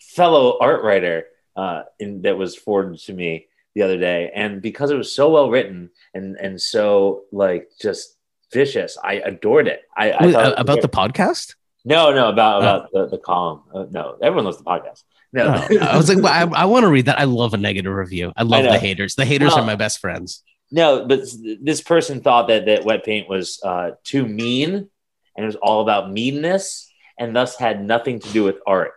fellow 0.00 0.58
art 0.60 0.82
writer 0.82 1.26
uh, 1.56 1.82
in, 1.98 2.22
that 2.22 2.36
was 2.36 2.54
forwarded 2.56 2.98
to 3.00 3.12
me 3.12 3.46
the 3.74 3.82
other 3.82 3.98
day, 3.98 4.30
and 4.34 4.60
because 4.62 4.90
it 4.90 4.96
was 4.96 5.12
so 5.14 5.30
well 5.30 5.50
written 5.50 5.90
and 6.14 6.36
and 6.36 6.60
so 6.60 7.22
like 7.32 7.68
just 7.80 8.16
vicious, 8.52 8.96
I 9.02 9.14
adored 9.14 9.68
it. 9.68 9.82
I, 9.96 10.12
I 10.12 10.26
Wait, 10.26 10.34
about 10.34 10.80
the 10.82 10.88
podcast 10.88 11.54
no 11.86 12.12
no 12.12 12.28
about 12.28 12.56
Oh. 12.56 12.58
about 12.58 12.92
the, 12.92 13.06
the 13.16 13.18
column. 13.18 13.62
Uh, 13.74 13.86
no, 13.90 14.18
everyone 14.22 14.44
loves 14.44 14.58
the 14.58 14.64
podcast. 14.64 15.04
No, 15.32 15.46
Oh, 15.70 15.78
I 15.80 15.96
was 15.96 16.08
like, 16.08 16.22
well, 16.22 16.32
I, 16.54 16.62
I 16.62 16.64
want 16.66 16.84
to 16.84 16.88
read 16.90 17.06
that. 17.06 17.18
I 17.18 17.24
love 17.24 17.54
a 17.54 17.56
negative 17.56 17.92
review. 17.94 18.32
I 18.36 18.42
love 18.42 18.64
know. 18.64 18.72
the 18.72 18.78
haters. 18.78 19.14
The 19.14 19.24
haters 19.24 19.54
No. 19.56 19.62
are 19.62 19.66
my 19.66 19.74
best 19.76 19.98
friends. 20.00 20.42
No, 20.70 21.06
but 21.06 21.20
this 21.62 21.80
person 21.80 22.20
thought 22.20 22.48
that 22.48 22.66
that 22.66 22.84
wet 22.84 23.04
paint 23.04 23.28
was 23.28 23.60
uh, 23.64 23.92
too 24.04 24.26
mean, 24.26 24.70
and 24.74 24.88
it 25.36 25.46
was 25.46 25.56
all 25.56 25.80
about 25.80 26.10
meanness, 26.12 26.90
and 27.18 27.34
thus 27.36 27.56
had 27.56 27.84
nothing 27.84 28.18
to 28.20 28.28
do 28.32 28.42
with 28.42 28.56
art, 28.66 28.92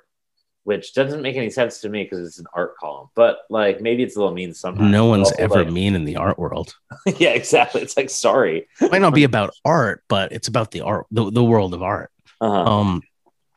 which 0.63 0.93
doesn't 0.95 1.21
make 1.21 1.36
any 1.36 1.49
sense 1.52 1.82
to 1.82 1.89
me 1.89 2.04
because 2.04 2.25
it's 2.28 2.39
an 2.39 2.47
art 2.56 2.75
column. 2.78 3.10
But 3.15 3.39
like 3.52 3.82
maybe 3.82 4.02
it's 4.04 4.15
a 4.15 4.19
little 4.19 4.34
mean 4.34 4.54
sometimes. 4.56 4.91
No 4.91 5.06
one's 5.06 5.30
Also, 5.30 5.43
ever 5.43 5.63
like- 5.63 5.71
mean 5.73 5.93
in 5.95 6.06
the 6.06 6.15
art 6.15 6.39
world. 6.39 6.73
yeah, 7.17 7.30
exactly. 7.32 7.82
It's 7.82 7.95
like 7.97 8.10
sorry. 8.10 8.67
It 8.82 8.91
might 8.91 9.02
not 9.02 9.13
be 9.13 9.23
about 9.32 9.52
art, 9.63 10.04
but 10.08 10.32
it's 10.32 10.47
about 10.47 10.71
the 10.71 10.82
art, 10.82 11.06
the, 11.12 11.30
the 11.32 11.43
world 11.43 11.73
of 11.75 11.84
art. 11.84 12.12
Uh-huh. 12.41 12.63
Um, 12.63 13.02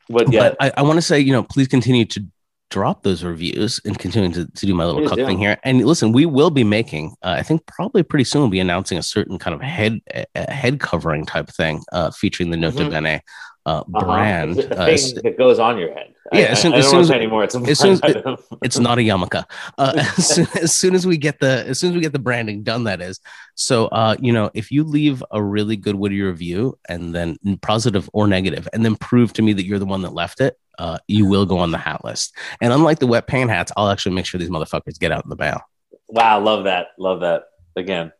but 0.09 0.31
yeah, 0.31 0.49
but 0.49 0.57
I, 0.59 0.71
I 0.77 0.81
want 0.83 0.97
to 0.97 1.01
say, 1.01 1.19
you 1.19 1.31
know, 1.31 1.43
please 1.43 1.67
continue 1.67 2.05
to 2.05 2.25
drop 2.69 3.03
those 3.03 3.23
reviews 3.23 3.79
and 3.85 3.97
continue 3.99 4.31
to, 4.33 4.47
to 4.47 4.65
do 4.65 4.73
my 4.73 4.83
little 4.83 5.07
cuck 5.07 5.17
do. 5.17 5.25
thing 5.25 5.37
here. 5.37 5.57
And 5.63 5.85
listen, 5.85 6.11
we 6.11 6.25
will 6.25 6.49
be 6.49 6.63
making, 6.63 7.15
uh, 7.21 7.35
I 7.37 7.43
think 7.43 7.65
probably 7.67 8.01
pretty 8.03 8.23
soon 8.23 8.41
we'll 8.41 8.49
be 8.49 8.59
announcing 8.59 8.97
a 8.97 9.03
certain 9.03 9.37
kind 9.37 9.53
of 9.53 9.61
head 9.61 10.01
uh, 10.13 10.51
head 10.51 10.79
covering 10.79 11.25
type 11.25 11.49
thing 11.49 11.83
uh, 11.91 12.11
featuring 12.11 12.49
the 12.49 12.57
Nota 12.57 12.79
Mhm. 12.79 12.89
Bene 12.89 13.21
uh, 13.65 13.79
uh-huh. 13.79 14.05
brand. 14.05 14.59
Uh, 14.59 14.85
that 14.85 15.35
goes 15.37 15.59
on 15.59 15.77
your 15.77 15.93
head. 15.93 16.13
Yeah, 16.31 16.39
I, 16.39 16.43
as 16.47 16.61
soon- 16.61 16.73
I, 16.73 16.77
as 16.77 16.89
soon 16.89 16.99
as- 17.01 17.11
anymore. 17.11 17.43
It's 17.43 17.55
as 17.55 17.79
soon 17.79 17.91
as- 17.93 18.01
item. 18.01 18.37
it's 18.63 18.79
not 18.79 18.97
a 18.97 19.01
yarmulke. 19.01 19.43
Uh, 19.77 19.93
as, 20.17 20.27
soon, 20.27 20.47
as 20.61 20.73
soon 20.73 20.95
as 20.95 21.05
we 21.05 21.17
get 21.17 21.39
the 21.39 21.65
as 21.67 21.79
soon 21.79 21.91
as 21.91 21.95
we 21.95 22.01
get 22.01 22.13
the 22.13 22.19
branding 22.19 22.63
done, 22.63 22.85
that 22.85 23.01
is. 23.01 23.19
So, 23.55 23.87
uh, 23.87 24.15
you 24.19 24.33
know, 24.33 24.49
if 24.53 24.71
you 24.71 24.83
leave 24.83 25.23
a 25.31 25.41
really 25.41 25.75
good 25.75 25.95
witty 25.95 26.21
review 26.21 26.77
and 26.89 27.13
then 27.13 27.37
positive 27.61 28.09
or 28.13 28.27
negative, 28.27 28.67
and 28.73 28.83
then 28.83 28.95
prove 28.95 29.33
to 29.33 29.41
me 29.41 29.53
that 29.53 29.65
you're 29.65 29.79
the 29.79 29.85
one 29.85 30.01
that 30.01 30.13
left 30.13 30.41
it, 30.41 30.57
uh, 30.79 30.97
you 31.07 31.25
will 31.25 31.45
go 31.45 31.57
on 31.59 31.71
the 31.71 31.77
hat 31.77 32.03
list. 32.03 32.35
And 32.61 32.73
unlike 32.73 32.99
the 32.99 33.07
wet 33.07 33.27
paint 33.27 33.49
hats, 33.49 33.71
I'll 33.77 33.89
actually 33.89 34.15
make 34.15 34.25
sure 34.25 34.39
these 34.39 34.49
motherfuckers 34.49 34.97
get 34.99 35.11
out 35.11 35.23
in 35.23 35.29
the 35.29 35.35
mail. 35.35 35.61
wow, 36.07 36.39
love 36.39 36.63
that, 36.65 36.87
love 36.97 37.21
that. 37.21 37.43
Again, 37.75 38.11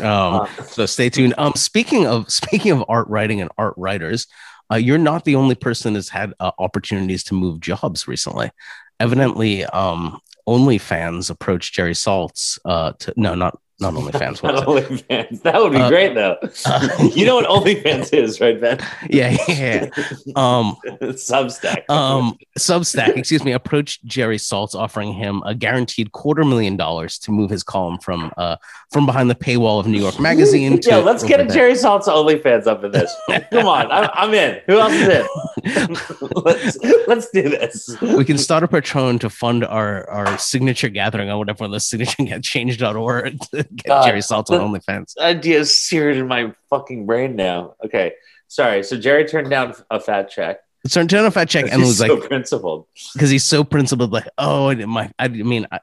Um, 0.00 0.06
Uh, 0.06 0.46
so 0.62 0.86
stay 0.86 1.10
tuned. 1.10 1.34
Um, 1.38 1.52
speaking 1.54 2.06
of 2.06 2.30
speaking 2.42 2.72
of 2.72 2.84
art 2.88 3.08
writing 3.08 3.40
and 3.40 3.50
art 3.58 3.74
writers, 3.76 4.26
uh, 4.72 4.76
you're 4.76 4.98
not 4.98 5.24
the 5.24 5.36
only 5.36 5.54
person 5.54 5.94
that's 5.94 6.08
had 6.08 6.32
uh, 6.40 6.50
opportunities 6.58 7.24
to 7.24 7.34
move 7.34 7.60
jobs 7.60 8.08
recently. 8.08 8.50
Evidently, 8.98 9.64
um, 9.66 10.20
OnlyFans 10.48 11.30
approached 11.30 11.74
Jerry 11.74 11.92
Saltz. 11.92 12.58
Uh, 12.64 12.92
to 12.98 13.12
no, 13.16 13.34
not 13.34 13.58
not 13.78 13.92
OnlyFans. 13.94 14.42
What? 14.42 14.54
OnlyFans. 14.66 15.42
That 15.42 15.60
would 15.60 15.72
be 15.72 15.78
Uh, 15.78 15.88
great 15.88 16.14
though. 16.14 16.36
uh, 16.64 17.08
you 17.14 17.26
know 17.26 17.34
what 17.36 17.46
OnlyFans 17.46 18.12
is, 18.14 18.40
right, 18.40 18.58
Ben? 18.60 18.78
yeah, 19.10 19.36
yeah. 19.48 19.88
Um, 20.34 20.76
Substack. 21.02 21.88
um, 21.90 22.36
Substack, 22.58 23.16
excuse 23.16 23.44
me, 23.44 23.52
approached 23.52 24.04
Jerry 24.06 24.38
Saltz, 24.38 24.74
offering 24.74 25.12
him 25.12 25.42
a 25.44 25.54
guaranteed 25.54 26.12
quarter 26.12 26.42
million 26.44 26.76
dollars 26.76 27.18
to 27.20 27.30
move 27.30 27.50
his 27.50 27.62
column 27.62 27.98
from 27.98 28.32
uh 28.38 28.56
from 28.92 29.04
behind 29.04 29.28
the 29.28 29.34
paywall 29.34 29.78
of 29.78 29.86
New 29.86 30.00
York 30.00 30.18
Magazine. 30.20 30.80
To 30.86 30.88
Yeah, 30.90 30.96
let's 30.98 31.22
get 31.24 31.40
a. 31.40 31.46
Jerry 31.46 31.74
Saltz's 31.74 32.08
OnlyFans 32.08 32.66
up 32.66 32.82
in 32.84 32.92
this. 32.92 33.14
Come 33.50 33.66
on, 33.66 33.90
I'm, 33.92 34.08
I'm 34.14 34.34
in. 34.34 34.60
Who 34.66 34.78
else 34.78 34.92
is 34.92 35.08
in? 35.08 35.96
let's 36.44 36.78
let's 37.06 37.30
do 37.30 37.42
this. 37.42 37.96
we 38.00 38.24
can 38.24 38.38
start 38.38 38.62
a 38.62 38.68
patron 38.68 39.18
to 39.18 39.28
fund 39.30 39.64
our 39.64 40.08
our 40.10 40.38
signature 40.38 40.88
gathering 40.88 41.28
on 41.30 41.38
whatever 41.38 41.68
the 41.68 41.80
signature 41.80 42.22
get 42.24 42.42
change.org 42.42 43.38
get 43.74 43.86
God, 43.86 44.06
Jerry 44.06 44.20
Saltz 44.20 44.50
on 44.50 44.72
the- 44.72 44.78
OnlyFans. 44.78 45.16
Idea 45.18 45.60
is 45.60 45.76
seared 45.76 46.16
in 46.16 46.28
my 46.28 46.52
fucking 46.70 47.06
brain 47.06 47.36
now. 47.36 47.74
Okay, 47.84 48.14
sorry. 48.48 48.82
So 48.82 48.98
Jerry 48.98 49.24
turned 49.26 49.50
down 49.50 49.74
a 49.90 50.00
fat 50.00 50.30
check. 50.30 50.60
So 50.86 51.04
turn 51.04 51.24
off 51.24 51.34
that 51.34 51.48
check 51.48 51.66
and 51.70 51.82
was 51.82 52.00
like, 52.00 52.12
principled. 52.28 52.86
because 53.12 53.28
he's 53.28 53.44
so 53.44 53.64
principled, 53.64 54.12
like, 54.12 54.28
oh, 54.38 54.74
my, 54.86 55.10
I 55.18 55.28
mean, 55.28 55.66
I, 55.72 55.80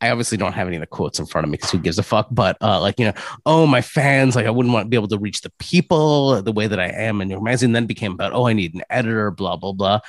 I 0.00 0.10
obviously 0.10 0.38
don't 0.38 0.52
have 0.52 0.66
any 0.66 0.76
of 0.76 0.80
the 0.80 0.86
quotes 0.86 1.18
in 1.18 1.26
front 1.26 1.44
of 1.44 1.50
me 1.50 1.56
because 1.56 1.70
who 1.70 1.78
gives 1.78 1.98
a 1.98 2.02
fuck, 2.02 2.28
but 2.30 2.56
uh, 2.60 2.80
like, 2.80 2.98
you 2.98 3.06
know, 3.06 3.14
oh, 3.46 3.66
my 3.66 3.80
fans, 3.80 4.36
like, 4.36 4.46
I 4.46 4.50
wouldn't 4.50 4.72
want 4.72 4.84
to 4.84 4.88
be 4.88 4.96
able 4.96 5.08
to 5.08 5.18
reach 5.18 5.40
the 5.40 5.50
people 5.58 6.42
the 6.42 6.52
way 6.52 6.66
that 6.66 6.78
I 6.78 6.88
am 6.88 7.20
in 7.20 7.30
your 7.30 7.40
magazine. 7.40 7.72
Then 7.72 7.86
became 7.86 8.12
about, 8.12 8.32
oh, 8.32 8.46
I 8.46 8.52
need 8.52 8.74
an 8.74 8.82
editor, 8.90 9.30
blah, 9.30 9.56
blah, 9.56 9.72
blah. 9.72 10.00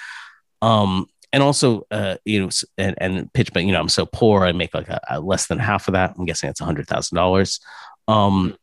Um, 0.61 1.07
and 1.33 1.43
also, 1.43 1.85
uh, 1.91 2.15
you 2.25 2.41
know, 2.41 2.49
and, 2.77 2.95
and 2.99 3.33
pitch, 3.33 3.51
but 3.53 3.63
you 3.65 3.71
know, 3.71 3.79
I'm 3.79 3.89
so 3.89 4.05
poor, 4.05 4.45
I 4.45 4.51
make 4.51 4.73
like 4.73 4.89
a, 4.89 4.99
a 5.09 5.19
less 5.19 5.47
than 5.47 5.59
half 5.59 5.87
of 5.87 5.93
that. 5.93 6.15
I'm 6.17 6.25
guessing 6.25 6.49
it's 6.49 6.61
a 6.61 6.65
hundred 6.65 6.87
thousand 6.87 7.15
dollars. 7.15 7.59
Um, 8.07 8.55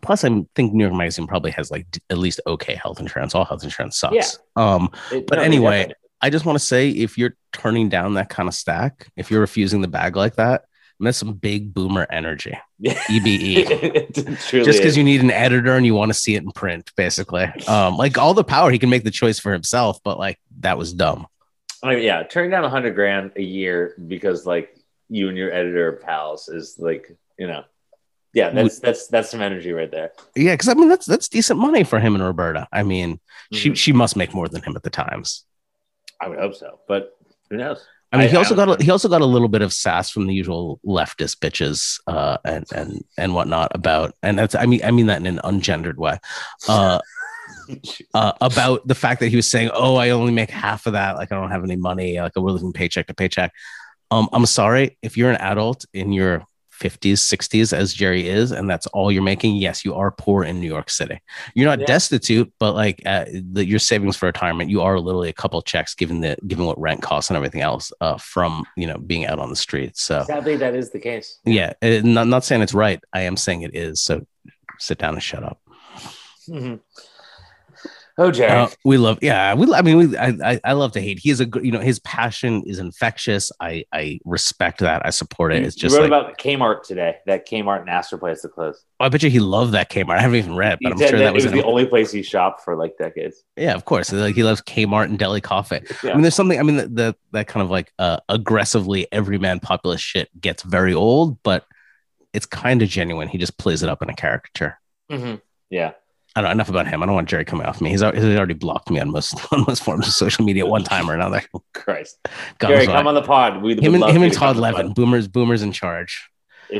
plus, 0.00 0.24
I 0.24 0.28
think 0.54 0.72
New 0.72 0.84
York 0.84 0.96
Magazine 0.96 1.26
probably 1.26 1.50
has 1.52 1.70
like 1.70 1.90
d- 1.90 2.00
at 2.10 2.18
least 2.18 2.40
okay 2.46 2.74
health 2.74 3.00
insurance. 3.00 3.34
All 3.34 3.44
health 3.44 3.64
insurance 3.64 3.98
sucks. 3.98 4.38
Yeah. 4.56 4.74
Um, 4.74 4.90
It- 5.12 5.26
But 5.26 5.36
no, 5.36 5.42
anyway. 5.42 5.92
I 6.24 6.30
just 6.30 6.44
want 6.46 6.56
to 6.56 6.64
say 6.64 6.88
if 6.90 7.18
you're 7.18 7.34
turning 7.52 7.88
down 7.88 8.14
that 8.14 8.28
kind 8.28 8.48
of 8.48 8.54
stack, 8.54 9.08
if 9.16 9.28
you're 9.28 9.40
refusing 9.40 9.80
the 9.80 9.88
bag 9.88 10.14
like 10.14 10.36
that, 10.36 10.66
that's 11.00 11.18
some 11.18 11.32
big 11.32 11.74
boomer 11.74 12.06
energy. 12.10 12.56
EBE. 12.80 14.12
Just 14.64 14.78
because 14.78 14.96
you 14.96 15.02
need 15.02 15.20
an 15.20 15.32
editor 15.32 15.74
and 15.74 15.84
you 15.84 15.94
want 15.96 16.10
to 16.10 16.14
see 16.14 16.36
it 16.36 16.44
in 16.44 16.52
print, 16.52 16.92
basically. 16.96 17.44
Um, 17.66 17.96
like 17.96 18.18
all 18.18 18.34
the 18.34 18.44
power, 18.44 18.70
he 18.70 18.78
can 18.78 18.88
make 18.88 19.02
the 19.02 19.10
choice 19.10 19.40
for 19.40 19.52
himself, 19.52 19.98
but 20.04 20.16
like 20.18 20.38
that 20.60 20.78
was 20.78 20.92
dumb. 20.92 21.26
I 21.82 21.94
mean, 21.94 22.04
yeah, 22.04 22.22
turning 22.22 22.50
down 22.50 22.64
a 22.64 22.70
hundred 22.70 22.94
grand 22.94 23.32
a 23.36 23.42
year 23.42 23.94
because 24.06 24.46
like 24.46 24.76
you 25.08 25.28
and 25.28 25.36
your 25.36 25.52
editor 25.52 25.92
pals 26.02 26.48
is 26.48 26.76
like 26.78 27.16
you 27.38 27.46
know, 27.46 27.64
yeah, 28.34 28.50
that's 28.50 28.78
that's 28.78 29.08
that's 29.08 29.30
some 29.30 29.42
energy 29.42 29.72
right 29.72 29.90
there. 29.90 30.12
Yeah, 30.36 30.54
because 30.54 30.68
I 30.68 30.74
mean 30.74 30.88
that's 30.88 31.06
that's 31.06 31.28
decent 31.28 31.58
money 31.58 31.84
for 31.84 31.98
him 31.98 32.14
and 32.14 32.22
Roberta. 32.24 32.68
I 32.72 32.82
mean, 32.82 33.18
she 33.52 33.70
Mhm. 33.70 33.76
she 33.76 33.92
must 33.92 34.16
make 34.16 34.32
more 34.34 34.48
than 34.48 34.62
him 34.62 34.76
at 34.76 34.82
the 34.84 34.90
times. 34.90 35.44
I 36.20 36.28
would 36.28 36.38
hope 36.38 36.54
so, 36.54 36.78
but 36.86 37.16
who 37.50 37.56
knows? 37.56 37.84
I 38.12 38.18
mean, 38.18 38.26
I- 38.26 38.30
he 38.30 38.36
also 38.36 38.54
got 38.54 38.68
a, 38.80 38.84
he 38.84 38.90
also 38.90 39.08
got 39.08 39.22
a 39.22 39.26
little 39.26 39.48
bit 39.48 39.62
of 39.62 39.72
sass 39.72 40.10
from 40.10 40.26
the 40.26 40.34
usual 40.34 40.78
leftist 40.86 41.38
bitches 41.38 41.98
uh, 42.06 42.36
and 42.44 42.64
and 42.72 43.04
and 43.18 43.34
whatnot 43.34 43.72
about, 43.74 44.14
and 44.22 44.38
that's 44.38 44.54
I 44.54 44.66
mean 44.66 44.82
I 44.84 44.90
mean 44.92 45.06
that 45.06 45.18
in 45.20 45.26
an 45.26 45.40
ungendered 45.42 45.96
way, 45.96 46.18
uh, 46.68 47.00
uh, 48.14 48.32
about 48.40 48.86
the 48.86 48.94
fact 48.94 49.20
that 49.20 49.28
he 49.28 49.36
was 49.36 49.50
saying, 49.50 49.70
"Oh, 49.72 49.96
I 49.96 50.10
only 50.10 50.32
make 50.32 50.50
half 50.50 50.86
of 50.86 50.92
that. 50.94 51.16
Like 51.16 51.32
I 51.32 51.36
don't 51.40 51.50
have 51.50 51.64
any 51.64 51.76
money. 51.76 52.20
Like 52.20 52.36
we're 52.36 52.50
living 52.50 52.72
paycheck 52.72 53.06
to 53.08 53.14
paycheck." 53.14 53.52
Um, 54.10 54.28
I'm 54.32 54.46
sorry 54.46 54.98
if 55.02 55.16
you're 55.16 55.30
an 55.30 55.36
adult 55.36 55.86
in 55.94 56.12
your 56.12 56.44
50s, 56.82 57.12
60s, 57.14 57.72
as 57.72 57.94
Jerry 57.94 58.28
is, 58.28 58.50
and 58.50 58.68
that's 58.68 58.86
all 58.88 59.12
you're 59.12 59.22
making. 59.22 59.54
Yes, 59.56 59.84
you 59.84 59.94
are 59.94 60.10
poor 60.10 60.42
in 60.42 60.60
New 60.60 60.66
York 60.66 60.90
City. 60.90 61.20
You're 61.54 61.68
not 61.70 61.78
Yeah. 61.78 61.86
destitute, 61.86 62.52
but 62.58 62.74
like 62.74 63.00
uh, 63.06 63.24
the, 63.52 63.64
your 63.64 63.78
savings 63.78 64.16
for 64.16 64.26
retirement, 64.26 64.68
you 64.68 64.82
are 64.82 64.98
literally 64.98 65.28
a 65.28 65.32
couple 65.32 65.62
checks 65.62 65.94
given 65.94 66.20
the 66.20 66.36
given 66.46 66.66
what 66.66 66.78
rent 66.80 67.00
costs 67.00 67.30
and 67.30 67.36
everything 67.36 67.60
else 67.62 67.92
uh, 68.00 68.18
from 68.18 68.66
you 68.76 68.86
know 68.86 68.98
being 68.98 69.24
out 69.26 69.38
on 69.38 69.48
the 69.48 69.56
streets. 69.56 70.02
So 70.02 70.24
Sadly, 70.26 70.56
that 70.56 70.74
is 70.74 70.90
the 70.90 70.98
case. 70.98 71.38
yeah, 71.44 71.72
uh, 71.80 72.00
not 72.02 72.26
not 72.26 72.44
saying 72.44 72.62
it's 72.62 72.74
right. 72.74 73.00
I 73.12 73.20
am 73.22 73.36
saying 73.36 73.62
it 73.62 73.74
is. 73.76 74.02
So 74.02 74.26
sit 74.80 74.98
down 74.98 75.14
and 75.14 75.22
shut 75.22 75.44
up. 75.44 75.60
Mhm. 76.48 76.80
Oh, 78.18 78.30
Jerry. 78.30 78.50
Uh, 78.50 78.68
we 78.84 78.98
love, 78.98 79.18
yeah, 79.22 79.54
we. 79.54 79.72
I 79.72 79.80
mean, 79.80 79.96
we. 79.96 80.16
I, 80.18 80.60
I, 80.62 80.72
love 80.74 80.92
to 80.92 81.00
hate. 81.00 81.18
He 81.18 81.30
is 81.30 81.40
a 81.40 81.46
good, 81.46 81.64
you 81.64 81.72
know, 81.72 81.80
his 81.80 81.98
passion 82.00 82.62
is 82.66 82.78
infectious. 82.78 83.50
I, 83.58 83.84
I 83.92 84.20
respect 84.26 84.80
that. 84.80 85.06
I 85.06 85.10
support 85.10 85.52
it. 85.52 85.62
It's 85.62 85.76
you 85.76 85.88
just 85.88 85.96
wrote 85.96 86.10
like, 86.10 86.20
about 86.20 86.38
Kmart 86.38 86.82
today. 86.82 87.16
That 87.26 87.48
Kmart 87.48 87.80
and 87.80 87.88
Astor 87.88 88.18
place 88.18 88.42
to 88.42 88.48
close. 88.48 88.84
I 89.00 89.08
bet 89.08 89.22
you 89.22 89.30
he 89.30 89.40
loved 89.40 89.72
that 89.72 89.90
Kmart. 89.90 90.18
I 90.18 90.20
haven't 90.20 90.36
even 90.36 90.56
read, 90.56 90.78
He 90.80 90.86
but 90.86 90.92
I'm 90.92 90.98
sure 90.98 91.18
that, 91.18 91.24
that 91.24 91.34
was, 91.34 91.44
was 91.44 91.52
the 91.52 91.64
only 91.64 91.86
place 91.86 92.12
he 92.12 92.22
shopped 92.22 92.62
for 92.62 92.76
like 92.76 92.98
decades. 92.98 93.42
yeah, 93.56 93.74
of 93.74 93.86
course. 93.86 94.12
Like 94.12 94.34
he 94.34 94.42
loves 94.42 94.60
Kmart 94.60 95.04
and 95.04 95.18
deli 95.18 95.40
coffee. 95.40 95.80
Yeah. 96.04 96.10
I 96.10 96.14
mean, 96.14 96.22
there's 96.22 96.34
something. 96.34 96.58
I 96.58 96.62
mean, 96.62 96.76
the, 96.76 96.88
the 96.88 97.16
that 97.32 97.46
kind 97.46 97.64
of 97.64 97.70
like 97.70 97.92
uh, 97.98 98.18
aggressively 98.28 99.06
everyman 99.10 99.60
populist 99.60 100.04
shit 100.04 100.28
gets 100.38 100.62
very 100.62 100.92
old, 100.92 101.42
but 101.42 101.64
it's 102.34 102.46
kind 102.46 102.82
of 102.82 102.88
genuine. 102.90 103.28
He 103.28 103.38
just 103.38 103.56
plays 103.56 103.82
it 103.82 103.88
up 103.88 104.02
in 104.02 104.10
a 104.10 104.14
caricature. 104.14 104.78
Mhm. 105.10 105.40
Yeah. 105.70 105.92
I 106.34 106.40
don't 106.40 106.48
know 106.48 106.52
enough 106.52 106.68
about 106.68 106.86
him. 106.86 107.02
I 107.02 107.06
don't 107.06 107.14
want 107.14 107.28
Jerry 107.28 107.44
coming 107.44 107.66
off 107.66 107.80
me. 107.80 107.90
He's, 107.90 108.00
he's 108.00 108.36
already 108.36 108.54
blocked 108.54 108.90
me 108.90 109.00
on 109.00 109.10
most 109.10 109.34
on 109.52 109.64
most 109.66 109.82
forms 109.82 110.06
of 110.06 110.14
social 110.14 110.44
media 110.44 110.66
one 110.66 110.84
time 110.84 111.10
or 111.10 111.14
another. 111.14 111.42
Christ. 111.74 112.18
God 112.58 112.68
Jerry, 112.68 112.86
come 112.86 113.06
on 113.06 113.14
the 113.14 113.22
pod. 113.22 113.62
We 113.62 113.74
him 113.74 113.94
and 113.94 114.04
him 114.04 114.22
and 114.22 114.32
Todd 114.32 114.56
Levin, 114.56 114.92
boomers 114.94 115.28
boomers 115.28 115.62
in 115.62 115.72
charge. 115.72 116.28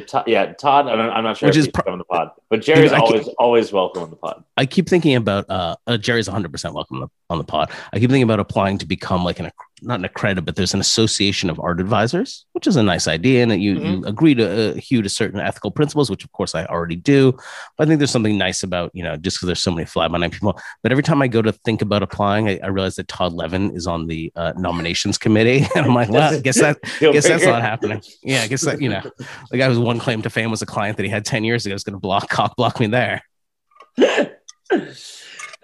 Todd, 0.00 0.24
yeah, 0.26 0.52
Todd. 0.54 0.88
I 0.88 0.96
don't, 0.96 1.10
I'm 1.10 1.24
not 1.24 1.36
sure 1.36 1.48
Which 1.48 1.56
is 1.56 1.68
pro- 1.68 1.84
coming 1.84 1.92
on 1.94 1.98
the 1.98 2.04
pod, 2.04 2.30
but 2.48 2.62
Jerry's 2.62 2.92
always 2.92 3.28
always 3.38 3.72
welcome 3.72 4.02
on 4.02 4.10
the 4.10 4.16
pod. 4.16 4.42
I 4.56 4.64
keep 4.64 4.88
thinking 4.88 5.16
about 5.16 5.50
uh, 5.50 5.76
uh 5.86 5.98
Jerry's 5.98 6.28
100 6.28 6.50
percent 6.50 6.74
welcome 6.74 7.10
on 7.28 7.38
the, 7.38 7.44
pod. 7.44 7.70
I 7.92 7.98
keep 7.98 8.08
thinking 8.08 8.22
about 8.22 8.40
applying 8.40 8.78
to 8.78 8.86
become 8.86 9.22
like 9.24 9.38
an 9.38 9.46
not 9.82 9.98
an 9.98 10.04
accredited, 10.04 10.44
but 10.44 10.56
there's 10.56 10.74
an 10.74 10.80
association 10.80 11.50
of 11.50 11.60
art 11.60 11.80
advisors, 11.80 12.46
which 12.52 12.66
is 12.66 12.76
a 12.76 12.82
nice 12.82 13.08
idea, 13.08 13.42
and 13.42 13.50
that 13.50 13.58
you 13.58 13.78
you 13.78 14.04
agree 14.04 14.34
to 14.34 14.70
uh, 14.70 14.74
hew 14.74 15.02
to 15.02 15.08
certain 15.08 15.40
ethical 15.40 15.70
principles, 15.70 16.10
which 16.10 16.24
of 16.24 16.32
course 16.32 16.54
I 16.54 16.64
already 16.66 16.96
do. 16.96 17.32
But 17.76 17.84
I 17.84 17.86
think 17.86 17.98
there's 17.98 18.10
something 18.10 18.38
nice 18.38 18.62
about 18.62 18.90
you 18.94 19.02
know 19.02 19.16
just 19.16 19.38
because 19.38 19.46
there's 19.46 19.62
so 19.62 19.70
many 19.70 19.84
fly 19.84 20.08
by 20.08 20.18
night 20.18 20.32
people. 20.32 20.58
But 20.82 20.92
every 20.92 21.02
time 21.02 21.20
I 21.22 21.28
go 21.28 21.42
to 21.42 21.52
think 21.52 21.82
about 21.82 22.02
applying, 22.02 22.48
I, 22.48 22.60
I 22.62 22.68
realize 22.68 22.96
that 22.96 23.08
Todd 23.08 23.32
Levin 23.32 23.74
is 23.76 23.86
on 23.86 24.06
the 24.06 24.32
uh, 24.36 24.52
nominations 24.56 25.18
committee, 25.18 25.66
and 25.76 25.86
I'm 25.86 25.94
like, 25.94 26.08
well, 26.08 26.34
I 26.34 26.40
guess 26.40 26.60
that 26.60 26.80
guess 27.00 27.28
that's 27.28 27.44
not 27.44 27.62
happening. 27.62 28.02
Yeah, 28.22 28.42
I 28.42 28.46
guess 28.46 28.62
that 28.62 28.80
you 28.80 28.88
know 28.88 29.02
the 29.50 29.58
guy 29.58 29.68
whose 29.68 29.78
one 29.78 29.98
claim 29.98 30.22
to 30.22 30.30
fame 30.30 30.50
was 30.50 30.62
a 30.62 30.66
client 30.66 30.96
that 30.96 31.04
he 31.04 31.08
had 31.08 31.24
10 31.24 31.44
years 31.44 31.66
ago 31.66 31.74
is 31.74 31.84
going 31.84 31.94
to 31.94 32.00
block 32.00 32.28
cock 32.28 32.56
block 32.56 32.80
me 32.80 32.86
there. 32.86 33.22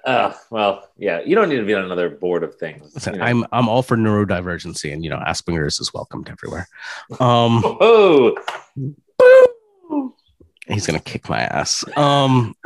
Uh, 0.09 0.33
well, 0.51 0.89
yeah, 0.97 1.21
you 1.21 1.35
don't 1.35 1.51
need 1.51 1.59
to 1.59 1.67
be 1.67 1.75
on 1.75 1.85
another 1.85 2.09
board 2.09 2.43
of 2.43 2.55
things. 2.55 2.95
Listen, 2.95 3.15
you 3.15 3.19
know. 3.21 3.27
I'm 3.27 3.45
I'm 3.53 3.69
all 3.69 3.83
for 3.83 3.97
neurodivergency, 3.97 4.91
and 4.91 5.05
you 5.05 5.11
know, 5.11 5.19
Asperger's 5.19 5.81
is 5.81 5.93
welcomed 5.93 6.31
everywhere. 6.31 6.67
Um, 7.21 7.63
Oh, 7.81 8.35
he's 10.67 10.87
gonna 10.87 11.01
kick 11.01 11.29
my 11.29 11.41
ass. 11.41 11.85
Um. 11.97 12.55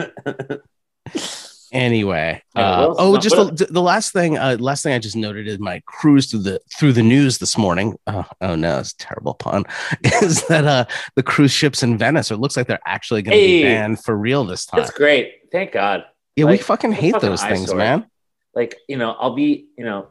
Anyway, 1.73 2.43
uh, 2.55 2.95
oh, 2.99 3.17
just 3.17 3.35
the, 3.35 3.67
the 3.71 3.81
last 3.81 4.13
thing. 4.13 4.37
Uh, 4.37 4.59
last 4.61 4.83
thing 4.83 4.93
I 4.93 4.99
just 4.99 5.17
noted 5.17 5.49
is 5.49 5.59
my 5.59 5.81
cruise 5.87 6.31
through 6.31 6.41
the 6.41 6.61
through 6.79 6.93
the 6.93 7.03
news 7.03 7.39
this 7.39 7.57
morning. 7.57 7.97
Oh, 8.07 8.27
oh 8.43 8.55
no, 8.57 8.79
it's 8.79 8.93
a 8.93 8.97
terrible 8.99 9.33
pun. 9.33 9.65
Is 10.23 10.47
that 10.49 10.67
uh 10.67 10.85
the 11.17 11.23
cruise 11.23 11.51
ships 11.51 11.83
in 11.83 11.97
Venice? 11.97 12.31
It 12.31 12.37
looks 12.37 12.59
like 12.59 12.67
they're 12.67 12.79
actually 12.85 13.23
going 13.23 13.39
to 13.39 13.43
be 13.43 13.63
banned 13.63 14.05
for 14.05 14.15
real 14.15 14.45
this 14.45 14.67
time. 14.67 14.81
that's 14.81 14.93
great. 14.93 15.51
Thank 15.51 15.73
God. 15.73 16.05
Yeah, 16.37 16.47
we 16.47 16.59
fucking 16.59 16.93
hate 16.93 17.13
fucking 17.13 17.29
those 17.29 17.43
things, 17.43 17.75
man. 17.75 18.07
Like, 18.55 18.79
you 18.89 18.97
know, 18.97 19.13
I'll 19.13 19.35
be, 19.35 19.69
you 19.77 19.85
know, 19.85 20.09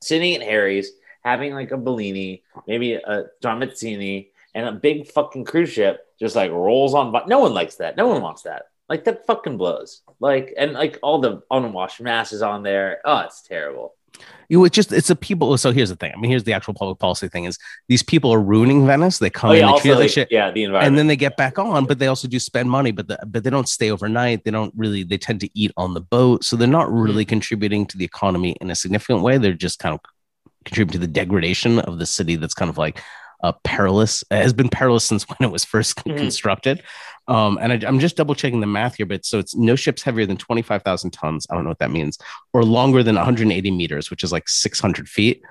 sitting 0.00 0.34
at 0.34 0.42
Harry's, 0.42 0.90
having 1.22 1.54
like 1.54 1.70
a 1.70 1.78
Bellini, 1.78 2.42
maybe 2.66 2.94
a 2.94 3.24
John 3.42 3.60
Mazzini, 3.60 4.28
and 4.54 4.66
a 4.66 4.72
big 4.72 5.08
fucking 5.08 5.44
cruise 5.44 5.70
ship 5.70 6.06
just 6.20 6.36
like 6.36 6.50
rolls 6.50 6.94
on 6.94 7.12
by. 7.12 7.24
No 7.26 7.40
one 7.40 7.54
likes 7.54 7.76
that. 7.76 7.96
No 7.96 8.06
one 8.06 8.22
wants 8.22 8.42
that. 8.42 8.66
Like 8.88 9.04
that 9.04 9.26
fucking 9.26 9.56
blows. 9.56 10.02
Like 10.20 10.54
and 10.56 10.72
like 10.72 10.98
all 11.02 11.20
the 11.20 11.42
unwashed 11.50 12.00
masses 12.00 12.42
on 12.42 12.62
there. 12.62 13.00
Oh, 13.04 13.20
it's 13.20 13.42
terrible. 13.42 13.94
You 14.50 14.60
would 14.60 14.72
just 14.74 14.92
it's 14.92 15.08
a 15.08 15.16
people. 15.16 15.56
So 15.56 15.72
here's 15.72 15.88
the 15.88 15.96
thing. 15.96 16.12
I 16.14 16.20
mean, 16.20 16.30
here's 16.30 16.44
the 16.44 16.52
actual 16.52 16.74
public 16.74 16.98
policy 16.98 17.28
thing: 17.28 17.44
is 17.44 17.58
these 17.88 18.02
people 18.02 18.32
are 18.32 18.40
ruining 18.40 18.86
Venice. 18.86 19.18
They 19.18 19.30
come 19.30 19.50
Oh 19.50 19.52
in, 19.54 19.66
they 19.66 19.78
treat 19.80 19.94
like 19.94 20.10
shit, 20.10 20.28
yeah, 20.30 20.50
the 20.50 20.64
environment. 20.64 20.88
and 20.88 20.98
then 20.98 21.06
they 21.06 21.16
get 21.16 21.36
back 21.38 21.58
on. 21.58 21.86
But 21.86 21.98
they 21.98 22.08
also 22.08 22.28
do 22.28 22.38
spend 22.38 22.70
money, 22.70 22.92
but 22.92 23.08
the, 23.08 23.18
but 23.26 23.42
they 23.42 23.48
don't 23.50 23.68
stay 23.68 23.90
overnight. 23.90 24.44
They 24.44 24.50
don't 24.50 24.72
really. 24.76 25.02
They 25.02 25.16
tend 25.18 25.40
to 25.40 25.48
eat 25.58 25.72
on 25.78 25.94
the 25.94 26.02
boat, 26.02 26.44
so 26.44 26.56
they're 26.56 26.68
not 26.68 26.88
Mm-hmm. 26.88 27.00
really 27.00 27.24
contributing 27.24 27.86
to 27.86 27.96
the 27.96 28.04
economy 28.04 28.54
in 28.60 28.70
a 28.70 28.74
significant 28.74 29.22
way. 29.22 29.38
They're 29.38 29.54
just 29.54 29.78
kind 29.78 29.94
of 29.94 30.00
contributing 30.66 31.00
to 31.00 31.06
the 31.06 31.12
degradation 31.12 31.78
of 31.78 31.98
the 31.98 32.06
city. 32.06 32.36
That's 32.36 32.54
kind 32.54 32.68
of 32.68 32.76
like 32.76 33.00
uh, 33.42 33.52
perilous. 33.64 34.22
Has 34.30 34.52
been 34.52 34.68
perilous 34.68 35.04
since 35.04 35.22
when 35.28 35.38
it 35.48 35.50
was 35.52 35.64
first 35.64 35.96
Mhm. 36.04 36.18
constructed. 36.18 36.82
Um, 37.26 37.58
and 37.60 37.72
I, 37.72 37.88
I'm 37.88 38.00
just 38.00 38.16
double 38.16 38.34
checking 38.34 38.60
the 38.60 38.66
math 38.66 38.96
here, 38.96 39.06
but 39.06 39.24
so 39.24 39.38
it's 39.38 39.54
no 39.54 39.76
ships 39.76 40.02
heavier 40.02 40.26
than 40.26 40.36
25,000 40.36 41.10
tons. 41.10 41.46
I 41.50 41.54
don't 41.54 41.64
know 41.64 41.70
what 41.70 41.78
that 41.78 41.90
means, 41.90 42.18
or 42.52 42.64
longer 42.64 43.02
than 43.02 43.16
180 43.16 43.70
meters, 43.70 44.10
which 44.10 44.22
is 44.22 44.32
like 44.32 44.48
600 44.48 45.08
feet. 45.08 45.42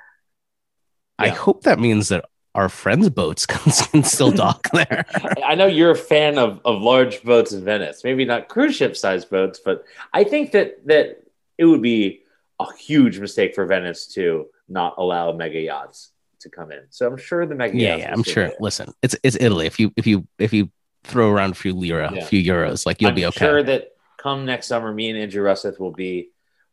I 1.19 1.29
hope 1.29 1.63
that 1.63 1.79
means 1.79 2.09
that 2.09 2.25
our 2.55 2.69
friends' 2.69 3.09
boats 3.09 3.45
can, 3.47 4.03
still 4.03 4.31
dock 4.31 4.67
there. 4.73 5.05
I 5.45 5.55
know 5.55 5.65
you're 5.65 5.91
a 5.91 5.95
fan 5.95 6.37
of, 6.37 6.59
of 6.65 6.81
large 6.81 7.23
boats 7.23 7.51
in 7.51 7.63
Venice, 7.63 8.03
maybe 8.03 8.25
not 8.25 8.49
cruise 8.49 8.75
ship 8.75 8.95
sized 8.95 9.29
boats, 9.29 9.59
but 9.63 9.85
I 10.13 10.23
think 10.23 10.51
that 10.51 10.85
that 10.87 11.23
it 11.57 11.65
would 11.65 11.81
be 11.81 12.23
a 12.59 12.65
huge 12.75 13.19
mistake 13.19 13.55
for 13.55 13.65
Venice 13.65 14.07
to 14.07 14.47
not 14.67 14.95
allow 14.97 15.31
mega 15.31 15.59
yachts 15.59 16.11
to 16.41 16.49
come 16.49 16.71
in. 16.71 16.81
So 16.89 17.07
I'm 17.07 17.17
sure 17.17 17.45
the 17.45 17.55
mega 17.55 17.77
yeah, 17.77 17.89
yachts. 17.89 18.01
yeah, 18.03 18.13
I'm 18.13 18.23
sure. 18.23 18.47
there. 18.47 18.55
Listen, 18.59 18.93
it's 19.01 19.15
it's 19.23 19.37
Italy. 19.39 19.65
If 19.65 19.79
you 19.79 19.91
if 19.95 20.05
you 20.05 20.27
if 20.37 20.53
you 20.53 20.69
throw 21.03 21.31
around 21.31 21.51
a 21.51 21.55
few 21.55 21.73
lira, 21.73 22.11
Yeah. 22.13 22.23
a 22.23 22.25
few 22.25 22.41
euros, 22.41 22.85
like 22.85 23.01
you'll 23.01 23.11
be 23.11 23.25
okay. 23.25 23.25
I'm 23.25 23.31
be 23.31 23.35
okay. 23.37 23.45
sure 23.45 23.63
that 23.63 23.89
come 24.17 24.45
next 24.45 24.67
summer, 24.67 24.93
me 24.93 25.09
and 25.09 25.19
Andrew 25.19 25.43
Russeth 25.43 25.79
will 25.79 25.91
be 25.91 26.29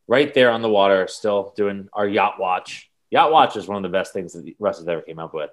right 0.06 0.32
there 0.34 0.50
on 0.50 0.62
the 0.62 0.68
water, 0.68 1.06
still 1.08 1.52
doing 1.56 1.88
our 1.92 2.06
yacht 2.08 2.38
watch. 2.38 2.90
Yacht 3.10 3.32
watch 3.32 3.56
is 3.56 3.66
one 3.66 3.76
of 3.76 3.82
the 3.82 3.88
best 3.96 4.12
things 4.12 4.32
that 4.34 4.58
Russeth 4.60 4.86
ever 4.88 5.02
came 5.02 5.18
up 5.18 5.34
with. 5.34 5.50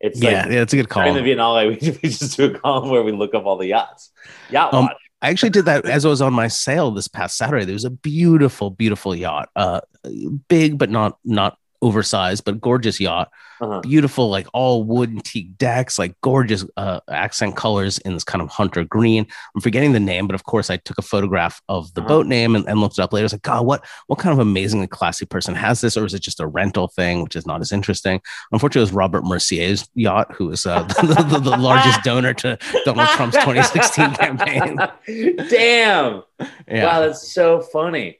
It's 0.00 0.20
yeah, 0.20 0.42
like 0.42 0.52
yeah, 0.52 0.62
it's 0.62 0.72
a 0.72 0.76
good 0.76 0.88
call. 0.88 1.06
In 1.06 1.14
the 1.14 1.20
Biennale, 1.20 1.80
we, 1.80 1.90
we 2.02 2.08
just 2.08 2.36
do 2.36 2.54
a 2.54 2.58
column 2.58 2.90
where 2.90 3.02
we 3.02 3.12
look 3.12 3.34
up 3.34 3.46
all 3.46 3.56
the 3.56 3.68
yachts. 3.68 4.10
Yacht 4.50 4.74
Um, 4.74 4.86
watch. 4.86 4.96
I 5.22 5.30
actually 5.30 5.50
did 5.50 5.64
that 5.64 5.86
as 5.86 6.04
I 6.04 6.08
was 6.10 6.20
on 6.20 6.34
my 6.34 6.46
sail 6.48 6.90
this 6.90 7.08
past 7.08 7.38
Saturday. 7.38 7.64
There 7.64 7.72
was 7.72 7.86
a 7.86 7.90
beautiful, 7.90 8.70
beautiful 8.70 9.14
yacht, 9.14 9.48
uh, 9.56 9.80
big 10.48 10.76
but 10.78 10.90
not 10.90 11.18
not 11.24 11.56
oversized, 11.82 12.44
but 12.44 12.60
gorgeous 12.60 13.00
yacht. 13.00 13.30
Uh-huh. 13.58 13.80
Beautiful, 13.80 14.28
like 14.28 14.46
all 14.52 14.84
wood 14.84 15.08
and 15.08 15.24
teak 15.24 15.56
decks, 15.56 15.98
like 15.98 16.14
gorgeous 16.20 16.62
uh, 16.76 17.00
accent 17.08 17.56
colors 17.56 17.96
in 17.98 18.12
this 18.12 18.22
kind 18.22 18.42
of 18.42 18.50
hunter 18.50 18.84
green. 18.84 19.26
I'm 19.54 19.62
forgetting 19.62 19.92
the 19.92 20.00
name, 20.00 20.26
but 20.26 20.34
of 20.34 20.44
course, 20.44 20.68
I 20.68 20.76
took 20.76 20.98
a 20.98 21.02
photograph 21.02 21.62
of 21.70 21.92
the 21.94 22.02
Uh-huh. 22.02 22.08
boat 22.08 22.26
name 22.26 22.54
and, 22.54 22.68
and 22.68 22.80
looked 22.82 22.98
it 22.98 23.02
up 23.02 23.14
later. 23.14 23.22
I 23.22 23.26
was 23.26 23.32
like, 23.32 23.40
God, 23.42 23.64
what 23.64 23.82
what 24.08 24.18
kind 24.18 24.34
of 24.34 24.40
amazingly 24.40 24.86
classy 24.86 25.24
person 25.24 25.54
has 25.54 25.80
this, 25.80 25.96
or 25.96 26.04
is 26.04 26.12
it 26.12 26.20
just 26.20 26.38
a 26.38 26.46
rental 26.46 26.88
thing, 26.88 27.22
which 27.22 27.34
is 27.34 27.46
not 27.46 27.62
as 27.62 27.72
interesting? 27.72 28.20
Unfortunately, 28.52 28.80
it 28.82 28.90
was 28.90 28.92
Robert 28.92 29.24
Mercer's 29.24 29.88
yacht, 29.94 30.34
who 30.34 30.50
is 30.50 30.66
uh, 30.66 30.82
the, 31.00 31.26
the, 31.30 31.38
the 31.50 31.56
largest 31.56 32.02
donor 32.02 32.34
to 32.34 32.58
Donald 32.84 33.08
Trump's 33.10 33.36
2016 33.42 34.14
campaign. 34.16 34.76
Damn. 35.48 36.22
Yeah. 36.68 36.84
Wow, 36.84 37.00
that's 37.00 37.32
so 37.32 37.60
funny. 37.60 38.18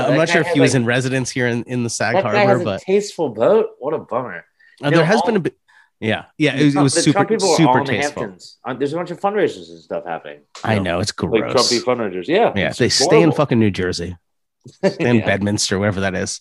God, 0.00 0.10
I'm 0.10 0.16
not 0.16 0.28
sure 0.28 0.40
if 0.42 0.48
he 0.48 0.60
was 0.60 0.72
like- 0.74 0.80
in 0.80 0.86
residence 0.86 1.30
here 1.30 1.46
in, 1.46 1.62
in 1.64 1.82
the 1.84 1.90
Sag 1.90 2.14
that 2.14 2.22
Harbor, 2.24 2.38
has 2.38 2.60
a 2.60 2.64
but 2.64 2.80
tasteful 2.82 3.28
boat. 3.30 3.70
What 3.78 3.94
a 3.94 3.98
bummer. 3.98 4.44
uh, 4.82 4.90
there 4.90 4.98
know, 5.00 5.04
has 5.04 5.16
all- 5.20 5.26
been 5.26 5.36
a 5.36 5.40
bit. 5.40 5.56
Yeah, 6.00 6.24
yeah, 6.36 6.56
it 6.56 6.64
was, 6.64 6.74
it 6.74 6.82
was 6.82 6.94
super, 6.94 7.24
people 7.24 7.46
are 7.46 7.50
all 7.50 7.56
super 7.56 7.84
the 7.84 7.92
tasteful. 7.92 8.22
Hamptons. 8.22 8.58
Uh, 8.64 8.74
There's 8.74 8.92
a 8.92 8.96
bunch 8.96 9.12
of 9.12 9.20
fundraisers 9.20 9.70
and 9.70 9.78
stuff 9.80 10.04
happening. 10.04 10.40
I 10.64 10.74
You 10.74 10.80
know 10.80 10.98
it's 10.98 11.12
like 11.16 11.42
gross. 11.42 11.70
Trumpy 11.72 11.80
fundraisers. 11.84 12.26
Yeah, 12.26 12.52
yeah, 12.56 12.72
they 12.72 12.88
stay 12.88 13.22
in 13.22 13.30
fucking 13.30 13.60
New 13.60 13.70
Jersey, 13.70 14.16
in 14.98 15.16
Yeah. 15.16 15.24
Bedminster, 15.24 15.78
wherever 15.78 16.00
that 16.00 16.16
is. 16.16 16.40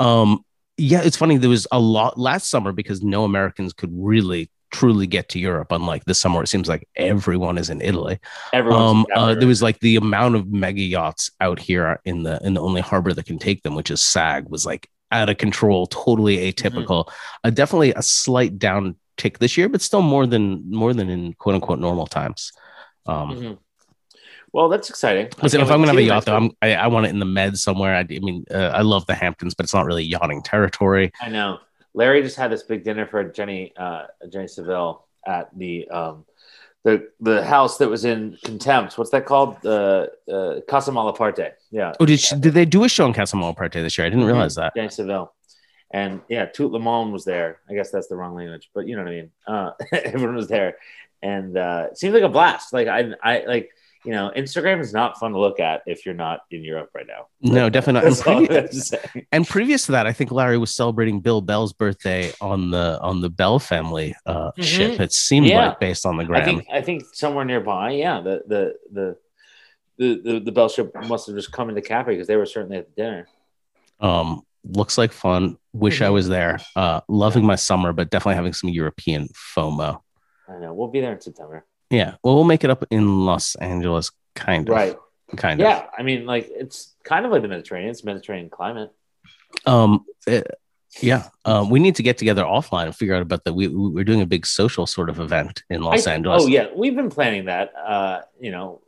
Um, 0.00 0.44
yeah, 0.76 1.02
it's 1.04 1.16
funny. 1.16 1.36
There 1.36 1.48
was 1.48 1.68
a 1.70 1.78
lot 1.78 2.18
last 2.18 2.50
summer 2.50 2.72
because 2.72 3.00
no 3.00 3.22
Americans 3.22 3.72
could 3.72 3.90
really 3.92 4.50
truly 4.70 5.06
get 5.06 5.28
to 5.30 5.38
Europe. 5.38 5.72
Unlike 5.72 6.04
this 6.04 6.18
summer, 6.18 6.42
it 6.42 6.48
seems 6.48 6.68
like 6.68 6.88
everyone 6.96 7.58
is 7.58 7.70
in 7.70 7.80
Italy. 7.80 8.18
Um, 8.52 9.06
uh, 9.14 9.34
there. 9.34 9.46
was 9.46 9.62
like 9.62 9.78
the 9.80 9.96
amount 9.96 10.34
of 10.34 10.48
mega 10.52 10.82
yachts 10.82 11.30
out 11.40 11.58
here 11.58 12.00
in 12.04 12.22
the 12.22 12.38
in 12.42 12.54
the 12.54 12.60
only 12.60 12.80
harbor 12.80 13.12
that 13.12 13.26
can 13.26 13.38
take 13.38 13.62
them, 13.62 13.74
which 13.74 13.90
is 13.90 14.02
SAG, 14.02 14.48
was 14.48 14.66
like 14.66 14.88
out 15.12 15.28
of 15.28 15.38
control, 15.38 15.86
totally 15.86 16.52
atypical. 16.52 17.08
Uh, 17.44 17.50
definitely 17.50 17.92
a 17.94 18.02
slight 18.02 18.58
downtick 18.58 19.38
this 19.38 19.56
year, 19.56 19.68
but 19.68 19.80
still 19.80 20.02
more 20.02 20.26
than 20.26 20.70
more 20.70 20.92
than 20.92 21.08
in 21.08 21.32
quote 21.34 21.54
unquote 21.54 21.78
normal 21.78 22.06
times. 22.06 22.52
Um, 23.06 23.30
Mhm. 23.36 23.58
Well, 24.52 24.70
that's 24.70 24.88
exciting. 24.88 25.28
Listen, 25.42 25.60
if 25.60 25.70
I'm 25.70 25.80
gonna 25.80 25.88
have 25.88 25.98
a 25.98 26.02
yacht, 26.02 26.24
though, 26.24 26.36
I'm, 26.36 26.50
I, 26.62 26.74
I 26.76 26.86
want 26.86 27.04
it 27.04 27.10
in 27.10 27.18
the 27.18 27.26
Med 27.26 27.58
somewhere. 27.58 27.94
I, 27.94 28.00
I 28.00 28.18
mean, 28.20 28.44
uh, 28.50 28.70
I 28.72 28.80
love 28.80 29.04
the 29.04 29.14
Hamptons, 29.14 29.54
but 29.54 29.64
it's 29.64 29.74
not 29.74 29.84
really 29.84 30.04
yachting 30.04 30.42
territory. 30.42 31.12
I 31.20 31.28
know. 31.28 31.58
Larry 31.96 32.22
just 32.22 32.36
had 32.36 32.52
this 32.52 32.62
big 32.62 32.84
dinner 32.84 33.06
for 33.06 33.24
Jenny 33.24 33.72
uh, 33.76 34.04
Jenny 34.30 34.46
Saville 34.46 35.06
at 35.26 35.48
the 35.58 35.88
um, 35.88 36.24
the 36.84 37.08
the 37.20 37.44
house 37.44 37.78
that 37.78 37.88
was 37.88 38.04
in 38.04 38.38
contempt. 38.44 38.96
What's 38.98 39.10
that 39.10 39.24
called? 39.24 39.60
The 39.62 40.12
uh, 40.30 40.60
Casa 40.70 40.92
Malaparte. 40.92 41.52
Yeah. 41.72 41.94
Oh, 41.98 42.06
did 42.06 42.20
she, 42.20 42.36
did 42.36 42.52
they 42.54 42.66
do 42.66 42.84
a 42.84 42.88
show 42.88 43.06
in 43.06 43.14
Casa 43.14 43.34
Malaparte 43.36 43.72
this 43.72 43.96
year? 43.96 44.06
I 44.06 44.10
didn't 44.10 44.26
realize 44.26 44.54
that. 44.54 44.74
Jenny 44.76 44.90
Saville. 44.90 45.32
And 45.90 46.20
yeah, 46.28 46.46
Tout 46.46 46.70
Le 46.70 46.78
Monde 46.78 47.12
was 47.12 47.24
there. 47.24 47.60
I 47.70 47.74
guess 47.74 47.90
that's 47.90 48.08
the 48.08 48.16
wrong 48.16 48.34
language, 48.34 48.70
but 48.74 48.86
you 48.86 48.96
know 48.96 49.02
what 49.02 49.10
I 49.10 49.14
mean. 49.14 49.30
Uh, 49.46 49.70
everyone 49.92 50.36
was 50.36 50.48
there, 50.48 50.76
and 51.22 51.56
uh, 51.56 51.88
it 51.90 51.98
seemed 51.98 52.12
like 52.12 52.24
a 52.24 52.28
blast. 52.28 52.72
Like 52.74 52.88
I, 52.88 53.12
I 53.22 53.44
like 53.46 53.70
you 54.06 54.12
know, 54.12 54.30
Instagram 54.36 54.80
is 54.80 54.92
not 54.92 55.18
fun 55.18 55.32
to 55.32 55.38
look 55.38 55.58
at 55.60 55.82
if 55.86 56.06
you're 56.06 56.14
not 56.14 56.40
in 56.50 56.62
Europe 56.64 56.90
right 56.94 57.06
now. 57.06 57.26
No, 57.42 57.68
definitely 57.68 58.08
not. 58.10 58.26
And, 58.26 58.46
That's 58.48 58.50
previ- 58.50 58.54
have 58.54 58.70
to 58.70 58.80
say. 58.80 59.26
and 59.32 59.46
previous 59.46 59.86
to 59.86 59.92
that, 59.92 60.06
I 60.06 60.12
think 60.12 60.30
Larry 60.30 60.56
was 60.58 60.74
celebrating 60.74 61.20
Bill 61.20 61.40
Bell's 61.40 61.72
birthday 61.72 62.32
on 62.40 62.70
the 62.70 62.98
on 63.02 63.20
the 63.20 63.28
Bell 63.28 63.58
family 63.58 64.14
uh, 64.24 64.52
Mhm. 64.52 64.62
ship. 64.62 65.00
It 65.00 65.12
seemed 65.12 65.46
Yeah. 65.48 65.68
like 65.68 65.80
based 65.80 66.06
on 66.06 66.16
the 66.16 66.24
I 66.32 66.44
think 66.44 66.66
I 66.72 66.80
think 66.80 67.04
somewhere 67.12 67.44
nearby, 67.44 67.90
yeah, 67.90 68.20
the 68.20 68.42
the 68.46 68.74
the 68.92 69.16
the 69.98 70.20
the, 70.32 70.40
the 70.40 70.52
Bell 70.52 70.68
ship 70.68 70.92
must 71.08 71.26
have 71.26 71.36
just 71.36 71.50
come 71.52 71.68
into 71.68 71.82
Capri 71.82 72.14
because 72.14 72.26
they 72.28 72.36
were 72.36 72.46
certainly 72.46 72.78
at 72.78 72.86
the 72.86 73.02
dinner. 73.02 73.26
um, 74.00 74.42
looks 74.68 74.98
like 74.98 75.12
fun. 75.12 75.56
Wish 75.72 76.00
I 76.02 76.08
Mhm. 76.08 76.12
was 76.12 76.28
there. 76.28 76.58
Uh, 76.74 77.00
loving 77.08 77.44
my 77.46 77.54
summer, 77.56 77.92
but 77.92 78.10
definitely 78.10 78.34
having 78.36 78.52
some 78.52 78.68
European 78.70 79.28
FOMO. 79.56 80.00
I 80.48 80.58
know 80.58 80.74
we'll 80.74 80.88
be 80.88 81.00
there 81.00 81.12
in 81.12 81.20
September. 81.20 81.64
Yeah, 81.90 82.14
well, 82.22 82.34
we'll 82.34 82.44
make 82.44 82.64
it 82.64 82.70
up 82.70 82.84
in 82.90 83.24
Los 83.24 83.54
Angeles, 83.56 84.10
kind 84.34 84.68
of. 84.68 84.74
Right. 84.74 84.96
Kind 85.36 85.60
of. 85.60 85.64
Yeah. 85.64 85.86
I 85.96 86.02
mean, 86.02 86.24
like 86.26 86.48
it's 86.50 86.94
kind 87.04 87.24
of 87.26 87.32
like 87.32 87.42
the 87.42 87.48
Mediterranean. 87.48 87.90
It's 87.90 88.04
Mediterranean 88.04 88.48
climate. 88.50 88.90
Um, 89.66 90.04
eh, 90.28 90.42
yeah. 91.00 91.28
Um, 91.44 91.68
we 91.70 91.80
need 91.80 91.96
to 91.96 92.02
get 92.02 92.16
together 92.18 92.44
offline 92.44 92.86
and 92.86 92.94
figure 92.96 93.14
out 93.14 93.22
about 93.22 93.44
that. 93.44 93.54
We 93.54 93.68
we- 93.68 93.90
we're 93.90 94.04
doing 94.04 94.20
a 94.20 94.26
big 94.26 94.46
social 94.46 94.86
sort 94.86 95.08
of 95.10 95.18
event 95.18 95.62
in 95.68 95.82
Los 95.82 96.06
I- 96.06 96.12
Angeles. 96.14 96.44
Oh 96.44 96.46
yeah, 96.46 96.68
we've 96.74 96.94
been 96.94 97.10
planning 97.10 97.46
that. 97.46 97.72
Uh, 97.76 98.20
you 98.40 98.50
know, 98.52 98.82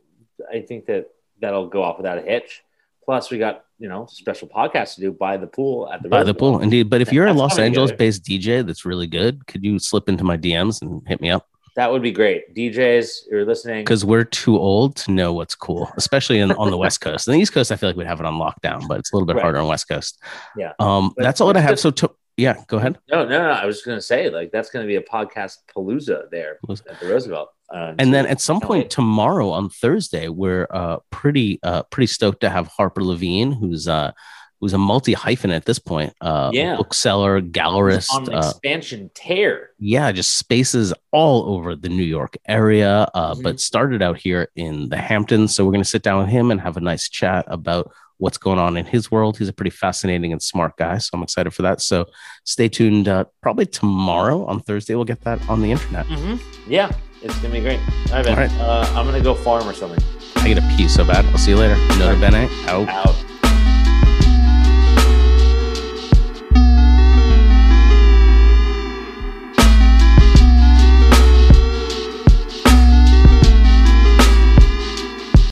I 0.51 0.61
think 0.61 0.85
that 0.85 1.07
that'll 1.41 1.67
go 1.67 1.83
off 1.83 1.97
without 1.97 2.17
a 2.17 2.21
hitch. 2.21 2.63
Plus, 3.03 3.29
we 3.31 3.37
got 3.37 3.65
you 3.79 3.89
know 3.89 4.07
special 4.09 4.47
podcast 4.47 4.95
to 4.95 5.01
do 5.01 5.11
by 5.11 5.35
the 5.35 5.47
pool 5.47 5.91
at 5.91 6.01
the 6.03 6.07
By 6.09 6.23
the 6.23 6.33
pool, 6.33 6.59
indeed. 6.59 6.89
But 6.89 7.01
if 7.01 7.11
you're 7.11 7.27
a 7.27 7.33
Los 7.33 7.59
Angeles 7.59 7.91
based 7.91 8.23
DJ 8.23 8.65
that's 8.65 8.85
really 8.85 9.07
good, 9.07 9.45
could 9.47 9.63
you 9.65 9.77
slip 9.79 10.07
into 10.07 10.23
my 10.23 10.37
DMs 10.37 10.81
and 10.81 11.05
hit 11.07 11.19
me 11.19 11.29
up? 11.31 11.48
That 11.79 11.91
would 11.93 12.01
be 12.01 12.11
great. 12.11 12.53
DJs, 12.53 13.07
you're 13.31 13.45
listening. 13.45 13.85
Because 13.85 14.03
we're 14.03 14.25
too 14.25 14.57
old 14.57 14.97
to 14.97 15.11
know 15.11 15.31
what's 15.31 15.55
cool, 15.55 15.89
especially 15.95 16.39
in, 16.39 16.51
on 16.51 16.71
the 16.71 16.77
West 16.77 16.99
Coast. 17.05 17.29
On 17.29 17.33
the 17.33 17.39
East 17.39 17.53
Coast, 17.53 17.71
I 17.71 17.77
feel 17.77 17.87
like 17.87 17.95
we'd 17.95 18.05
have 18.05 18.19
it 18.19 18.25
on 18.25 18.33
lockdown, 18.33 18.85
but 18.85 18.99
it's 18.99 19.13
a 19.13 19.15
little 19.15 19.25
bit 19.25 19.37
Right. 19.37 19.43
harder 19.43 19.59
on 19.59 19.67
West 19.69 19.87
Coast. 19.87 20.21
Yeah. 20.57 20.73
Um, 20.79 21.13
But 21.15 21.23
that's 21.23 21.39
all 21.39 21.47
that 21.47 21.55
I 21.55 21.61
have. 21.61 21.71
just- 21.71 21.83
So, 21.83 21.91
to, 21.91 22.11
yeah, 22.35 22.57
go 22.67 22.77
ahead. 22.79 22.97
No, 23.09 23.23
no, 23.23 23.29
no. 23.43 23.49
I 23.51 23.65
was 23.65 23.77
just 23.77 23.85
gonna 23.85 24.01
say 24.01 24.29
like 24.29 24.51
that's 24.51 24.69
gonna 24.69 24.87
be 24.87 24.97
a 24.97 25.01
podcast 25.01 25.55
palooza 25.73 26.29
there 26.31 26.59
at 26.69 26.99
the 26.99 27.07
Roosevelt. 27.07 27.47
Uh, 27.73 27.93
And 27.97 28.13
then 28.13 28.25
at 28.25 28.41
some 28.41 28.59
point 28.59 28.89
tomorrow 28.89 29.49
on 29.49 29.69
Thursday, 29.69 30.27
we're 30.27 30.67
uh, 30.71 30.97
pretty 31.11 31.59
uh, 31.63 31.83
pretty 31.83 32.07
stoked 32.07 32.41
to 32.41 32.49
have 32.49 32.67
Harper 32.67 33.03
Levine, 33.05 33.51
who's 33.53 33.87
uh, 33.87 34.11
who's 34.59 34.73
a 34.73 34.77
multi 34.77 35.13
hyphen 35.13 35.51
at 35.51 35.65
this 35.65 35.79
point, 35.79 36.13
uh, 36.21 36.51
Yeah. 36.53 36.75
bookseller, 36.75 37.41
gallerist, 37.41 38.11
on 38.13 38.33
uh, 38.33 38.39
expansion 38.39 39.09
tear. 39.13 39.69
yeah, 39.79 40.11
just 40.11 40.37
spaces 40.37 40.93
all 41.11 41.53
over 41.55 41.75
the 41.75 41.89
New 41.89 42.03
York 42.03 42.37
area, 42.47 43.07
uh, 43.13 43.33
Mhm. 43.35 43.43
but 43.43 43.59
started 43.59 44.01
out 44.01 44.17
here 44.17 44.49
in 44.55 44.89
the 44.89 44.97
Hamptons. 44.97 45.55
So 45.55 45.65
we're 45.65 45.71
going 45.71 45.83
to 45.83 45.89
sit 45.89 46.03
down 46.03 46.19
with 46.19 46.29
him 46.29 46.51
and 46.51 46.59
have 46.61 46.75
a 46.77 46.81
nice 46.81 47.07
chat 47.09 47.45
about 47.47 47.91
what's 48.17 48.37
going 48.37 48.59
on 48.59 48.75
in 48.75 48.85
his 48.85 49.09
world. 49.09 49.37
He's 49.37 49.47
a 49.47 49.53
pretty 49.53 49.69
fascinating 49.69 50.33
and 50.33 50.41
smart 50.41 50.75
guy, 50.75 50.97
so 50.97 51.11
I'm 51.13 51.23
excited 51.23 51.51
for 51.53 51.61
that. 51.61 51.79
So 51.79 52.05
stay 52.43 52.67
tuned. 52.67 53.07
Uh, 53.07 53.23
probably 53.41 53.65
tomorrow 53.65 54.45
on 54.45 54.59
Thursday, 54.59 54.93
we'll 54.95 55.05
get 55.05 55.21
that 55.21 55.39
on 55.49 55.61
the 55.61 55.71
internet. 55.71 56.05
Mm-hmm. 56.07 56.35
Yeah, 56.69 56.91
it's 57.21 57.37
gonna 57.39 57.53
be 57.53 57.61
great. 57.61 57.79
All 58.11 58.15
right, 58.17 58.25
man. 58.25 58.33
All 58.33 58.39
right. 58.41 58.51
Uh, 58.59 58.91
I'm 58.99 59.05
gonna 59.05 59.21
go 59.21 59.35
farm 59.35 59.65
or 59.69 59.73
something. 59.73 60.03
I 60.35 60.49
get 60.49 60.57
a 60.57 60.67
pee 60.75 60.89
so 60.89 61.05
bad. 61.05 61.25
I'll 61.27 61.37
see 61.37 61.51
you 61.51 61.57
later. 61.57 61.77
Nota 61.97 62.19
bene. 62.19 62.49
Out. 62.67 62.89
Out. 62.89 63.15